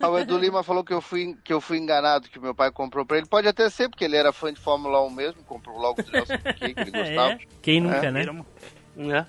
[0.00, 2.70] Ah, o Edu Lima falou que eu, fui, que eu fui enganado, que meu pai
[2.70, 3.26] comprou pra ele.
[3.26, 6.38] Pode até ser, porque ele era fã de Fórmula 1 mesmo, comprou logo o Nelson
[6.38, 7.32] Piquet, que ele gostava.
[7.32, 7.38] É.
[7.62, 8.10] Quem nunca, É.
[8.10, 8.24] né?
[8.98, 9.26] É.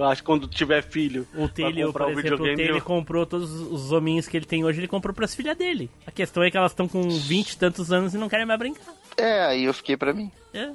[0.00, 3.50] Tu acha que quando tiver filho, O comprar por o exemplo, o eu- comprou todos
[3.50, 5.90] os hominhos que ele tem hoje, ele comprou pras filhas dele.
[6.06, 8.58] A questão é que elas estão com 20 e tantos anos e não querem mais
[8.58, 8.94] brincar.
[9.14, 10.32] É, aí eu fiquei pra mim.
[10.54, 10.70] É.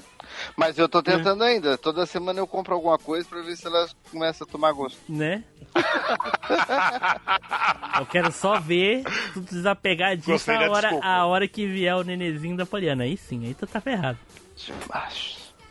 [0.55, 1.75] Mas eu tô tentando ainda.
[1.75, 4.99] Toda semana eu compro alguma coisa pra ver se elas começam a tomar gosto.
[5.09, 5.43] Né?
[7.99, 9.03] Eu quero só ver
[9.33, 11.07] tu desapegar disso a hora, desculpa.
[11.07, 13.05] a hora que vier o nenezinho da Poliana.
[13.05, 14.19] Aí sim, aí tu tá ferrado.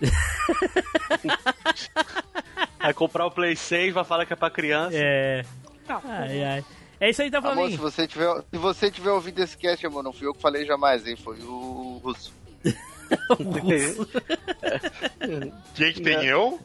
[2.85, 4.95] Vai comprar o Play 6, vai falar que é pra criança.
[4.95, 5.43] É.
[5.89, 6.65] Ai, ai.
[7.01, 10.03] É isso aí, tá Amor, se você tiver, se você tiver ouvido esse cast, amor,
[10.03, 11.17] não fui eu que falei jamais, hein?
[11.17, 12.31] Foi o Russo.
[15.75, 16.61] Quem que tem eu?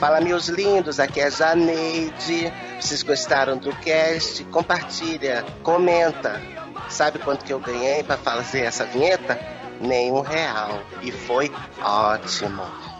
[0.00, 2.50] Fala, meus lindos, aqui é a Janeide.
[2.80, 4.42] Vocês gostaram do cast?
[4.44, 6.40] Compartilha, comenta.
[6.88, 9.38] Sabe quanto que eu ganhei pra fazer essa vinheta?
[9.78, 10.82] Nenhum real.
[11.02, 11.52] E foi
[11.82, 12.93] ótimo.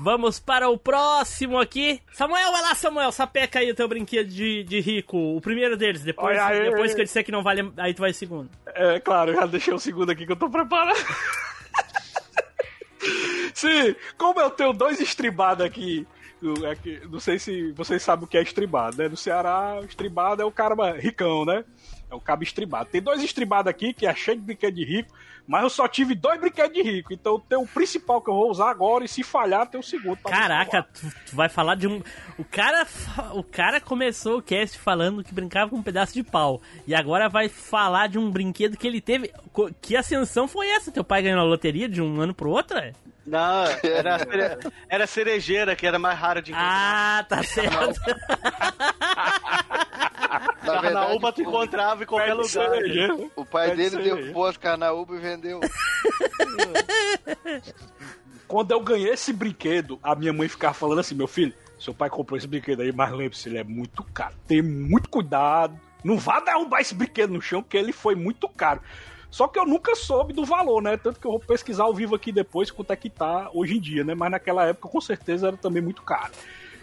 [0.00, 2.00] Vamos para o próximo aqui.
[2.12, 3.10] Samuel, vai lá, Samuel.
[3.10, 5.36] Sapeca aí o teu brinquedo de, de rico.
[5.36, 6.04] O primeiro deles.
[6.04, 6.70] Depois, aí.
[6.70, 8.48] depois que eu disser que não vale, aí tu vai segundo.
[8.66, 10.96] É, claro, eu já deixei o segundo aqui que eu tô preparado.
[13.52, 16.06] Sim, como eu tenho dois estribados aqui,
[16.40, 19.08] não sei se vocês sabem o que é estribado, né?
[19.08, 21.64] No Ceará, estribado é o cara ricão, né?
[22.08, 22.88] É o cabo estribado.
[22.88, 25.12] Tem dois estribados aqui que é cheio de brinquedo de rico,
[25.48, 27.10] mas eu só tive dois brinquedos de rico.
[27.10, 30.18] Então tem o principal que eu vou usar agora e se falhar tem o segundo.
[30.18, 32.02] Caraca, tu, tu vai falar de um.
[32.36, 32.86] O cara,
[33.32, 36.60] o cara começou o cast falando que brincava com um pedaço de pau.
[36.86, 39.32] E agora vai falar de um brinquedo que ele teve.
[39.80, 40.92] Que ascensão foi essa?
[40.92, 42.76] Teu pai ganhou na loteria de um ano pro outro?
[42.76, 42.92] é?
[43.28, 44.18] Não, era,
[44.88, 47.20] era cerejeira, que era mais rara de encontrar.
[47.20, 48.00] Ah, tá certo.
[50.90, 52.70] Na Carnaúba tu encontrava em qualquer lugar.
[52.70, 53.30] né?
[53.36, 55.60] O pai Pede dele derrubou as carnaúba e vendeu.
[58.46, 62.08] Quando eu ganhei esse brinquedo, a minha mãe ficava falando assim: meu filho, seu pai
[62.08, 64.34] comprou esse brinquedo aí, mas lembre-se, ele é muito caro.
[64.46, 65.78] Tem muito cuidado.
[66.02, 68.80] Não vá derrubar esse brinquedo no chão, porque ele foi muito caro.
[69.30, 70.96] Só que eu nunca soube do valor, né?
[70.96, 73.80] Tanto que eu vou pesquisar ao vivo aqui depois quanto é que tá hoje em
[73.80, 74.14] dia, né?
[74.14, 76.32] Mas naquela época, com certeza, era também muito caro.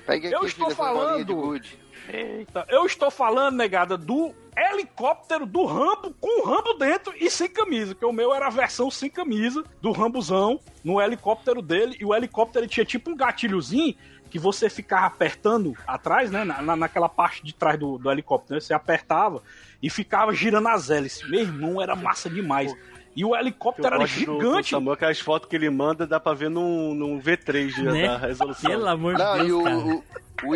[0.05, 1.63] Pegue Eu aqui, estou falando.
[2.07, 7.49] Eita, eu estou falando, negada, do helicóptero do Rambo com o Rambo dentro e sem
[7.49, 7.95] camisa.
[7.95, 11.97] Que o meu era a versão sem camisa do Rambozão no helicóptero dele.
[11.99, 13.95] E o helicóptero tinha tipo um gatilhozinho
[14.29, 16.43] que você ficava apertando atrás, né?
[16.43, 18.55] Na- naquela parte de trás do, do helicóptero.
[18.55, 19.41] né, Você apertava
[19.81, 21.27] e ficava girando as hélices.
[21.29, 22.73] Meu irmão, era massa demais.
[23.15, 24.69] E o helicóptero era gosto do- do gigante.
[24.71, 28.07] Samuel, aquelas fotos que ele manda dá pra ver num, num V3 de, Né?
[28.07, 28.69] da resolução.
[28.69, 29.77] Pelo amor Não, de e Deus, o, cara.
[29.77, 30.55] o, o, o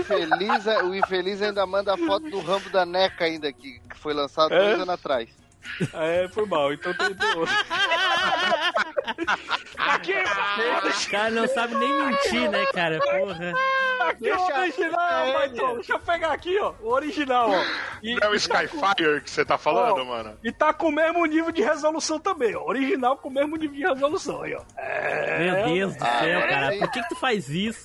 [0.00, 4.12] infeliz, o infeliz ainda manda a foto do Rambo da NECA ainda, que, que foi
[4.14, 4.58] lançado É?
[4.58, 5.28] dois anos atrás.
[5.94, 6.72] É, foi mal.
[6.72, 7.54] Então tem, tem outro.
[9.78, 12.98] Aqui, O cara não sabe nem mentir, né, cara?
[13.00, 13.52] Porra.
[14.08, 15.74] Aqui é o original, Maitão.
[15.74, 16.74] Deixa eu pegar aqui, ó.
[16.80, 17.64] O original, ó.
[18.02, 20.38] E, Não é o Skyfire que você tá falando, Ó, mano?
[20.42, 22.64] E tá com o mesmo nível de resolução também, ó.
[22.64, 24.62] Original com o mesmo nível de resolução aí, ó.
[24.76, 26.72] É, Meu Deus do Ah, céu, é, cara.
[26.72, 26.78] sim.
[26.80, 27.84] Por que, que tu faz isso?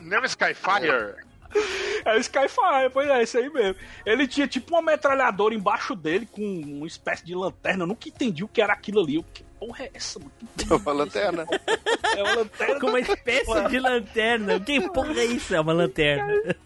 [0.00, 1.14] Não é o Skyfire?
[2.04, 3.76] É o Skyfire, pois é, isso aí mesmo.
[4.04, 7.84] Ele tinha tipo uma metralhadora embaixo dele com uma espécie de lanterna.
[7.84, 9.14] Eu nunca entendi o que era aquilo ali.
[9.14, 10.32] Eu, que porra é essa, mano?
[10.68, 11.46] É uma lanterna.
[12.14, 12.80] É uma lanterna.
[12.80, 14.60] Com uma espécie de lanterna.
[14.60, 15.54] Que porra é isso?
[15.54, 16.56] É uma lanterna.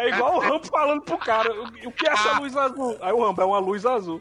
[0.00, 1.52] É igual o Rambo falando pro cara.
[1.52, 2.96] O, o que é essa luz azul?
[3.00, 4.20] Aí o Rambo é uma luz azul.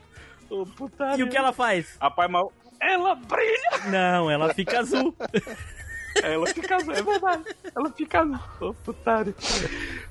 [0.76, 1.18] Putaria.
[1.18, 1.96] E o que ela faz?
[2.00, 2.52] Rapaz, mal.
[2.80, 3.90] Ela brilha!
[3.90, 5.16] Não, ela fica azul.
[6.24, 7.44] Ela fica azul, é verdade.
[7.76, 8.40] Ela fica azul.
[8.62, 9.34] Ô, putaria.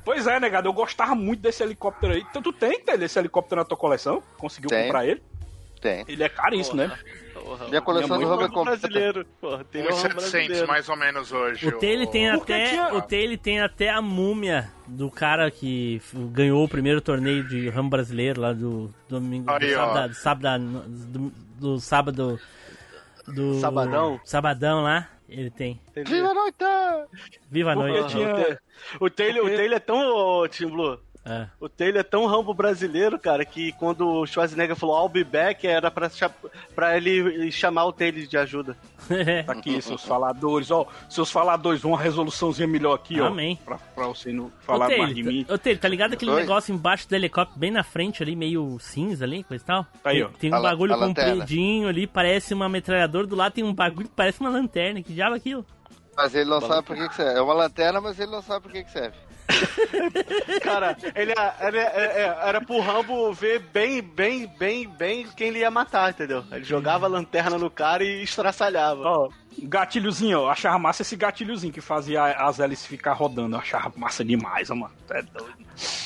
[0.04, 2.24] Pois é, negado, eu gostava muito desse helicóptero aí.
[2.30, 4.22] Então tu tem, tem esse helicóptero na tua coleção?
[4.38, 4.84] Conseguiu Tem.
[4.84, 5.22] comprar ele?
[5.80, 6.04] Tem.
[6.08, 6.98] Ele é caríssimo, né?
[7.68, 8.78] Minha coleção do é completa.
[8.88, 9.26] brasileiro.
[9.40, 10.66] Porra, tem um 1.700 brasileiro.
[10.66, 11.68] mais ou menos hoje.
[11.68, 12.64] O Taylor tem até.
[12.70, 17.68] tinha- O Taylor tem até a múmia do cara que ganhou o primeiro torneio de
[17.68, 19.50] ramo brasileiro lá do domingo.
[19.50, 22.40] Aí, do sábado, sábado, do, do sábado.
[23.28, 23.60] Do.
[23.60, 24.20] Sabadão?
[24.24, 25.08] Sabadão lá.
[25.28, 25.80] Ele tem.
[26.06, 26.56] Viva a noite!
[27.50, 28.08] Viva a noite.
[28.10, 28.58] tinha-
[29.00, 31.48] O Taylor, o Taylor é tão, ô, Tim Blue, É.
[31.58, 35.66] O Taylor é tão rambo brasileiro, cara, que quando o Schwarzenegger falou I'll be back,
[35.66, 36.08] era pra,
[36.74, 38.76] pra ele chamar o Taylor de ajuda.
[39.44, 40.70] Tá aqui, seus faladores.
[40.70, 43.26] Ó, seus faladores, uma resoluçãozinha melhor aqui, ó.
[43.26, 43.58] Amém.
[43.64, 45.44] Pra, pra você não falar Taylor, mais de mim.
[45.44, 46.40] tá- ô, Taylor, tá ligado aquele Oi?
[46.40, 49.84] negócio embaixo do helicóptero, bem na frente ali, meio cinza ali, coisa e tal?
[50.02, 50.28] Tá aí, tem, ó.
[50.28, 53.74] tem um A la- bagulho a compridinho ali, parece uma metralhadora, do lado tem um
[53.74, 55.64] bagulho que parece uma lanterna, que diabo é aquilo?
[56.16, 57.38] Mas ele não sabe por que, que serve.
[57.38, 59.16] É uma lanterna, mas ele não sabe por que, que serve.
[60.62, 65.58] Cara, ele, ele- é- é- era pro Rambo ver bem, bem, bem, bem quem ele
[65.60, 66.44] ia matar, entendeu?
[66.50, 69.02] Ele jogava a lanterna no cara e estraçalhava.
[69.02, 69.28] Ó,
[69.62, 70.50] gatilhozinho, ó.
[70.50, 73.56] Achava massa esse gatilhozinho que fazia as hélices ficar rodando.
[73.56, 74.94] Eu achava massa demais, ó, mano.
[75.10, 75.56] É doido.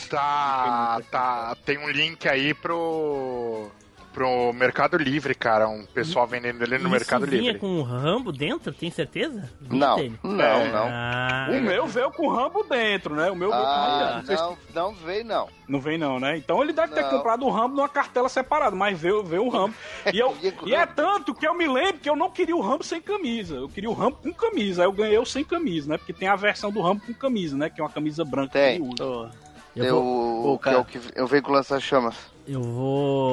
[0.09, 1.57] Tá, tá.
[1.65, 3.71] Tem um link aí pro.
[4.13, 5.69] Pro Mercado Livre, cara.
[5.69, 7.59] Um pessoal vendendo ele no Isso Mercado vinha Livre.
[7.59, 9.49] com o Rambo dentro, tem certeza?
[9.61, 10.19] Não, Taylor?
[10.23, 10.73] não, É.
[10.73, 10.87] não.
[10.91, 13.31] Ah, O meu veio com o Rambo dentro, né?
[13.31, 14.35] O meu veio com o Rambo Ah, dentro.
[14.35, 15.49] Não não, não veio não.
[15.69, 16.37] Não vem não, né?
[16.37, 17.11] Então ele deve ter Não.
[17.11, 19.75] comprado o Rambo numa cartela separada, mas veio, veio o Rambo.
[20.13, 22.83] E, eu, e é tanto que eu me lembro que eu não queria o Rambo
[22.83, 23.55] sem camisa.
[23.55, 24.83] Eu queria o Rambo com camisa.
[24.83, 25.97] Aí eu ganhei o sem camisa, né?
[25.99, 27.71] Porque tem a versão do Rambo com camisa, né?
[27.71, 28.79] Que é uma camisa branca Tem.
[28.81, 29.31] que ele usa.
[29.77, 32.17] Eu Eu, vou- o, que é o que eu venho com lança-chamas.
[32.49, 33.33] Eu vou.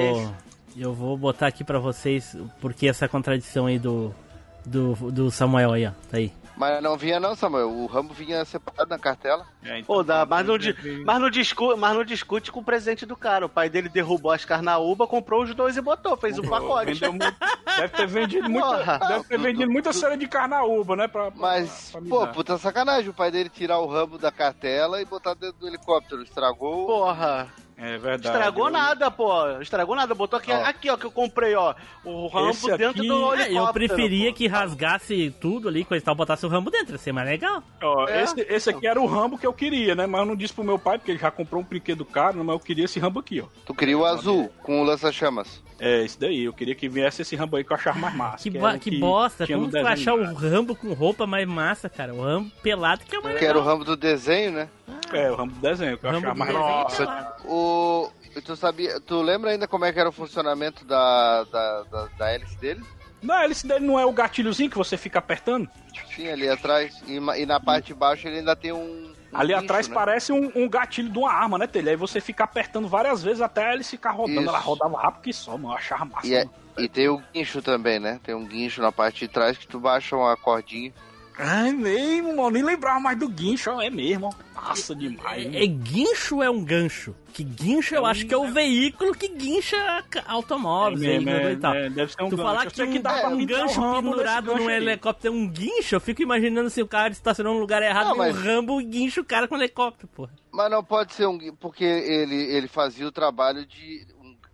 [0.78, 4.14] Eu vou botar aqui pra vocês porque essa contradição aí do.
[4.66, 5.92] Do, do Samuel aí, ó.
[6.12, 6.34] Tá aí.
[6.58, 7.70] Mas não vinha não, Samuel.
[7.72, 9.46] O Rambo vinha separado na cartela.
[9.64, 10.56] É, Pô, dá, mas, não,
[11.06, 13.46] mas, não discu, mas não discute com o presente do cara.
[13.46, 16.94] O pai dele derrubou as carnaúba, comprou os dois e botou, fez o pacote.
[16.96, 17.38] Vendeu muito-
[17.78, 19.00] deve ter vendido muita, Porra.
[19.08, 21.08] deve ter vendido muita cera de carnaúba, né?
[21.08, 22.34] Pra, Mas, pra me pô, dar.
[22.34, 26.24] puta sacanagem o pai dele tirar o Rambo da cartela e botar dentro do helicóptero.
[26.24, 26.88] Estragou.
[26.88, 27.48] Porra.
[27.80, 28.28] É verdade.
[28.28, 29.50] Estragou Eu- nada, pô.
[29.62, 30.16] Estragou nada.
[30.16, 30.64] Botou aqui, Ó.
[30.66, 31.76] aqui, ó, que eu comprei, ó.
[32.04, 33.56] O Rambo Esse dentro aqui- do É, helicóptero.
[33.56, 34.36] eu preferia pô.
[34.38, 37.62] que rasgasse tudo ali, coisa e tal, botasse o Rambo dentro, ia ser mais legal.
[37.84, 38.24] Ó, É.
[38.24, 40.08] esse, esse aqui era o Rambo que eu queria, né?
[40.08, 42.54] Mas eu não disse pro meu pai, porque ele já comprou um brinquedo caro, mas
[42.56, 43.46] eu queria esse Rambo aqui, ó.
[43.66, 45.62] Tu queria o azul com o lança-chamas.
[45.80, 46.44] É, esse daí.
[46.46, 48.50] Eu queria que viesse esse Rambo aí que eu achava mais massa.
[48.50, 52.16] Que, o que bosta, como tu vai achar o Rambo com roupa mais massa, cara?
[52.16, 53.74] O Rambo pelado que é o mais Que era o legal.
[53.76, 54.70] Rambo do desenho, né?
[55.14, 57.36] É, o Rambo do desenho, que eu Rambo achava mais Nossa.
[57.46, 58.10] O.
[58.44, 59.00] Tu sabia.
[59.02, 62.84] Tu lembra ainda como é que era o funcionamento da, da, da, da hélice dele?
[63.22, 65.68] Não, a hélice dele não é o gatilhozinho que você fica apertando?
[66.16, 67.02] Sim, ali atrás.
[67.08, 69.14] E, e na parte de baixo ele ainda tem um.
[69.34, 69.96] um Ali guincho, atrás né?
[69.96, 71.92] parece um, um gatilho de uma arma, né, Telha?
[71.92, 74.42] Aí você fica apertando várias vezes até a hélice ficar rodando.
[74.42, 74.50] Isso.
[74.50, 75.74] Ela rodava rápido que só, mano.
[75.74, 76.28] Eu achava massa.
[76.28, 76.48] E, é-
[76.78, 78.20] e tem o guincho também, né?
[78.24, 80.94] Tem um guincho na parte de trás que tu baixa uma cordinha.
[81.40, 82.50] Ai, mesmo, mano.
[82.52, 83.70] Nem lembrava mais do guincho.
[83.82, 84.48] É mesmo, ó.
[84.62, 85.46] Massa demais.
[85.54, 87.16] É, é guincho ou é um gancho?
[87.32, 91.58] Que guincho eu acho que é o veículo que guincha automóveis, É mesmo, é, e
[91.58, 91.76] tal.
[91.76, 92.44] é, deve ser um tu gancho.
[92.50, 95.96] falar que, um, que dá pra um gancho Rambo pendurado num helicóptero é um guincho,
[95.96, 98.80] eu fico imaginando se o cara estacionou no lugar errado Não, e mas- um Rambo
[98.82, 100.32] guincha o cara com o helicóptero, porra.
[100.52, 101.38] Mas não pode ser um.
[101.60, 104.08] Porque ele, ele fazia o trabalho de.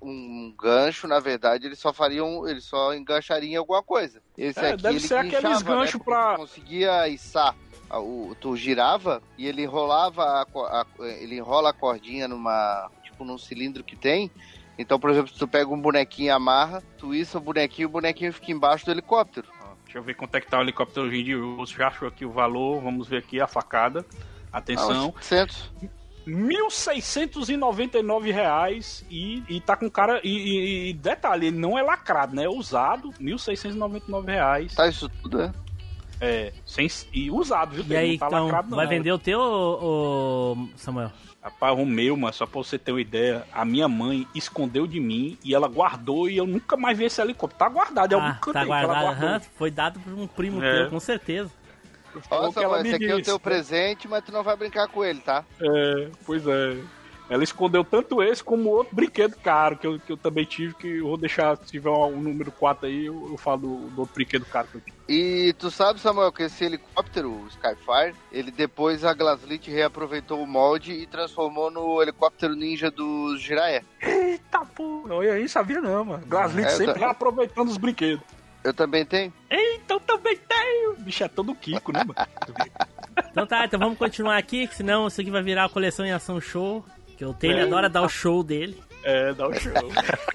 [0.04, 2.48] Um, gancho, na verdade, ele só faria um.
[2.48, 4.22] Ele só engancharia em alguma coisa.
[4.38, 5.70] Esse É, aqui deve ele ser aqueles né?
[5.76, 7.56] ganchos pra- tu conseguia içar.
[7.92, 10.42] O, tu girava e ele enrolava a,
[10.82, 10.86] a-
[11.20, 14.32] ele enrola a cordinha numa tipo num cilindro que tem
[14.80, 17.86] então por exemplo se tu pega um bonequinho e amarra tu issa o bonequinho e
[17.86, 19.48] o bonequinho fica embaixo do helicóptero
[19.86, 21.76] Deixa eu ver quanto é que tá o helicóptero de uso.
[21.76, 22.82] Já achou aqui o valor.
[22.82, 24.04] Vamos ver aqui a facada.
[24.52, 25.14] Atenção.
[25.16, 25.72] Ah, 700.
[26.28, 30.20] 1.699 reais e, e tá com cara.
[30.24, 32.44] E, e- e detalhe, ele não é lacrado, né?
[32.46, 34.74] É usado, 1.699 reais.
[34.74, 35.52] Tá isso tudo, é?
[36.22, 37.84] É, sem, e usado, viu?
[37.90, 38.78] E aí, não tá então, lacrado, não.
[38.78, 41.12] vai vender o teu, ô, Samuel?
[41.42, 45.02] Rapaz, o meu, mano, só pra você ter uma ideia, a minha mãe escondeu de
[45.02, 47.60] mim e ela guardou e eu nunca mais vi esse helicóptero.
[47.60, 50.26] Tá guardado algum Ah, canto tá aí que ela guardado, aham, foi dado por um
[50.26, 50.84] primo É.
[50.84, 51.52] teu, com certeza.
[52.22, 53.40] Falou Nossa, que ela mas me esse aqui é o teu né?
[53.40, 55.44] presente, mas tu não vai brincar com ele, tá?
[55.62, 56.78] É, pois é.
[57.30, 60.98] Ela escondeu tanto esse como outro brinquedo caro que eu, que eu também tive, que
[60.98, 64.14] eu vou deixar, se tiver o número 4 aí, eu, eu falo do, do outro
[64.14, 64.98] brinquedo caro que eu tive.
[65.08, 70.48] E tu sabe, Samuel, que esse helicóptero, o Skyfire, ele depois a Glaslit reaproveitou o
[70.48, 73.84] molde e transformou no helicóptero ninja dos Jiraiya.
[74.02, 76.26] Eita porra, eu aí sabia não, mano.
[76.28, 78.24] Glaslit É, sempre tô- reaproveitando os brinquedos.
[78.64, 79.34] Eu também tenho.
[79.90, 80.96] Eu também tenho!
[81.00, 82.16] Bicho é todo Kiko, né, mano?
[83.30, 86.12] Então tá, então vamos continuar aqui, que senão isso aqui vai virar a coleção em
[86.12, 86.84] ação show.
[87.18, 87.64] Que o Taylor É.
[87.64, 88.80] adora dar o show dele.
[89.04, 89.74] É, dá o show.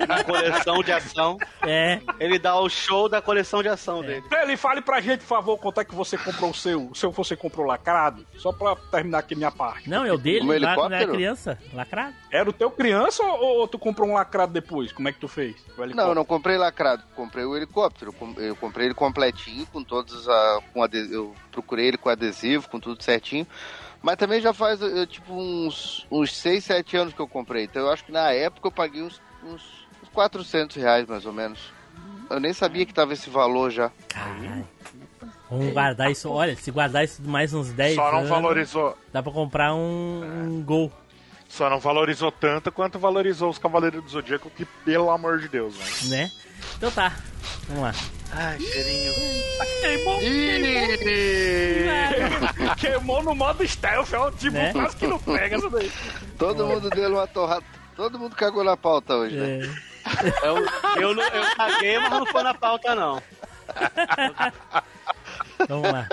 [0.07, 1.39] Na coleção de ação.
[1.67, 2.01] É.
[2.21, 4.23] Ele dá o show da coleção de ação dele.
[4.43, 6.89] Ele fale pra gente, por favor, quanto é que você comprou o seu.
[6.91, 8.27] O seu você comprou lacrado?
[8.37, 9.89] Só pra terminar aqui minha parte.
[9.89, 11.13] Não, é o dele lá quando era helicóptero?
[11.13, 12.15] criança, lacrado.
[12.31, 14.93] Era o teu criança ou, ou tu comprou um lacrado depois?
[14.93, 15.57] Como é que tu fez?
[15.95, 18.15] Não, eu não comprei lacrado, comprei o helicóptero.
[18.37, 20.61] Eu comprei ele completinho, com todos a.
[20.73, 23.47] Com ade- Eu procurei ele com adesivo, com tudo certinho.
[24.03, 27.65] Mas também já faz, eu, tipo, uns, uns 6, 7 anos que eu comprei.
[27.65, 29.63] Então eu acho que na época eu paguei uns, uns,
[30.03, 31.73] uns 400 reais, mais ou menos.
[32.31, 33.91] Eu nem sabia que tava esse valor já.
[34.09, 34.67] Caralho.
[35.51, 36.31] Vamos guardar isso.
[36.31, 38.97] Olha, se guardar isso mais uns 10 Só não anos, valorizou.
[39.13, 40.93] Dá pra comprar um, um gol.
[41.49, 45.75] Só não valorizou tanto quanto valorizou os Cavaleiros do Zodíaco, que pelo amor de Deus,
[45.79, 45.87] né?
[46.19, 46.31] Né?
[46.77, 47.17] Então tá.
[47.67, 47.95] Vamos lá.
[48.33, 49.13] Ai, cheirinho.
[49.81, 50.99] Queimou, queimou.
[52.79, 54.73] queimou no modo stealth, é o tipo Né?
[54.73, 55.91] quase que não pega essa daí.
[56.39, 57.65] Todo mundo deu uma torrada.
[57.97, 59.61] Todo mundo cagou na pauta hoje, né?
[60.43, 60.57] Eu,
[61.03, 63.23] eu, não- eu caguei, mas não foi na pauta, não.
[65.69, 66.07] Vamos lá.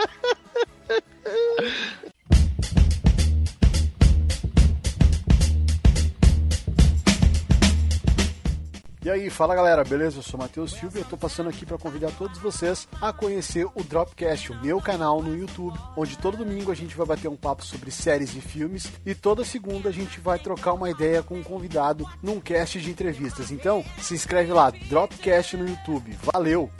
[9.06, 10.18] E aí, fala galera, beleza?
[10.18, 13.64] Eu sou Matheus Silva e eu tô passando aqui para convidar todos vocês a conhecer
[13.76, 17.36] o Dropcast, o meu canal no YouTube, onde todo domingo a gente vai bater um
[17.36, 21.36] papo sobre séries e filmes e toda segunda a gente vai trocar uma ideia com
[21.36, 23.52] um convidado num cast de entrevistas.
[23.52, 26.18] Então, se inscreve lá, Dropcast no YouTube.
[26.34, 26.72] Valeu!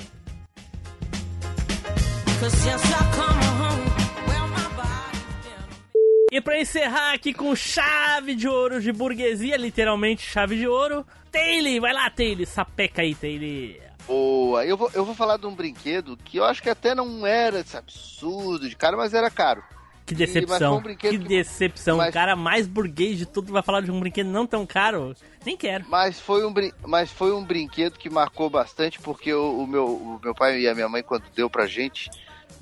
[6.36, 11.80] E pra encerrar aqui com chave de ouro de burguesia, literalmente chave de ouro, Taylor,
[11.80, 13.78] vai lá, Taylor, sapeca aí, Taylor.
[14.06, 14.66] Boa.
[14.66, 17.62] Eu vou, eu vou falar de um brinquedo que eu acho que até não era
[17.62, 19.64] esse absurdo de cara, mas era caro.
[20.06, 21.96] Que E- decepção, um brinquedo que que- decepção.
[22.00, 25.16] mas- O cara mais burguês de tudo vai falar de um brinquedo não tão caro.
[25.46, 25.86] Nem quero.
[25.88, 29.86] Mas foi um, brin- mas foi um brinquedo que marcou bastante, porque o, o meu,
[29.86, 32.10] o meu pai e a minha mãe, quando deu pra gente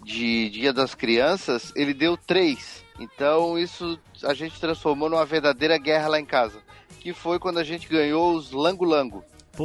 [0.04, 2.82] de Dia das Crianças, ele deu três.
[3.03, 6.59] Então isso a gente transformou numa verdadeira guerra lá em casa.
[6.99, 9.23] Que foi quando a gente ganhou os Lango Lango.
[9.55, 9.63] Pô.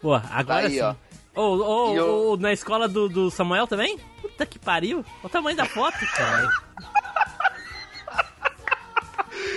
[0.00, 0.80] Pô, agora Aí, sim.
[0.80, 0.94] ó.
[1.92, 3.98] E eu- na escola do, do Samuel também?
[4.22, 4.98] Puta que pariu.
[4.98, 6.48] Olha o tamanho da foto, cara.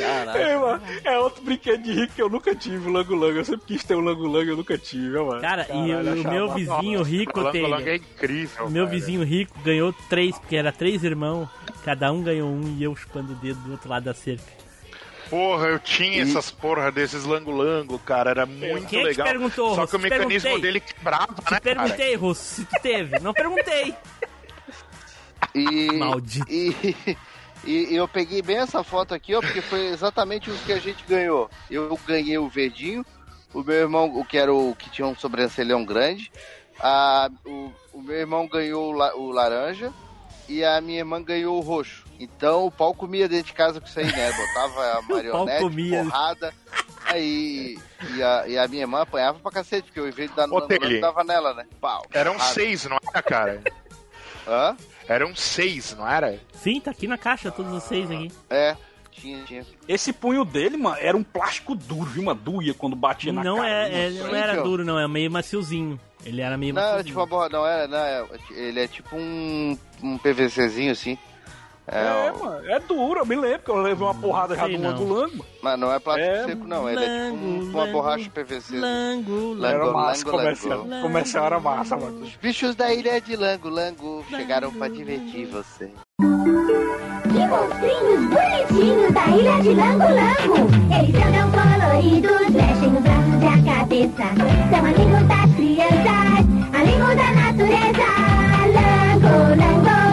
[0.07, 3.37] É, mano, é outro brinquedo de rico que eu nunca tive, o Lango Lango.
[3.39, 5.41] Eu sempre quis ter um Lango Lango, eu nunca tive, mano.
[5.41, 7.69] Cara, e Caralho, o, o meu vizinho rico, Lango Taylor.
[7.71, 8.65] Lango é incrível.
[8.65, 8.95] O meu cara.
[8.97, 11.47] vizinho rico ganhou três, porque era três irmãos.
[11.83, 14.57] Cada um ganhou um e eu chupando o dedo do outro lado da cerca.
[15.29, 19.27] Porra, eu tinha essas porra desses lango-lango, cara, era muito Quem é que te legal.
[19.27, 20.61] perguntou, Só que o mecanismo perguntei.
[20.61, 23.19] dele quebrava, Te né, perguntei, Russo, se tu teve.
[23.19, 23.93] Não perguntei.
[25.53, 26.45] E, Maldito.
[26.49, 27.17] E,
[27.63, 31.03] e eu peguei bem essa foto aqui, ó, porque foi exatamente o que a gente
[31.07, 31.49] ganhou.
[31.69, 33.05] Eu ganhei o verdinho,
[33.53, 36.31] o meu irmão, o que era o que tinha um sobrancelhão grande,
[36.79, 39.91] a, o, o meu irmão ganhou o, la- o laranja
[40.47, 42.05] e a minha irmã ganhou o roxo.
[42.19, 44.31] Então o pau comia dentro de casa com isso aí, né?
[44.31, 46.53] Botava a marionete, porrada.
[47.05, 47.77] Aí,
[48.15, 50.45] e a, e a minha irmã apanhava pra cacete, porque eu, em vez de dar
[50.45, 50.99] no Ô, lango-lango, Tele.
[50.99, 51.65] dava nela, né?
[51.79, 52.05] Pau.
[52.13, 52.53] Eram porrada.
[52.53, 53.63] seis, não era, cara?
[54.45, 54.75] Hã?
[55.07, 56.39] Eram seis, não era?
[56.53, 58.31] Sim, tá aqui na caixa, todos os seis aqui.
[58.49, 58.75] É,
[59.11, 59.65] tinha, tinha.
[59.87, 62.23] Esse punho dele, mano, era um plástico duro, viu?
[62.23, 63.69] Uma doía quando batia na Não, cara.
[63.89, 64.99] é, é- não era duro, não.
[64.99, 65.99] É meio maciozinho.
[66.25, 67.07] Ele era meio Não, era maciozinho.
[67.07, 71.17] tipo uma borra, não era, não, é, ele é tipo um, um PVCzinho assim.
[71.89, 74.67] É, É, ó, mano, é duro, eu me lembro que eu levei uma porrada já
[74.67, 74.89] do não.
[74.91, 75.45] Lango Lango.
[75.61, 78.77] mas não é plástico É, seco não, ele é tipo um- lango, uma borracha PVC.
[78.77, 80.85] Lango, Lango, Era massa, lango, comercial.
[80.85, 81.01] lango.
[81.01, 82.21] Comercial era massa, mano.
[82.23, 85.89] Os bichos da ilha de Lango Lango chegaram pra divertir você.
[87.23, 90.67] Que monstrinhos bonitinhos da ilha de Lango Lango.
[90.93, 94.23] Eles andam coloridos, mexem os braços e a cabeça.
[94.69, 98.07] São amigos das crianças, amigos da natureza.
[98.73, 100.06] Lango Lango,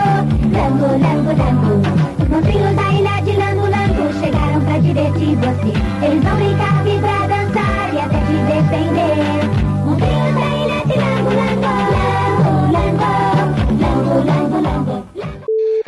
[0.55, 1.75] Lango Lango Lango.
[2.21, 5.71] Os monstrinhos da ilha de Lango Lango chegaram pra divertir você.
[6.05, 9.15] Eles vão brincar, vibrar, dançar e até te defender.
[9.85, 11.24] Monstrinhos da ilha de Lango,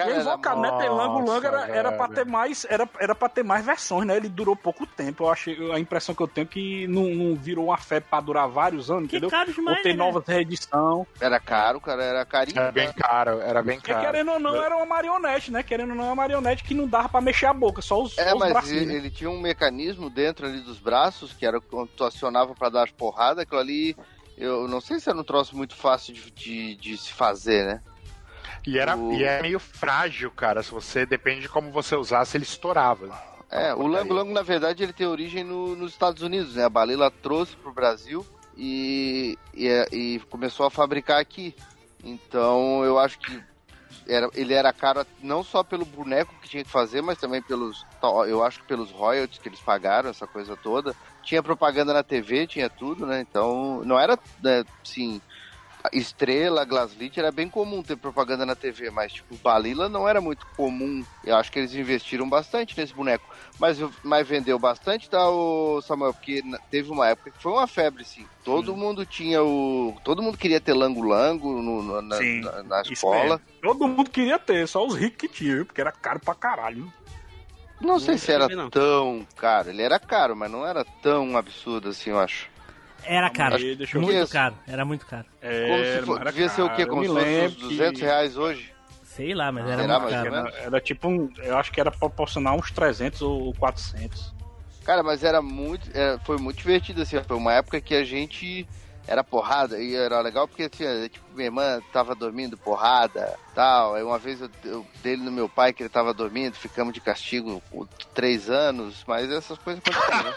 [0.10, 0.72] E o Invocado, né?
[0.78, 2.66] Tem Lango Nossa, Lango era, era pra ter mais.
[2.70, 4.16] Era, era pra ter mais versões, né?
[4.18, 5.24] Ele durou pouco tempo.
[5.24, 5.72] Eu achei.
[5.72, 8.90] A impressão que eu tenho é que não, não virou uma febre pra durar vários
[8.92, 9.30] anos, Que entendeu?
[9.30, 11.08] caro demais, Ou ter né, novas reedições.
[11.20, 12.60] Era caro, cara, era carinho.
[12.60, 14.06] Era bem caro, era bem Porque caro.
[14.06, 15.64] querendo ou não, era uma marionete, né?
[15.64, 18.18] Querendo ou não, é uma marionete que não dava pra mexer a boca, só os,
[18.18, 18.82] É, só os mas bracinhos.
[18.82, 18.96] ele, né?
[18.98, 22.84] ele tinha um mecanismo dentro ali dos braços, que era quando tu acionava pra dar
[22.84, 23.96] as porradas, aquilo ali,
[24.38, 27.82] eu não sei se era um troço muito fácil de, de, de se fazer, né?
[28.66, 30.62] E era, O- e é meio frágil, cara.
[30.64, 33.18] Se você depende de como você usasse, ele estourava.
[33.50, 36.66] É, o Lango Lango, na verdade, ele tem origem no- nos Estados Unidos, né?
[36.66, 38.26] A Balila trouxe pro Brasil
[38.58, 41.56] e, e, é- e começou a fabricar aqui.
[42.04, 43.42] Então, eu acho que
[44.06, 47.86] era, ele era caro não só pelo boneco que tinha que fazer, mas também pelos,
[48.28, 50.94] eu acho que pelos royalties que eles pagaram, essa coisa toda.
[51.22, 53.22] Tinha propaganda na TV, tinha tudo, né?
[53.22, 55.22] Então, não era, né, assim,
[55.94, 60.46] Estrela, Glaslit, era bem comum ter propaganda na TV, mas tipo, Balila não era muito
[60.56, 61.06] comum.
[61.24, 63.34] Eu acho que eles investiram bastante nesse boneco.
[63.60, 66.14] Mas, mas vendeu bastante, tá, o Samuel?
[66.14, 68.28] Porque teve uma época que foi uma febre, sim.
[68.44, 69.96] Todo mundo tinha o.
[70.04, 73.24] Todo mundo queria ter lango-lango no- no- na, Sim, na, na escola.
[73.38, 73.42] mesmo.
[73.62, 76.92] Todo mundo queria ter, só os ricos que tinham, porque era caro pra caralho.
[77.80, 78.70] Não sei Não se era não.
[78.70, 79.70] tão caro.
[79.70, 82.50] Ele era caro, mas não era tão absurdo assim, eu acho.
[83.04, 83.58] Era caro.
[83.58, 84.32] Que eu- Muito Isso.
[84.34, 84.56] caro.
[84.68, 85.26] Era muito caro.
[85.42, 86.86] Como se for- devia ser o quê?
[86.86, 88.72] Como se fosse uns 200 reais hoje?
[89.04, 90.36] Sei lá, mas era Será muito caro.
[90.36, 91.30] Era, era tipo um.
[91.38, 94.34] Eu acho que era proporcional uns 300 ou 400.
[94.84, 95.90] Cara, mas era muito.
[95.94, 97.22] era- foi muito divertido, assim.
[97.24, 98.68] Foi uma época que a gente
[99.08, 103.96] era porrada e era legal porque, é, tipo, minha irmã tava dormindo, porrada tal.
[103.96, 107.00] Aí uma vez eu, eu dei no meu pai que ele tava dormindo, ficamos de
[107.00, 110.34] castigo por três anos, mas essas coisas acontecem, né?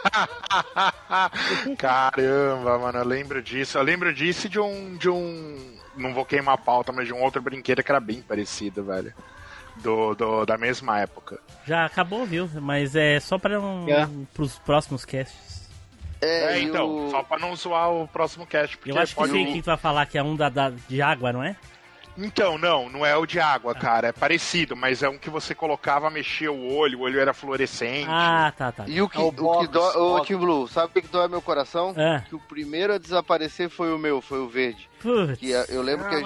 [1.76, 3.78] Caramba, mano, eu lembro disso.
[3.78, 4.96] Eu lembro disso e de um.
[4.96, 5.76] de um.
[5.96, 9.12] Não vou queimar a pauta, mas de um outro brinquedo que era bem parecido, velho.
[9.76, 11.38] Do, do- da mesma época.
[11.66, 12.48] Já acabou, viu?
[12.60, 14.08] Mas é só para um, É.
[14.34, 15.59] pros próximos casts.
[16.22, 18.76] É, então, só pra não zoar o próximo cast.
[18.76, 21.00] Porque Eu acho que sei que tu vai falar que é um da, da- de
[21.00, 21.56] água, não é?
[22.18, 24.08] Então, não, não é o de água, cara.
[24.08, 28.06] É parecido, mas é um que você colocava, mexia o olho, o olho era fluorescente.
[28.10, 28.84] Ah, tá, tá.
[28.86, 31.40] E o que, o que dói, ô Tim Blue, sabe o que que dói meu
[31.40, 31.94] coração?
[31.96, 32.20] É.
[32.28, 34.89] Que o primeiro a desaparecer foi o meu, foi o verde.
[35.00, 35.38] Putz.
[35.38, 36.18] Que eu lembro que a,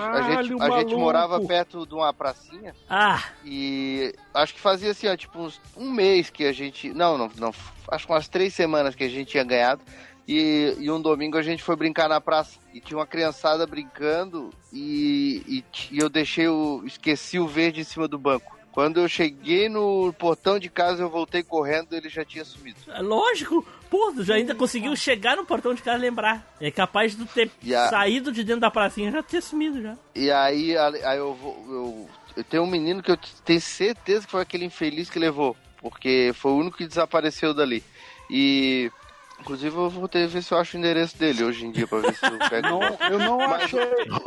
[0.42, 5.16] gente, a gente morava perto de uma pracinha Ah, e acho que fazia assim, ó,
[5.16, 6.92] tipo uns, um mês que a gente.
[6.92, 7.54] Não, não, não.
[7.88, 9.82] Acho que umas três semanas que a gente tinha ganhado.
[10.26, 12.58] E, e um domingo a gente foi brincar na praça.
[12.72, 16.82] E tinha uma criançada brincando e, e, e eu deixei o.
[16.84, 18.56] esqueci o verde em cima do banco.
[18.74, 22.76] Quando eu cheguei no portão de casa, eu voltei correndo ele já tinha sumido.
[22.88, 23.64] é lógico.
[23.88, 26.44] Pô, tu já ainda conseguiu chegar no portão de casa e lembrar.
[26.60, 29.80] É capaz de tu ter a- saído de dentro da pracinha e já ter sumido
[29.80, 29.94] já.
[30.12, 34.32] E aí, aí eu, vou, eu, eu tenho um menino que eu tenho certeza que
[34.32, 37.80] foi aquele infeliz que levou, porque foi o único que desapareceu dali.
[38.28, 38.90] E
[39.38, 41.86] inclusive eu vou ter que ver se eu acho o endereço dele hoje em dia
[41.86, 42.68] pra ver se eu pego.
[42.70, 43.78] Não, eu não achei.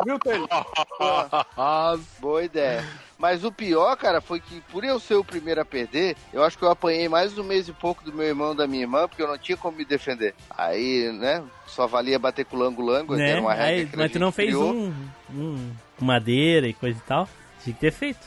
[0.06, 0.48] Viu, Taylor?
[2.22, 2.86] Boa ideia.
[3.18, 6.56] Mas o pior, cara, foi que por eu ser o primeiro a perder, eu acho
[6.58, 9.08] que eu apanhei mais um mês e pouco do meu irmão e da minha irmã,
[9.08, 10.36] porque eu não tinha como me defender.
[10.56, 13.32] Aí, né, só valia bater com o lango-lango, Né?
[13.32, 14.94] era uma regra Aí, que a mas tu não fez um,
[15.34, 17.28] um madeira e coisa e tal.
[17.64, 18.20] Tinha que ter feito.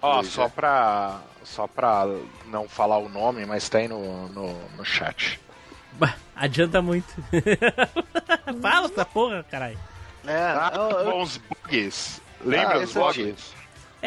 [0.00, 0.48] Ó, Pois só é.
[0.48, 1.20] pra.
[1.42, 2.06] Só pra
[2.46, 5.40] não falar o nome, mas tem no, no, no chat.
[5.92, 7.06] Bah, adianta muito.
[8.60, 9.78] Fala essa porra, caralho.
[10.26, 12.20] É, Ah, eu- eu- bons bugs.
[12.44, 13.54] Lembra Ah, eu bugs?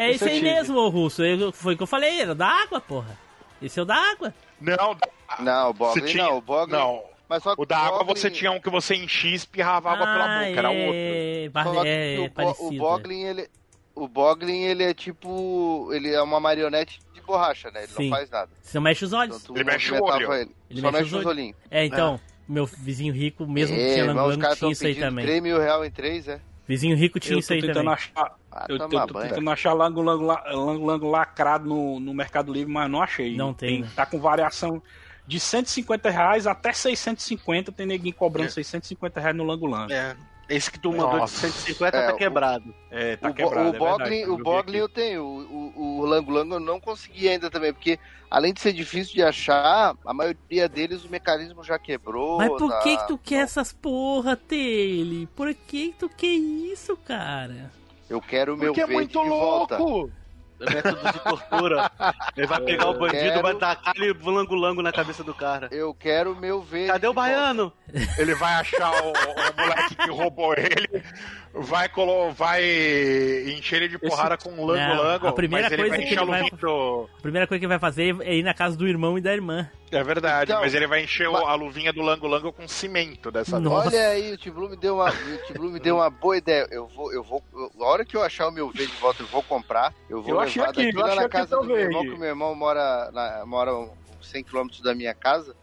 [0.00, 1.22] É isso aí mesmo, ô Russo.
[1.24, 3.16] Eu- foi o que eu falei, era da água, porra.
[3.60, 4.34] Esse é o da água.
[4.60, 4.96] Não,
[5.40, 6.72] Não, o Boglin Você tinha- não, o Boglin...
[6.76, 7.02] não.
[7.28, 9.90] Mas só que O da água Boglin- você tinha um que você enchia e espirrava
[9.92, 10.92] água pela Ah, boca, era outro.
[10.94, 12.66] é, que é, o, parecido.
[12.74, 13.48] o Boglin, ele.
[13.94, 15.88] O Boglin, ele é tipo.
[15.92, 17.80] Ele é uma marionete de borracha, né?
[17.84, 18.08] Ele Sim.
[18.08, 18.50] não faz nada.
[18.60, 19.42] Você não mexe os olhos.
[19.44, 20.32] Então, Ele mexe o olho.
[20.32, 20.50] Ele.
[20.70, 21.56] Ele Só mexe mexe os os olhinhos.
[21.70, 22.18] É, então,
[22.48, 25.24] meu vizinho rico, mesmo que É, os langolango, caras tinha isso aí também.
[25.24, 26.40] 3 mil reais em 3, é?
[26.66, 27.92] Vizinho rico tinha Eu isso tô aí tentando também.
[27.92, 28.34] achar.
[28.52, 29.28] Ah, Eu tô banho.
[29.28, 33.36] tentando achar lango, lango, la- lango, lango lacrado no, no Mercado Livre, mas não achei.
[33.36, 33.90] Não tem, né?
[33.94, 34.82] Tá com variação
[35.26, 37.70] de 150 reais até 650.
[37.70, 39.92] Tem neguinho cobrando 650 reais no lango lango.
[39.92, 40.16] é,
[40.48, 41.46] esse que tu mandou de Nossa.
[41.46, 42.74] 150 É, tá o- quebrado.
[42.90, 43.54] É, tá o, Bo- quebrado.
[43.54, 44.76] o é verdade, Boglin, eu o aqui.
[44.76, 45.22] eu tenho.
[45.22, 49.14] O, o, o Lango Lango eu não consegui ainda também, porque além de ser difícil
[49.14, 52.38] de achar, a maioria deles o mecanismo já quebrou.
[52.38, 55.28] Mas por tá- que que tu quer essas porra, Tele?
[55.36, 57.70] Por que que tu quer isso, cara?
[58.10, 59.78] Eu quero o meu Porque é verde muito de volta.
[59.78, 60.10] louco.
[60.60, 61.90] É método de tortura.
[62.36, 65.68] Ele vai pegar o bandido, quero- vai tacar ele lango-lango na cabeça do cara.
[65.70, 66.88] Eu quero o meu verde.
[66.92, 67.30] Cadê o volta.
[67.30, 67.72] baiano?
[68.18, 71.02] Ele vai achar o, o moleque que roubou ele,
[71.54, 72.62] vai, colo, vai
[73.56, 76.20] encher ele de porrada com um lango-lango, Não, a primeira ele vai que encher ele
[76.20, 77.08] a vai- luvinha do...
[77.18, 79.32] A primeira coisa que ele vai fazer é ir na casa do irmão e da
[79.32, 79.66] irmã.
[79.92, 83.58] É verdade, Então, mas ele vai encher mas- a luvinha do lango-lango com cimento dessa
[83.58, 83.72] vez.
[83.72, 85.12] Olha aí, o Tiblu me deu uma,
[85.58, 86.68] o me deu uma boa ideia.
[86.70, 89.22] Eu vou, eu vou, eu- a hora que eu achar o meu verde de volta,
[89.22, 89.92] eu vou comprar.
[90.08, 92.28] Eu vou Eu levar aqui, daqui eu lá na casa do meu irmão, que meu
[92.28, 93.90] irmão mora, na, mora uns
[94.22, 95.56] 100 km da minha casa.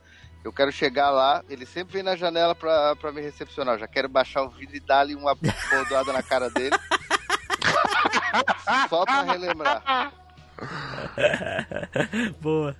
[0.43, 3.75] Eu quero chegar lá, ele sempre vem na janela pra, pra me recepcionar.
[3.75, 6.75] Eu já quero baixar o vidro e dar-lhe uma bordoada na cara dele.
[8.89, 10.11] Só pra relembrar.
[12.41, 12.75] Boa.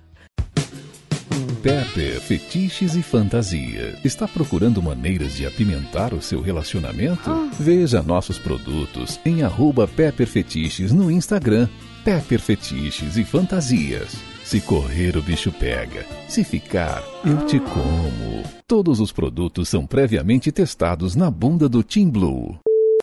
[1.62, 3.98] Pepper Fetiches e Fantasia.
[4.04, 7.50] Está procurando maneiras de apimentar o seu relacionamento?
[7.58, 11.68] Veja nossos produtos em arroba Pepper Fetiches no Instagram.
[12.04, 14.16] Pepper Fetiches e Fantasias.
[14.44, 16.06] Se correr, o bicho pega.
[16.28, 18.44] Se ficar, eu te como.
[18.66, 22.56] Todos os produtos são previamente testados na bunda do Team Blue.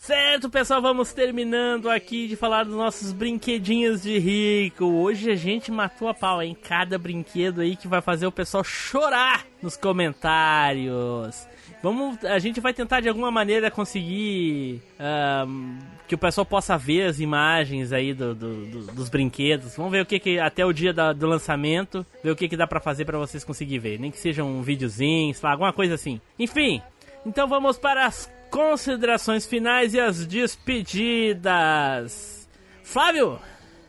[0.05, 4.85] Certo, pessoal, vamos terminando aqui de falar dos nossos brinquedinhos de rico.
[4.85, 8.63] Hoje a gente matou a pau em cada brinquedo aí que vai fazer o pessoal
[8.63, 11.47] chorar nos comentários.
[11.81, 14.79] Vamos, a gente vai tentar de alguma maneira conseguir
[15.47, 19.75] um, que o pessoal possa ver as imagens aí do, do, do, dos brinquedos.
[19.75, 22.55] Vamos ver o que, que até o dia da, do lançamento, ver o que, que
[22.55, 23.99] dá para fazer para vocês conseguir ver.
[23.99, 26.21] Nem que seja um videozinho, sei lá, alguma coisa assim.
[26.37, 26.79] Enfim,
[27.25, 31.43] então vamos para as considerações finais e as despedidas.
[32.81, 33.37] Flávio!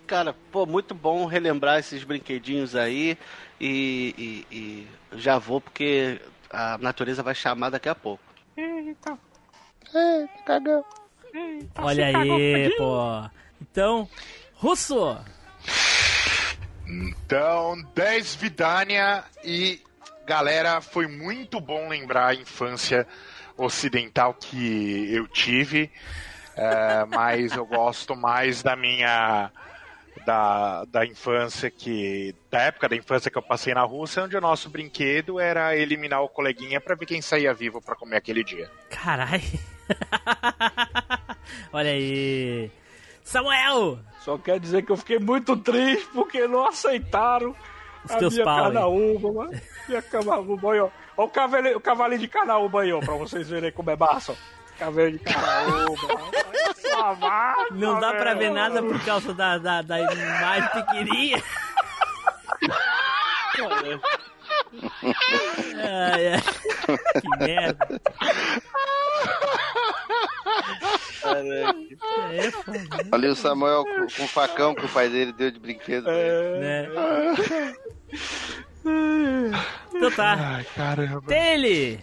[0.09, 3.17] Cara, pô, muito bom relembrar esses brinquedinhos aí
[3.61, 6.21] e, e, e já vou porque
[6.51, 8.25] a natureza vai chamar daqui a pouco.
[8.57, 9.17] Eita.
[9.95, 10.85] Eita, cagão.
[11.79, 13.31] Olha aí, pô.
[13.61, 14.09] Então,
[14.55, 15.17] Russo!
[16.89, 19.81] Então, 10 Vidania e
[20.27, 23.07] galera, foi muito bom lembrar a infância
[23.57, 25.91] ocidental que eu tive,
[26.57, 29.51] é, mas eu gosto mais da minha
[30.25, 34.41] da, da infância que da época da infância que eu passei na Rússia, onde o
[34.41, 38.71] nosso brinquedo era eliminar o coleguinha para ver quem saía vivo para comer aquele dia.
[38.91, 39.43] Carai.
[41.73, 42.71] Olha aí.
[43.23, 43.99] Samuel!
[44.21, 47.55] Só quer dizer que eu fiquei muito triste porque não aceitaram
[48.05, 49.51] Os a teus minha pau, canaúba.
[49.89, 50.69] Minha canaúba.
[50.85, 54.33] Ó o cavalinho, o cavalinho de canaúba aí, ó, pra vocês verem como é massa,
[54.33, 54.37] ó.
[54.79, 56.47] Cavalinho de canaúba.
[57.15, 61.43] Vaca, Não dá pra ver nada por causa da, da, da imagem pequenininha.
[65.83, 66.43] Ai, ai.
[67.21, 68.01] Que merda.
[71.27, 72.51] É?
[73.13, 76.07] Ali o Samuel com, com o facão que o pai dele deu de brinquedo.
[76.07, 76.89] Né?
[79.97, 80.37] Então tá.
[80.39, 81.27] Ai, caramba.
[81.27, 82.01] Dele!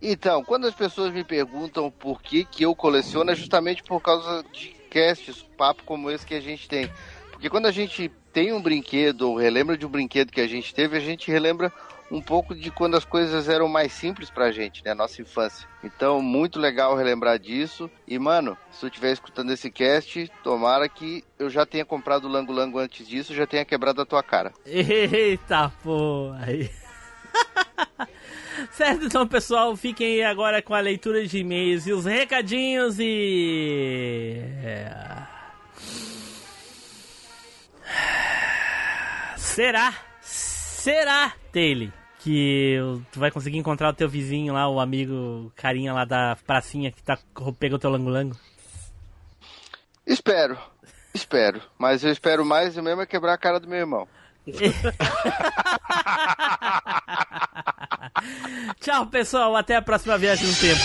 [0.00, 4.44] Então, quando as pessoas me perguntam por que, que eu coleciono, é justamente por causa
[4.52, 6.90] de casts, papo como esse que a gente tem.
[7.30, 10.74] Porque quando a gente tem um brinquedo ou relembra de um brinquedo que a gente
[10.74, 11.72] teve, a gente relembra
[12.10, 14.92] um pouco de quando as coisas eram mais simples pra gente, né?
[14.92, 15.66] Nossa infância.
[15.82, 17.90] Então, muito legal relembrar disso.
[18.06, 22.28] E, mano, se eu estiver escutando esse cast, tomara que eu já tenha comprado o
[22.28, 24.52] Lango Lango antes disso, já tenha quebrado a tua cara.
[24.66, 26.48] Eita porra.
[28.72, 34.40] certo, então pessoal, fiquem aí agora com a leitura de e-mails e os recadinhos e.
[34.62, 34.92] É.
[39.36, 39.94] Será?
[40.20, 42.78] Será, Taylor, que
[43.12, 47.02] tu vai conseguir encontrar o teu vizinho lá, o amigo carinha lá da pracinha que
[47.02, 47.18] tá
[47.58, 48.36] pegou teu lango-lango?
[50.06, 50.58] Espero,
[51.14, 51.62] espero.
[51.78, 54.08] Mas eu espero mais eu mesmo é quebrar a cara do meu irmão.
[58.80, 59.56] Tchau, pessoal.
[59.56, 60.80] Até a próxima viagem no tempo.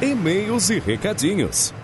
[0.00, 1.74] E-mails e recadinhos.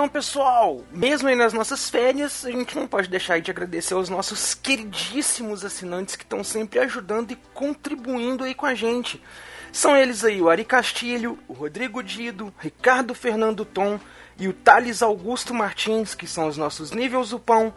[0.00, 4.08] Então, pessoal, mesmo aí nas nossas férias, a gente não pode deixar de agradecer aos
[4.08, 9.22] nossos queridíssimos assinantes que estão sempre ajudando e contribuindo aí com a gente.
[9.70, 14.00] São eles aí o Ari Castilho, o Rodrigo Dido, Ricardo Fernando Tom
[14.38, 17.70] e o Thales Augusto Martins, que são os nossos níveis do pão.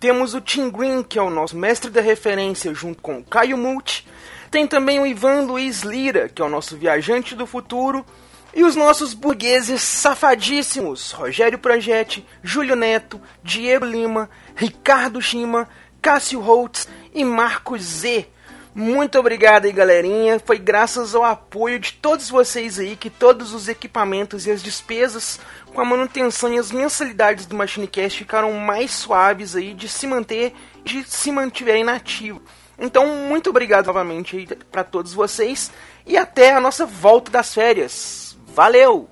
[0.00, 3.58] Temos o Tim Green, que é o nosso mestre da referência, junto com o Caio
[3.58, 4.08] Multi.
[4.50, 8.06] Tem também o Ivan Luiz Lira, que é o nosso viajante do futuro.
[8.54, 15.68] E os nossos burgueses safadíssimos: Rogério Projetti, Júlio Neto, Diego Lima, Ricardo Shima,
[16.00, 18.28] Cássio Holtz e Marcos Z.
[18.74, 20.38] Muito obrigado aí, galerinha.
[20.38, 25.40] Foi graças ao apoio de todos vocês aí que todos os equipamentos e as despesas
[25.74, 30.54] com a manutenção e as mensalidades do MachineCast ficaram mais suaves aí de se manter
[30.84, 32.40] de se mantiverem nativo.
[32.78, 35.72] Então, muito obrigado novamente aí para todos vocês
[36.06, 38.27] e até a nossa volta das férias.
[38.54, 39.08] Valeu!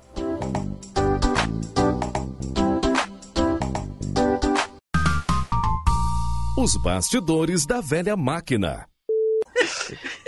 [6.57, 8.87] Os bastidores da velha máquina.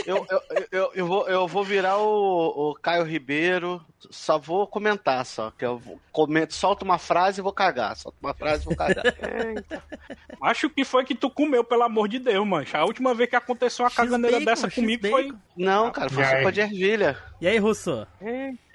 [0.05, 0.41] Eu, eu,
[0.71, 5.51] eu, eu vou, eu vou virar o, o Caio Ribeiro, só vou comentar só.
[5.51, 7.95] Que eu vou- comento, solto uma frase e vou cagar.
[7.95, 9.03] Solto uma frase e vou cagar.
[10.41, 12.77] Acho que foi que tu comeu, pelo amor de Deus, mancha.
[12.77, 15.31] A última vez que aconteceu uma caganeira dessa comigo foi.
[15.57, 17.17] Não, cara, foi sopa de ervilha.
[17.41, 18.07] E aí, Russo?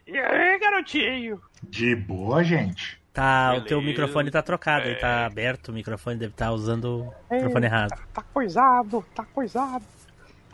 [0.07, 1.41] E aí, garotinho?
[1.63, 2.99] De boa, gente.
[3.13, 3.87] Tá, o teu Beleza.
[4.03, 4.99] microfone tá trocado, ele É.
[4.99, 7.91] tá aberto, o microfone deve estar usando o microfone errado.
[8.13, 9.85] Tá coisado, tá coisado.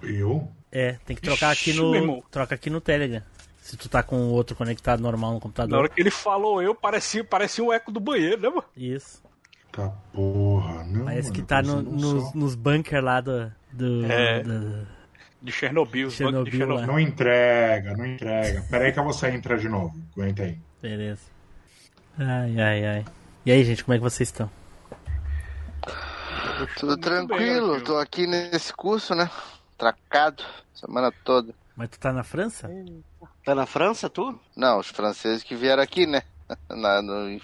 [0.02, 0.47] Eu?
[0.70, 2.22] É, tem que trocar aqui no.
[2.31, 3.22] Troca aqui no Telegram.
[3.60, 5.78] Se tu tá com o outro conectado normal no Na computador.
[5.78, 8.64] hora que ele falou eu, parecia, parecia um eco do banheiro, né, mano?
[8.77, 9.22] Isso.
[9.72, 11.05] Tá porra, não.
[11.06, 13.51] Parece que mano, tá no, nos, nos bunker lá do.
[13.72, 14.43] do, É.
[14.43, 14.86] do-
[15.43, 16.09] De Chernobyl.
[16.09, 16.87] bancos de Chernobyl lá.
[16.87, 18.62] Não entrega, não entrega.
[18.71, 19.95] Pera aí que eu vou sair e entrar de novo.
[20.17, 20.59] Aguenta aí.
[20.83, 21.23] Beleza.
[22.19, 23.05] Ai, ai, ai.
[23.47, 24.51] E aí, gente, como é que vocês estão?
[26.77, 29.31] Tudo tranquilo, tô aqui nesse curso, né?
[29.79, 30.45] Tracado,
[30.75, 31.55] semana toda.
[31.75, 32.71] Mas tu tá na França?
[33.45, 34.39] Tá na França, tu?
[34.55, 36.23] Não, os franceses que vieram aqui, né?
[36.69, 37.41] Na, no,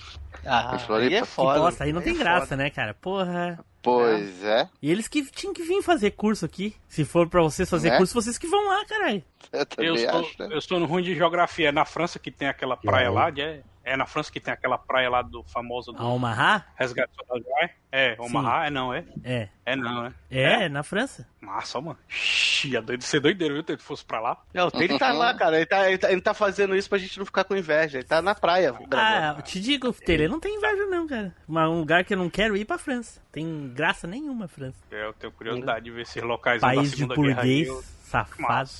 [0.46, 1.10] Ah, em Floripa.
[1.14, 1.58] aí é Que foda.
[1.60, 2.56] bosta, aí não tem é graça, foda.
[2.56, 2.94] né, cara?
[2.94, 3.58] Porra.
[3.82, 4.68] Pois é.
[4.82, 6.74] E eles que tinham que vir fazer curso aqui.
[6.88, 7.98] Se for pra vocês fazer Né?
[7.98, 9.22] curso, vocês que vão lá, caralho.
[9.52, 10.48] Eu Eu também estou, acho, né?
[10.50, 11.68] eu estou no ruim de geografia.
[11.68, 13.30] É na França que tem aquela praia lá.
[13.30, 16.64] de- É, é na França que tem aquela praia lá do famoso do A Omaha?
[16.74, 17.44] Resgate Soldado
[17.92, 19.04] É, Omaha, é não, é?
[19.22, 19.48] É.
[19.64, 20.12] É não, é?
[20.30, 21.26] É, na França.
[21.40, 21.98] Massa, mano.
[22.08, 23.64] Xii, ia doido, ser doideiro, viu?
[23.64, 24.42] Se ele fosse pra lá.
[24.52, 25.56] Não, ele tá lá, cara.
[25.56, 27.98] Ele tá, ele, tá, ele tá fazendo isso pra gente não ficar com inveja.
[27.98, 29.38] Ele tá na praia Ah, gravando.
[29.40, 31.34] eu te digo, Tele, não tem inveja não, cara.
[31.46, 33.20] Mas um lugar que eu não quero ir pra França.
[33.30, 34.76] Tem graça nenhuma, França.
[34.90, 37.68] É, eu tenho curiosidade de ver esses locais País da de Segunda Guerra aí, burguês,
[37.68, 38.70] eu- safado.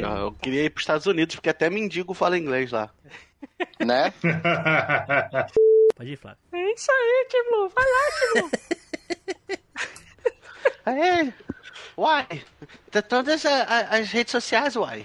[0.00, 2.90] Não, eu queria ir pros Estados Unidos, porque até mendigo fala inglês lá.
[3.84, 4.12] Né?
[5.96, 6.38] Pode ir, Flávio.
[6.52, 7.68] É isso aí, Tim Blue.
[7.68, 8.50] Vai lá, Tim Blue.
[10.86, 11.32] É,
[11.96, 12.44] uai.
[12.92, 15.04] Tá todas a- a- as redes sociais, uai.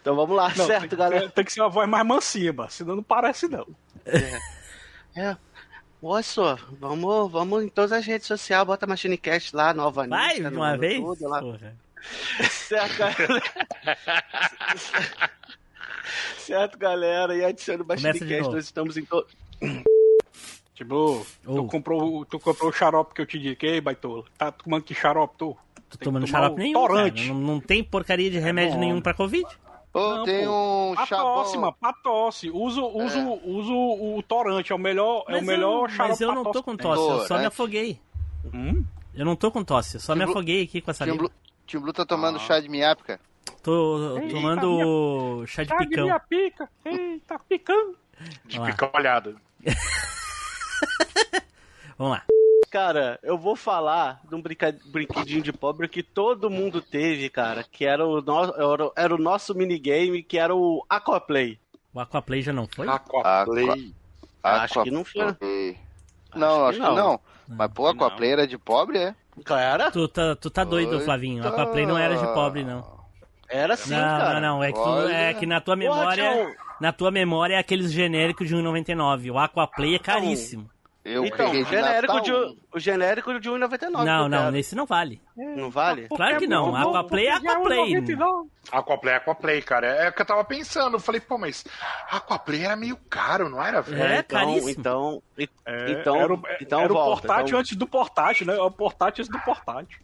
[0.00, 1.28] Então vamos lá, Não, certo, tem, galera?
[1.30, 3.66] Tem que ser uma voz mais mansinha, mano, senão não parece, não.
[5.16, 5.36] É.
[6.00, 6.42] Moço,
[6.78, 10.74] vamos, vamos em todas as redes sociais, bota MachineCast lá, Nova Vai, Nista, de uma
[10.74, 11.00] no- vez?
[11.00, 11.40] tudo lá.
[11.40, 11.74] Porra.
[12.48, 13.42] Certo, galera.
[16.38, 17.34] certo, galera.
[17.36, 18.52] E adicione o novo.
[18.52, 19.26] nós estamos em todo...
[20.74, 21.66] Tipo, tu, Ô.
[21.68, 24.24] comprou, tu comprou o xarope que eu te indiquei, baitola.
[24.36, 25.56] Tá tomando que xarope, tu?
[25.88, 27.22] Tô tomando xarope nenhum, torante.
[27.22, 27.34] cara.
[27.34, 28.80] Não, não tem porcaria de remédio bom.
[28.80, 29.46] nenhum pra Covid.
[29.94, 30.90] Ô, Não, tem pô.
[30.90, 32.50] um Pra tosse, mano, pra tosse.
[32.50, 33.40] Uso, uso, É.
[33.44, 36.62] uso o torante, é o melhor, é o melhor eu, xarope mas eu não tô
[36.62, 37.98] com tosse, eu só me afoguei.
[38.52, 38.84] Hum?
[39.14, 41.06] Eu não tô com tosse, eu só me Blue- afoguei aqui com essa.
[41.06, 41.30] Blue,
[41.66, 42.40] Tim Blue tá tomando Ah.
[42.40, 43.18] chá de miápica.
[43.66, 46.04] Tô Eita, tomando chá de Tá de picão.
[46.04, 46.68] minha pica.
[46.84, 47.98] Eita, picando.
[48.44, 48.74] De Vamos lá.
[48.76, 49.34] pica olhada.
[51.98, 52.22] Vamos lá.
[52.70, 57.84] Cara, eu vou falar de um brinquedinho de pobre que todo mundo teve, cara, que
[57.84, 58.44] era o, no...
[58.44, 61.58] era, o- era o nosso minigame, que era o Aquaplay.
[61.92, 62.86] O Aquaplay já não foi?
[62.86, 63.92] Aquaplay.
[64.44, 65.22] Acho que não foi.
[65.22, 65.76] Aquaplay.
[66.36, 67.18] Não, acho que não.
[67.48, 69.14] Mas, pô, Aquaplay era de pobre, é?
[69.50, 69.90] Era?
[69.90, 71.00] Tu tá, tu tá doido.
[71.00, 71.44] Flavinho.
[71.44, 72.94] Aquaplay não era de pobre, não.
[73.48, 74.40] Era sim, não, cara.
[74.40, 74.64] não, não.
[74.64, 76.54] É que, tu- é que na tua memória.
[76.80, 79.30] Na tua memória é aqueles genéricos de 1,99.
[79.32, 80.68] O Aquaplay é caríssimo.
[81.04, 84.04] Eu Então, peguei o genérico de, o genérico de 1,99.
[84.04, 85.22] Não, não, nesse não vale.
[85.36, 86.08] Não vale?
[86.08, 86.74] Claro que não.
[86.74, 87.94] Aquaplay é Aquaplay.
[88.72, 89.86] Aquaplay é Aquaplay, cara.
[89.86, 90.96] É o que eu tava pensando.
[90.96, 91.64] Eu falei, pô, mas
[92.10, 94.02] Aquaplay era meio caro, não era, velho?
[94.02, 94.70] É, então, caríssimo.
[94.70, 98.56] então, e- É, então, era o, então era o portátil então, antes do portátil, né?
[98.56, 99.98] É o portátil antes do portátil.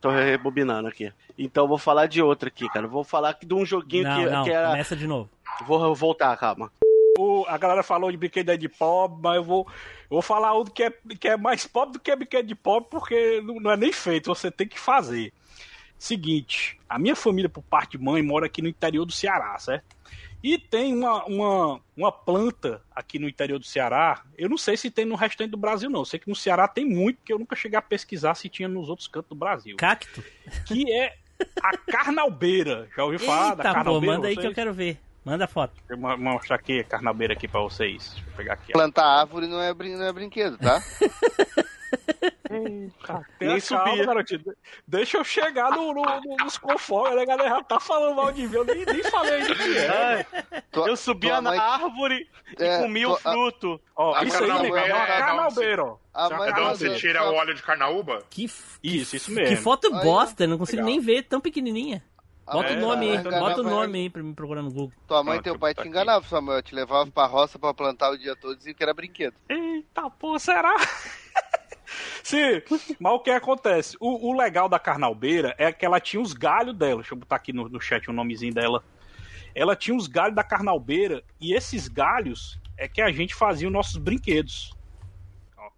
[0.00, 1.12] Tô rebobinando aqui.
[1.38, 2.86] Então eu vou falar de outra aqui, cara.
[2.86, 4.68] Vou falar aqui de um joguinho Não, que, não, que era.
[4.70, 5.28] começa de novo.
[5.66, 6.70] Vou voltar, calma.
[7.18, 9.66] O- a galera falou de brinquedo de pobre, mas eu vou,
[10.02, 12.88] eu vou falar um que é, que é mais pobre do que brinquedo de pobre,
[12.90, 15.32] porque não, não é nem feito, você tem que fazer.
[15.98, 19.96] Seguinte, a minha família, por parte de mãe, mora aqui no interior do Ceará, certo?
[20.48, 24.92] E tem uma, uma, uma planta aqui no interior do Ceará, eu não sei se
[24.92, 26.02] tem no restante do Brasil, não.
[26.02, 28.68] Eu sei que no Ceará tem muito, porque eu nunca cheguei a pesquar se tinha
[28.68, 29.76] nos outros cantos do Brasil.
[29.76, 30.22] Cacto?
[30.64, 31.16] Que é
[31.60, 32.88] a carnalbeira.
[32.96, 34.14] Já ouviu falar da Eita, pô, carnalbeira?
[34.16, 35.00] manda aí que eu quero ver.
[35.24, 35.72] Manda foto.
[35.88, 38.12] Deixa eu mo- mostrar aqui a carnabeira aqui pra vocês.
[38.14, 38.72] Deixa eu pegar aqui.
[38.72, 40.80] Plantar árvore não é, brin- não é brinquedo, tá?
[42.60, 44.06] Nem calma, subia.
[44.06, 44.38] garotinho.
[44.40, 44.56] De-
[44.86, 47.48] Deixa eu chegar no, no, no- nos conformes, né, galera?
[47.50, 50.26] Já tá falando mal de mim, eu nem, nem falei do que é.
[50.70, 52.28] Tua- Eu subia na mãe- árvore
[52.58, 53.80] É, e comia tua- o fruto.
[53.96, 55.96] Ó, A isso aí carnalbeira é uma é ó.
[56.14, 58.22] A mãe É de onde você tira o óleo de carnaúba?
[58.30, 59.56] Que, f- Isso, isso que mesmo.
[59.58, 60.90] foto Aí, bosta, eu não consigo legal.
[60.90, 62.02] nem ver, tão pequenininha.
[62.46, 64.92] Bota É, o nome aí, tá, bota o nome aí pra me procurar no Google.
[65.08, 66.62] Tua mãe e Pronto, teu pai te enganavam, Samuel.
[66.62, 69.34] Te levavam pra roça pra plantar o dia todo e diziam que era brinquedo.
[69.48, 70.72] Eita, pô, será?
[72.22, 72.62] Sim,
[72.98, 73.96] mas o que acontece?
[74.00, 77.00] O, o legal da carnalbeira é que ela tinha os galhos dela.
[77.00, 78.84] Deixa eu botar aqui no, no chat o nomezinho dela.
[79.54, 83.72] Ela tinha os galhos da carnalbeira e esses galhos é que a gente fazia os
[83.72, 84.76] nossos brinquedos.
[85.56, 85.70] Ó,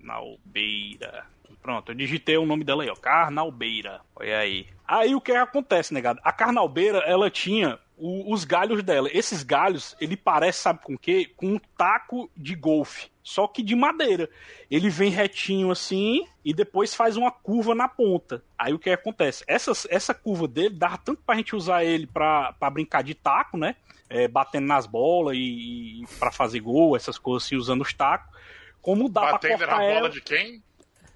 [0.00, 1.26] Carnalbeira.
[1.62, 2.96] Pronto, eu digitei o nome dela aí, ó.
[2.96, 4.00] Carnalbeira.
[4.16, 4.66] Olha aí.
[4.94, 6.20] Aí o que acontece, negado?
[6.22, 9.08] A Carnalbeira, ela tinha o- os galhos dela.
[9.10, 11.32] Esses galhos, ele parece, sabe com o quê?
[11.34, 13.10] Com um taco de golfe.
[13.22, 14.28] Só que de madeira.
[14.70, 18.42] Ele vem retinho assim e depois faz uma curva na ponta.
[18.58, 19.42] Aí o que acontece?
[19.46, 23.56] Essa, essa curva dele dava tanto pra gente usar ele pra, pra brincar de taco,
[23.56, 23.76] né?
[24.10, 28.30] É, batendo nas bolas e, e para fazer gol, essas coisas assim, usando os tacos.
[28.82, 30.62] Como dá Batendo pra na cortar bola ela de quem?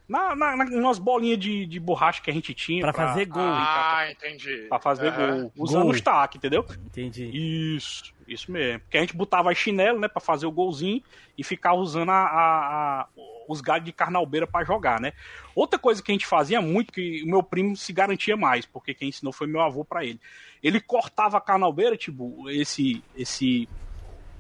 [0.09, 2.81] Na, na, na, umas bolinhas de, de borracha que a gente tinha.
[2.83, 3.43] Pra fazer gol.
[3.43, 4.67] Ah, entendi.
[4.69, 5.53] Pra fazer gol.
[5.57, 5.91] Usando Gol.
[5.93, 6.65] os taques, entendeu?
[6.87, 7.31] Entendi.
[7.77, 8.81] Isso, isso mesmo.
[8.81, 11.03] Porque a gente botava chinelo, né, pra fazer o golzinho
[11.37, 13.07] e ficava usando a, a- a-
[13.49, 15.13] os galhos de carnalbeira pra jogar, né?
[15.55, 18.93] Outra coisa que a gente fazia muito, que o meu primo se garantia mais, porque
[18.95, 20.21] quem ensinou foi meu avô pra ele.
[20.63, 23.69] Ele cortava a carnalbeira, tipo, esse, esse,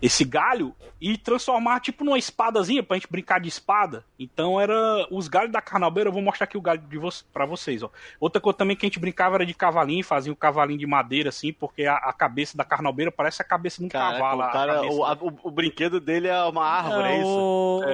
[0.01, 4.05] esse galho e transformava tipo numa espadazinha pra gente brincar de espada.
[4.19, 4.75] Então era
[5.11, 7.91] os galhos da carnalbeira, eu vou mostrar aqui o galho de vo pra vocês, ó.
[8.21, 11.29] Outra coisa também que a gente brincava era de cavalinho, fazia um cavalinho de madeira
[11.31, 14.43] assim, porque a, a cabeça da carnalbeira parece a cabeça de um Caraca, cavalo.
[14.43, 17.29] o, cara, o, a- o- o brinquedo dele é uma árvore, é isso?
[17.29, 17.85] Ô,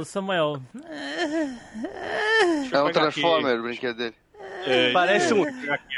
[0.00, 0.04] É.
[0.04, 0.60] Samuel.
[2.72, 3.20] É um pegar aqui.
[3.20, 4.14] Transformer o brinquedo dele.
[4.66, 5.96] É, Parece um- Aqui,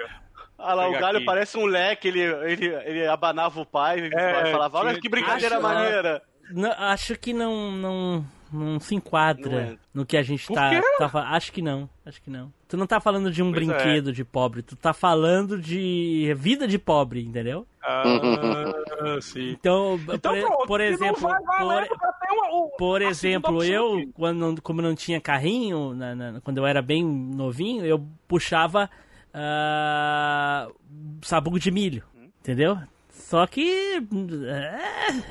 [0.62, 1.26] Olha lá, o galho aqui.
[1.26, 5.56] parece um leque, ele, ele, ele abanava o pai e É, falava, olha que brincadeira
[5.56, 6.22] Acho- maneira.
[6.50, 9.78] Não, acho que não, não, não se Não enquadra entra.
[9.94, 12.52] no que a gente tá, tá fa- Acho que não, acho que não.
[12.68, 13.72] Tu não tá falando de um Pois é.
[13.72, 17.66] brinquedo de pobre, tu tá falando de vida de pobre, entendeu?
[17.82, 18.02] Ah,
[19.22, 19.50] sim.
[19.50, 21.98] Então, Então, por, pronto, por não exemplo, valer, por,
[22.32, 26.66] uma- o- por a exemplo, eu, quando, como não tinha carrinho, na- na- quando eu
[26.66, 28.90] era bem novinho, eu puxava
[29.34, 30.68] ah,
[31.22, 32.02] sabugo de milho,
[32.40, 32.78] entendeu?
[33.10, 34.02] Só que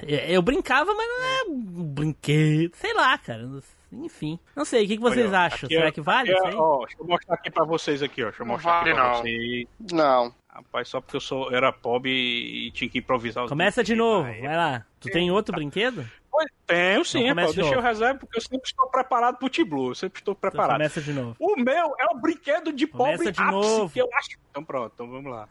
[0.07, 3.47] é, eu brincava, mas não é um brinquedo, sei lá, cara.
[3.93, 5.65] Enfim, não sei, o que, que vocês Olha, acham?
[5.67, 6.55] aqui Será é- que vale aqui isso é- aí?
[6.55, 8.27] ó, deixa eu mostrar aqui pra vocês aqui, ó.
[8.27, 9.21] Deixa eu Não mostrar aqui vale, pra não.
[9.21, 9.67] vocês.
[9.91, 10.33] Não.
[10.47, 14.27] Rapaz, só porque eu sou, era pobre e tinha que improvisar os Começa de novo,
[14.29, 14.41] aí.
[14.41, 14.85] vai lá.
[14.99, 16.05] Tu tem outro brinquedo?
[16.31, 17.87] Pois, Tenho sim, Então pô, de deixa eu novo.
[17.87, 20.77] reserva porque eu sempre estou preparado pro T-Blue, eu sempre estou Então preparado.
[20.77, 21.35] começa de novo.
[21.39, 23.93] O meu é o brinquedo de Começa pobre de ápice novo.
[23.93, 24.29] que eu acho.
[24.49, 25.47] Então pronto, então vamos lá.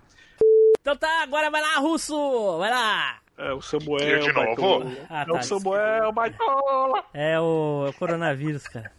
[0.80, 2.58] Então tá, agora vai lá, Russo!
[2.58, 3.18] Vai lá!
[3.36, 4.06] É o Samuel.
[4.08, 4.46] Eu de novo?
[4.46, 4.92] Baitola.
[5.10, 7.04] Ah, é tá, o Samuel, Baitola.
[7.14, 8.90] É o, é o coronavírus, cara.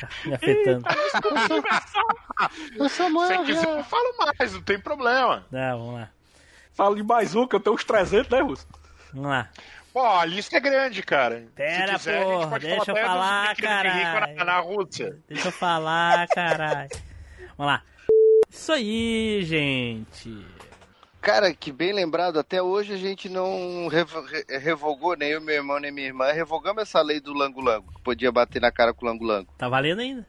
[0.00, 0.84] Tá me afetando.
[2.88, 5.46] Se você quiser, eu falo mais, não tem problema.
[5.50, 6.10] Tá, vamos lá.
[6.74, 8.66] Fala de mais um, que eu tenho uns 300, né, Russo?
[9.12, 9.48] Vamos lá.
[9.92, 11.44] Pô, a lista é grande, cara.
[11.54, 14.36] Pera, Se quiser, a gente porra, pode deixa eu falar, caralho.
[14.36, 15.18] na, na Rússia.
[15.28, 16.88] Deixa eu falar, caralho.
[17.58, 17.82] Vamos lá.
[18.48, 20.46] Isso aí, gente.
[21.20, 25.54] Cara, que bem lembrado, até hoje a gente não revo- re- revogou, nem eu, meu
[25.54, 29.06] irmão, nem minha irmã, revogamos essa lei do lango-lango, que podia bater na cara com
[29.06, 29.48] o lango-lango.
[29.56, 30.26] Tá valendo ainda?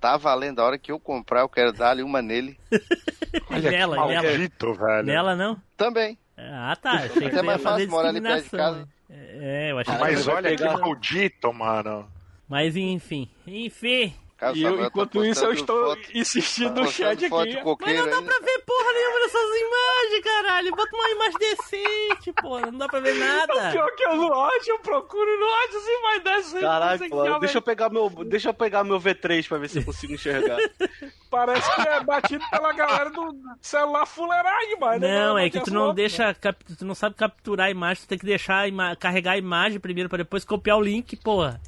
[0.00, 2.58] Tá valendo, a hora que eu comprar, eu quero dar-lhe uma nele.
[3.50, 4.22] Olha nela, nela.
[4.22, 5.06] Maldito, velho.
[5.06, 5.60] Nela não?
[5.76, 6.16] Também.
[6.36, 6.92] Ah, tá.
[6.92, 8.88] Achei que ia mais fazer fácil morar ali perto de casa.
[9.08, 12.08] É, eu achei Mas que olha que maldito, mano.
[12.48, 14.12] Mas enfim, enfim.
[14.36, 17.54] Cara, E eu, tá enquanto isso, eu estou foto- insistindo tá no chat foto aqui.
[17.54, 18.22] Mas não dá ainda.
[18.22, 20.70] pra ver porra nenhuma dessas imagens, caralho.
[20.76, 22.60] Bota uma imagem decente, porra.
[22.70, 23.70] Não dá pra ver O nada.
[23.70, 27.58] pior que eu não acho, eu procuro não acho assim, mas dessa Caraca, mano, deixa
[27.58, 30.58] eu pegar meu, deixa eu pegar meu V3 pra ver se eu consigo enxergar.
[31.30, 35.72] Parece que é batido pela galera do celular fuleiragem, mas Não, é que as tu
[35.72, 38.96] não fotos, deixa, cap- tu não sabe capturar a imagem, tu tem que deixar a
[38.96, 41.60] carregar a imagem primeiro pra depois copiar o link, porra.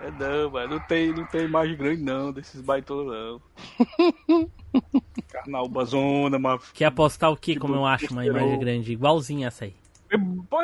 [0.00, 3.42] É não, mano, não tem, não tem imagem grande não, desses baitolos não.
[5.28, 6.60] Carnaúba zona, mano.
[6.72, 8.92] Quer apostar o que, como eu Tipo, acho uma imagem grande?
[8.92, 9.74] Igualzinha essa aí.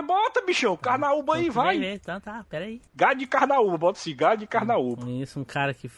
[0.07, 1.79] Bota, bichão, carnaúba aí, vai.
[1.79, 2.81] ver, Então tá, pera aí.
[2.95, 5.03] Gado de carnaúba, bota assim, gado de carnaúba.
[5.05, 5.89] Conheço um cara que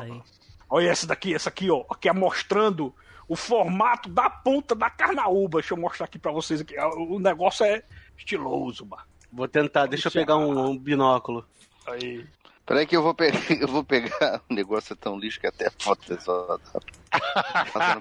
[0.00, 0.22] aí.
[0.68, 1.84] Olha essa daqui, essa aqui, ó.
[1.90, 2.94] Aqui é mostrando
[3.28, 5.60] o formato da ponta da carnaúba.
[5.60, 6.74] Deixa eu mostrar aqui pra vocês aqui.
[6.96, 7.82] O negócio é
[8.16, 9.02] estiloso, mano.
[9.32, 11.44] Vou tentar, deixa eu pegar um, um binóculo.
[11.86, 12.24] Aí.
[12.66, 13.30] Peraí que eu vou, pe-
[13.60, 14.40] eu vou pegar.
[14.48, 16.58] O negócio é tão lixo que até a foto é só.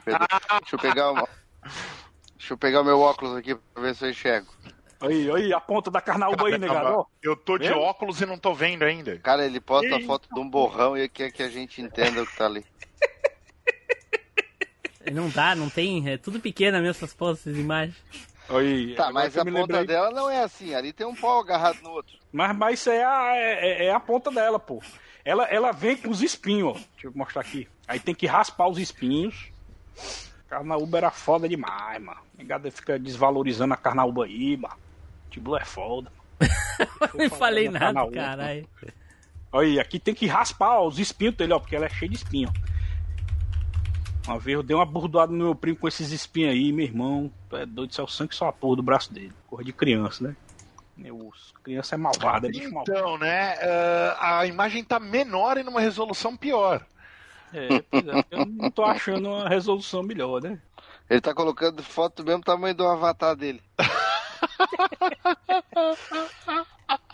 [0.05, 0.25] Pedro.
[0.61, 1.27] Deixa eu pegar uma.
[2.37, 4.47] Deixa eu pegar o meu óculos aqui pra ver se eu enxergo.
[5.01, 7.05] Aí, aí, a ponta da carnaúba aí, negado.
[7.23, 7.79] Eu tô de Vendo?
[7.79, 9.17] óculos e não tô vendo ainda.
[9.19, 10.05] Cara, ele posta a Ih.
[10.05, 12.65] foto de um borrão e quer que a gente entenda o que tá ali.
[15.11, 16.07] Não dá, não tem.
[16.09, 17.95] É tudo pequeno mesmo essas fotos, essas imagens.
[18.49, 19.85] Aí, Tá, mas a ponta lembrei.
[19.85, 20.73] dela não é assim.
[20.73, 22.17] Ali tem um pau agarrado no outro.
[22.31, 24.81] Mas, mas isso é a, é, é a ponta dela, pô.
[25.23, 26.73] Ela, ela vem com os espinhos, ó.
[26.93, 27.67] Deixa eu mostrar aqui.
[27.87, 29.51] Aí tem que raspar os espinhos.
[30.47, 32.19] Carnaúba era foda demais, mano.
[32.37, 34.75] Negada fica desvalorizando a carnaúba aí, mano.
[35.29, 36.11] Tiblu é foda.
[37.13, 38.67] Eu nem falei na nada, caralho.
[39.51, 42.09] Olha aí, aqui tem que raspar ó, os espinhos dele, ó, porque ela é cheia
[42.09, 42.51] de espinho.
[44.27, 47.31] Uma vez eu dei uma burdoada no meu primo com esses espinhos aí, meu irmão.
[47.53, 49.33] É doido, isso é o sangue só a porra do braço dele.
[49.49, 50.35] Porra de criança, né?
[50.95, 51.53] Meu osso.
[51.63, 52.91] Criança é malvada, é bicho malvado.
[52.91, 53.55] Então, né?
[53.59, 56.85] eh, a imagem tá menor e numa resolução pior.
[57.53, 60.61] É, pois é, eu não tô achando uma resolução melhor, né?
[61.09, 63.63] Ele tá colocando foto do mesmo tamanho do avatar dele.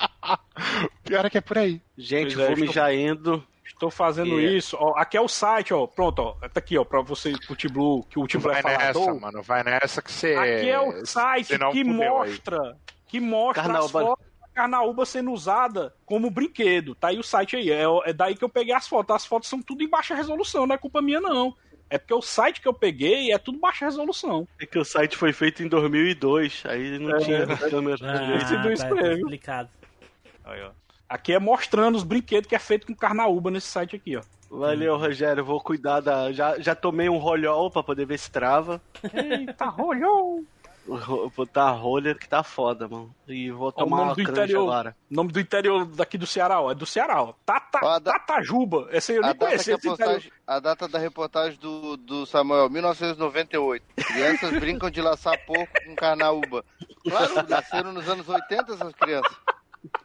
[1.03, 1.81] Pior é que é por aí.
[1.97, 3.45] Gente, Pois é, estou- mijar indo.
[3.65, 4.77] Estou fazendo E- isso.
[4.79, 5.87] Ó, aqui é o site, ó.
[5.87, 6.33] Pronto, ó.
[6.47, 9.19] Tá aqui, ó, pra você, pro T-Blue, que o T-Blue é Vai nessa, falador.
[9.21, 9.41] mano.
[9.43, 10.35] Vai nessa que você.
[10.35, 11.83] Aqui é o site que aí.
[11.83, 12.77] mostra,
[13.07, 16.95] que mostra as fotos da Carnaúba sendo usada como brinquedo.
[16.95, 17.69] Tá aí o site aí.
[17.71, 19.15] É, é daí que eu peguei as fotos.
[19.15, 21.53] As fotos são tudo em baixa resolução, não é culpa minha, não.
[21.89, 24.47] É porque o site que eu peguei é tudo baixa resolução.
[24.59, 27.19] É que o site foi feito em 2002, aí não É.
[27.19, 27.97] tinha câmera.
[28.01, 29.15] Ah, tá, espreme.
[29.21, 29.69] explicado.
[30.43, 30.71] Aí, ó.
[31.07, 34.21] Aqui é mostrando os brinquedos que é feito com Carnaúba nesse site aqui, ó.
[34.49, 35.43] Valeu, Rogério.
[35.43, 36.31] Vou cuidar da.
[36.31, 38.81] Já, já tomei um rolhol pra poder ver se trava.
[39.13, 40.43] Eita, rolhou!
[40.87, 43.13] Vou botar a rolha que tá foda, mano.
[43.27, 44.61] E vou tomar nome uma do interior.
[44.61, 44.95] agora.
[45.09, 46.71] nome do interior daqui do Ceará, ó.
[46.71, 47.33] É do Ceará, ó.
[47.43, 48.87] Tata, Tatajuba.
[48.91, 49.77] Esse aí eu A nem conhecia.
[50.45, 53.83] a, a data da reportagem do, do Samuel, 1998.
[53.95, 56.63] Crianças brincam de laçar porco com carnaúba.
[57.03, 59.35] Claro, nasceram nos anos 80 essas crianças.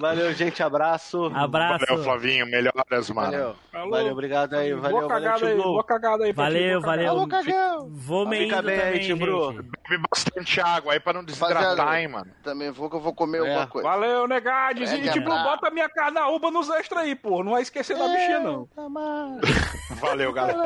[0.00, 0.62] Valeu, gente.
[0.62, 1.26] Abraço.
[1.34, 1.84] Abraço.
[1.86, 2.46] Valeu, Flavinho.
[2.46, 3.30] Melhoras, mano.
[3.32, 3.56] Valeu.
[3.72, 3.90] Falou.
[3.90, 4.70] Valeu, obrigado aí.
[4.74, 6.32] Boa Valeu, valeu, cagada aí, boa cagada aí.
[6.32, 6.96] Valeu, boa cagada.
[6.96, 7.10] valeu.
[7.10, 7.88] Alô, cagão!
[7.90, 9.62] Vou me Fica indo bem aí, também, gente.
[9.88, 12.30] Bebe bastante água aí pra não desidratar, hein, mano.
[12.42, 13.40] Também vou que eu vou comer É.
[13.40, 13.88] alguma coisa.
[13.88, 14.90] Valeu, Negades.
[14.90, 17.42] Grande E, bota minha carnaúba nos extras aí, pô.
[17.42, 18.68] Não vai esquecer da bichinha, não.
[20.00, 20.58] Valeu, galera.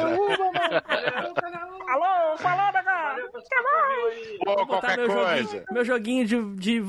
[1.88, 3.24] Alô, falou, Negades.
[4.44, 5.42] Pô, Vou botar qualquer meu coisa.
[5.42, 6.80] joguinho, meu joguinho de, de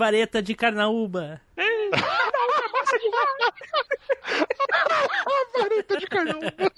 [5.58, 6.72] vareta de carnaúba.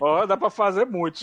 [0.00, 1.20] Ó, dá pra fazer muito.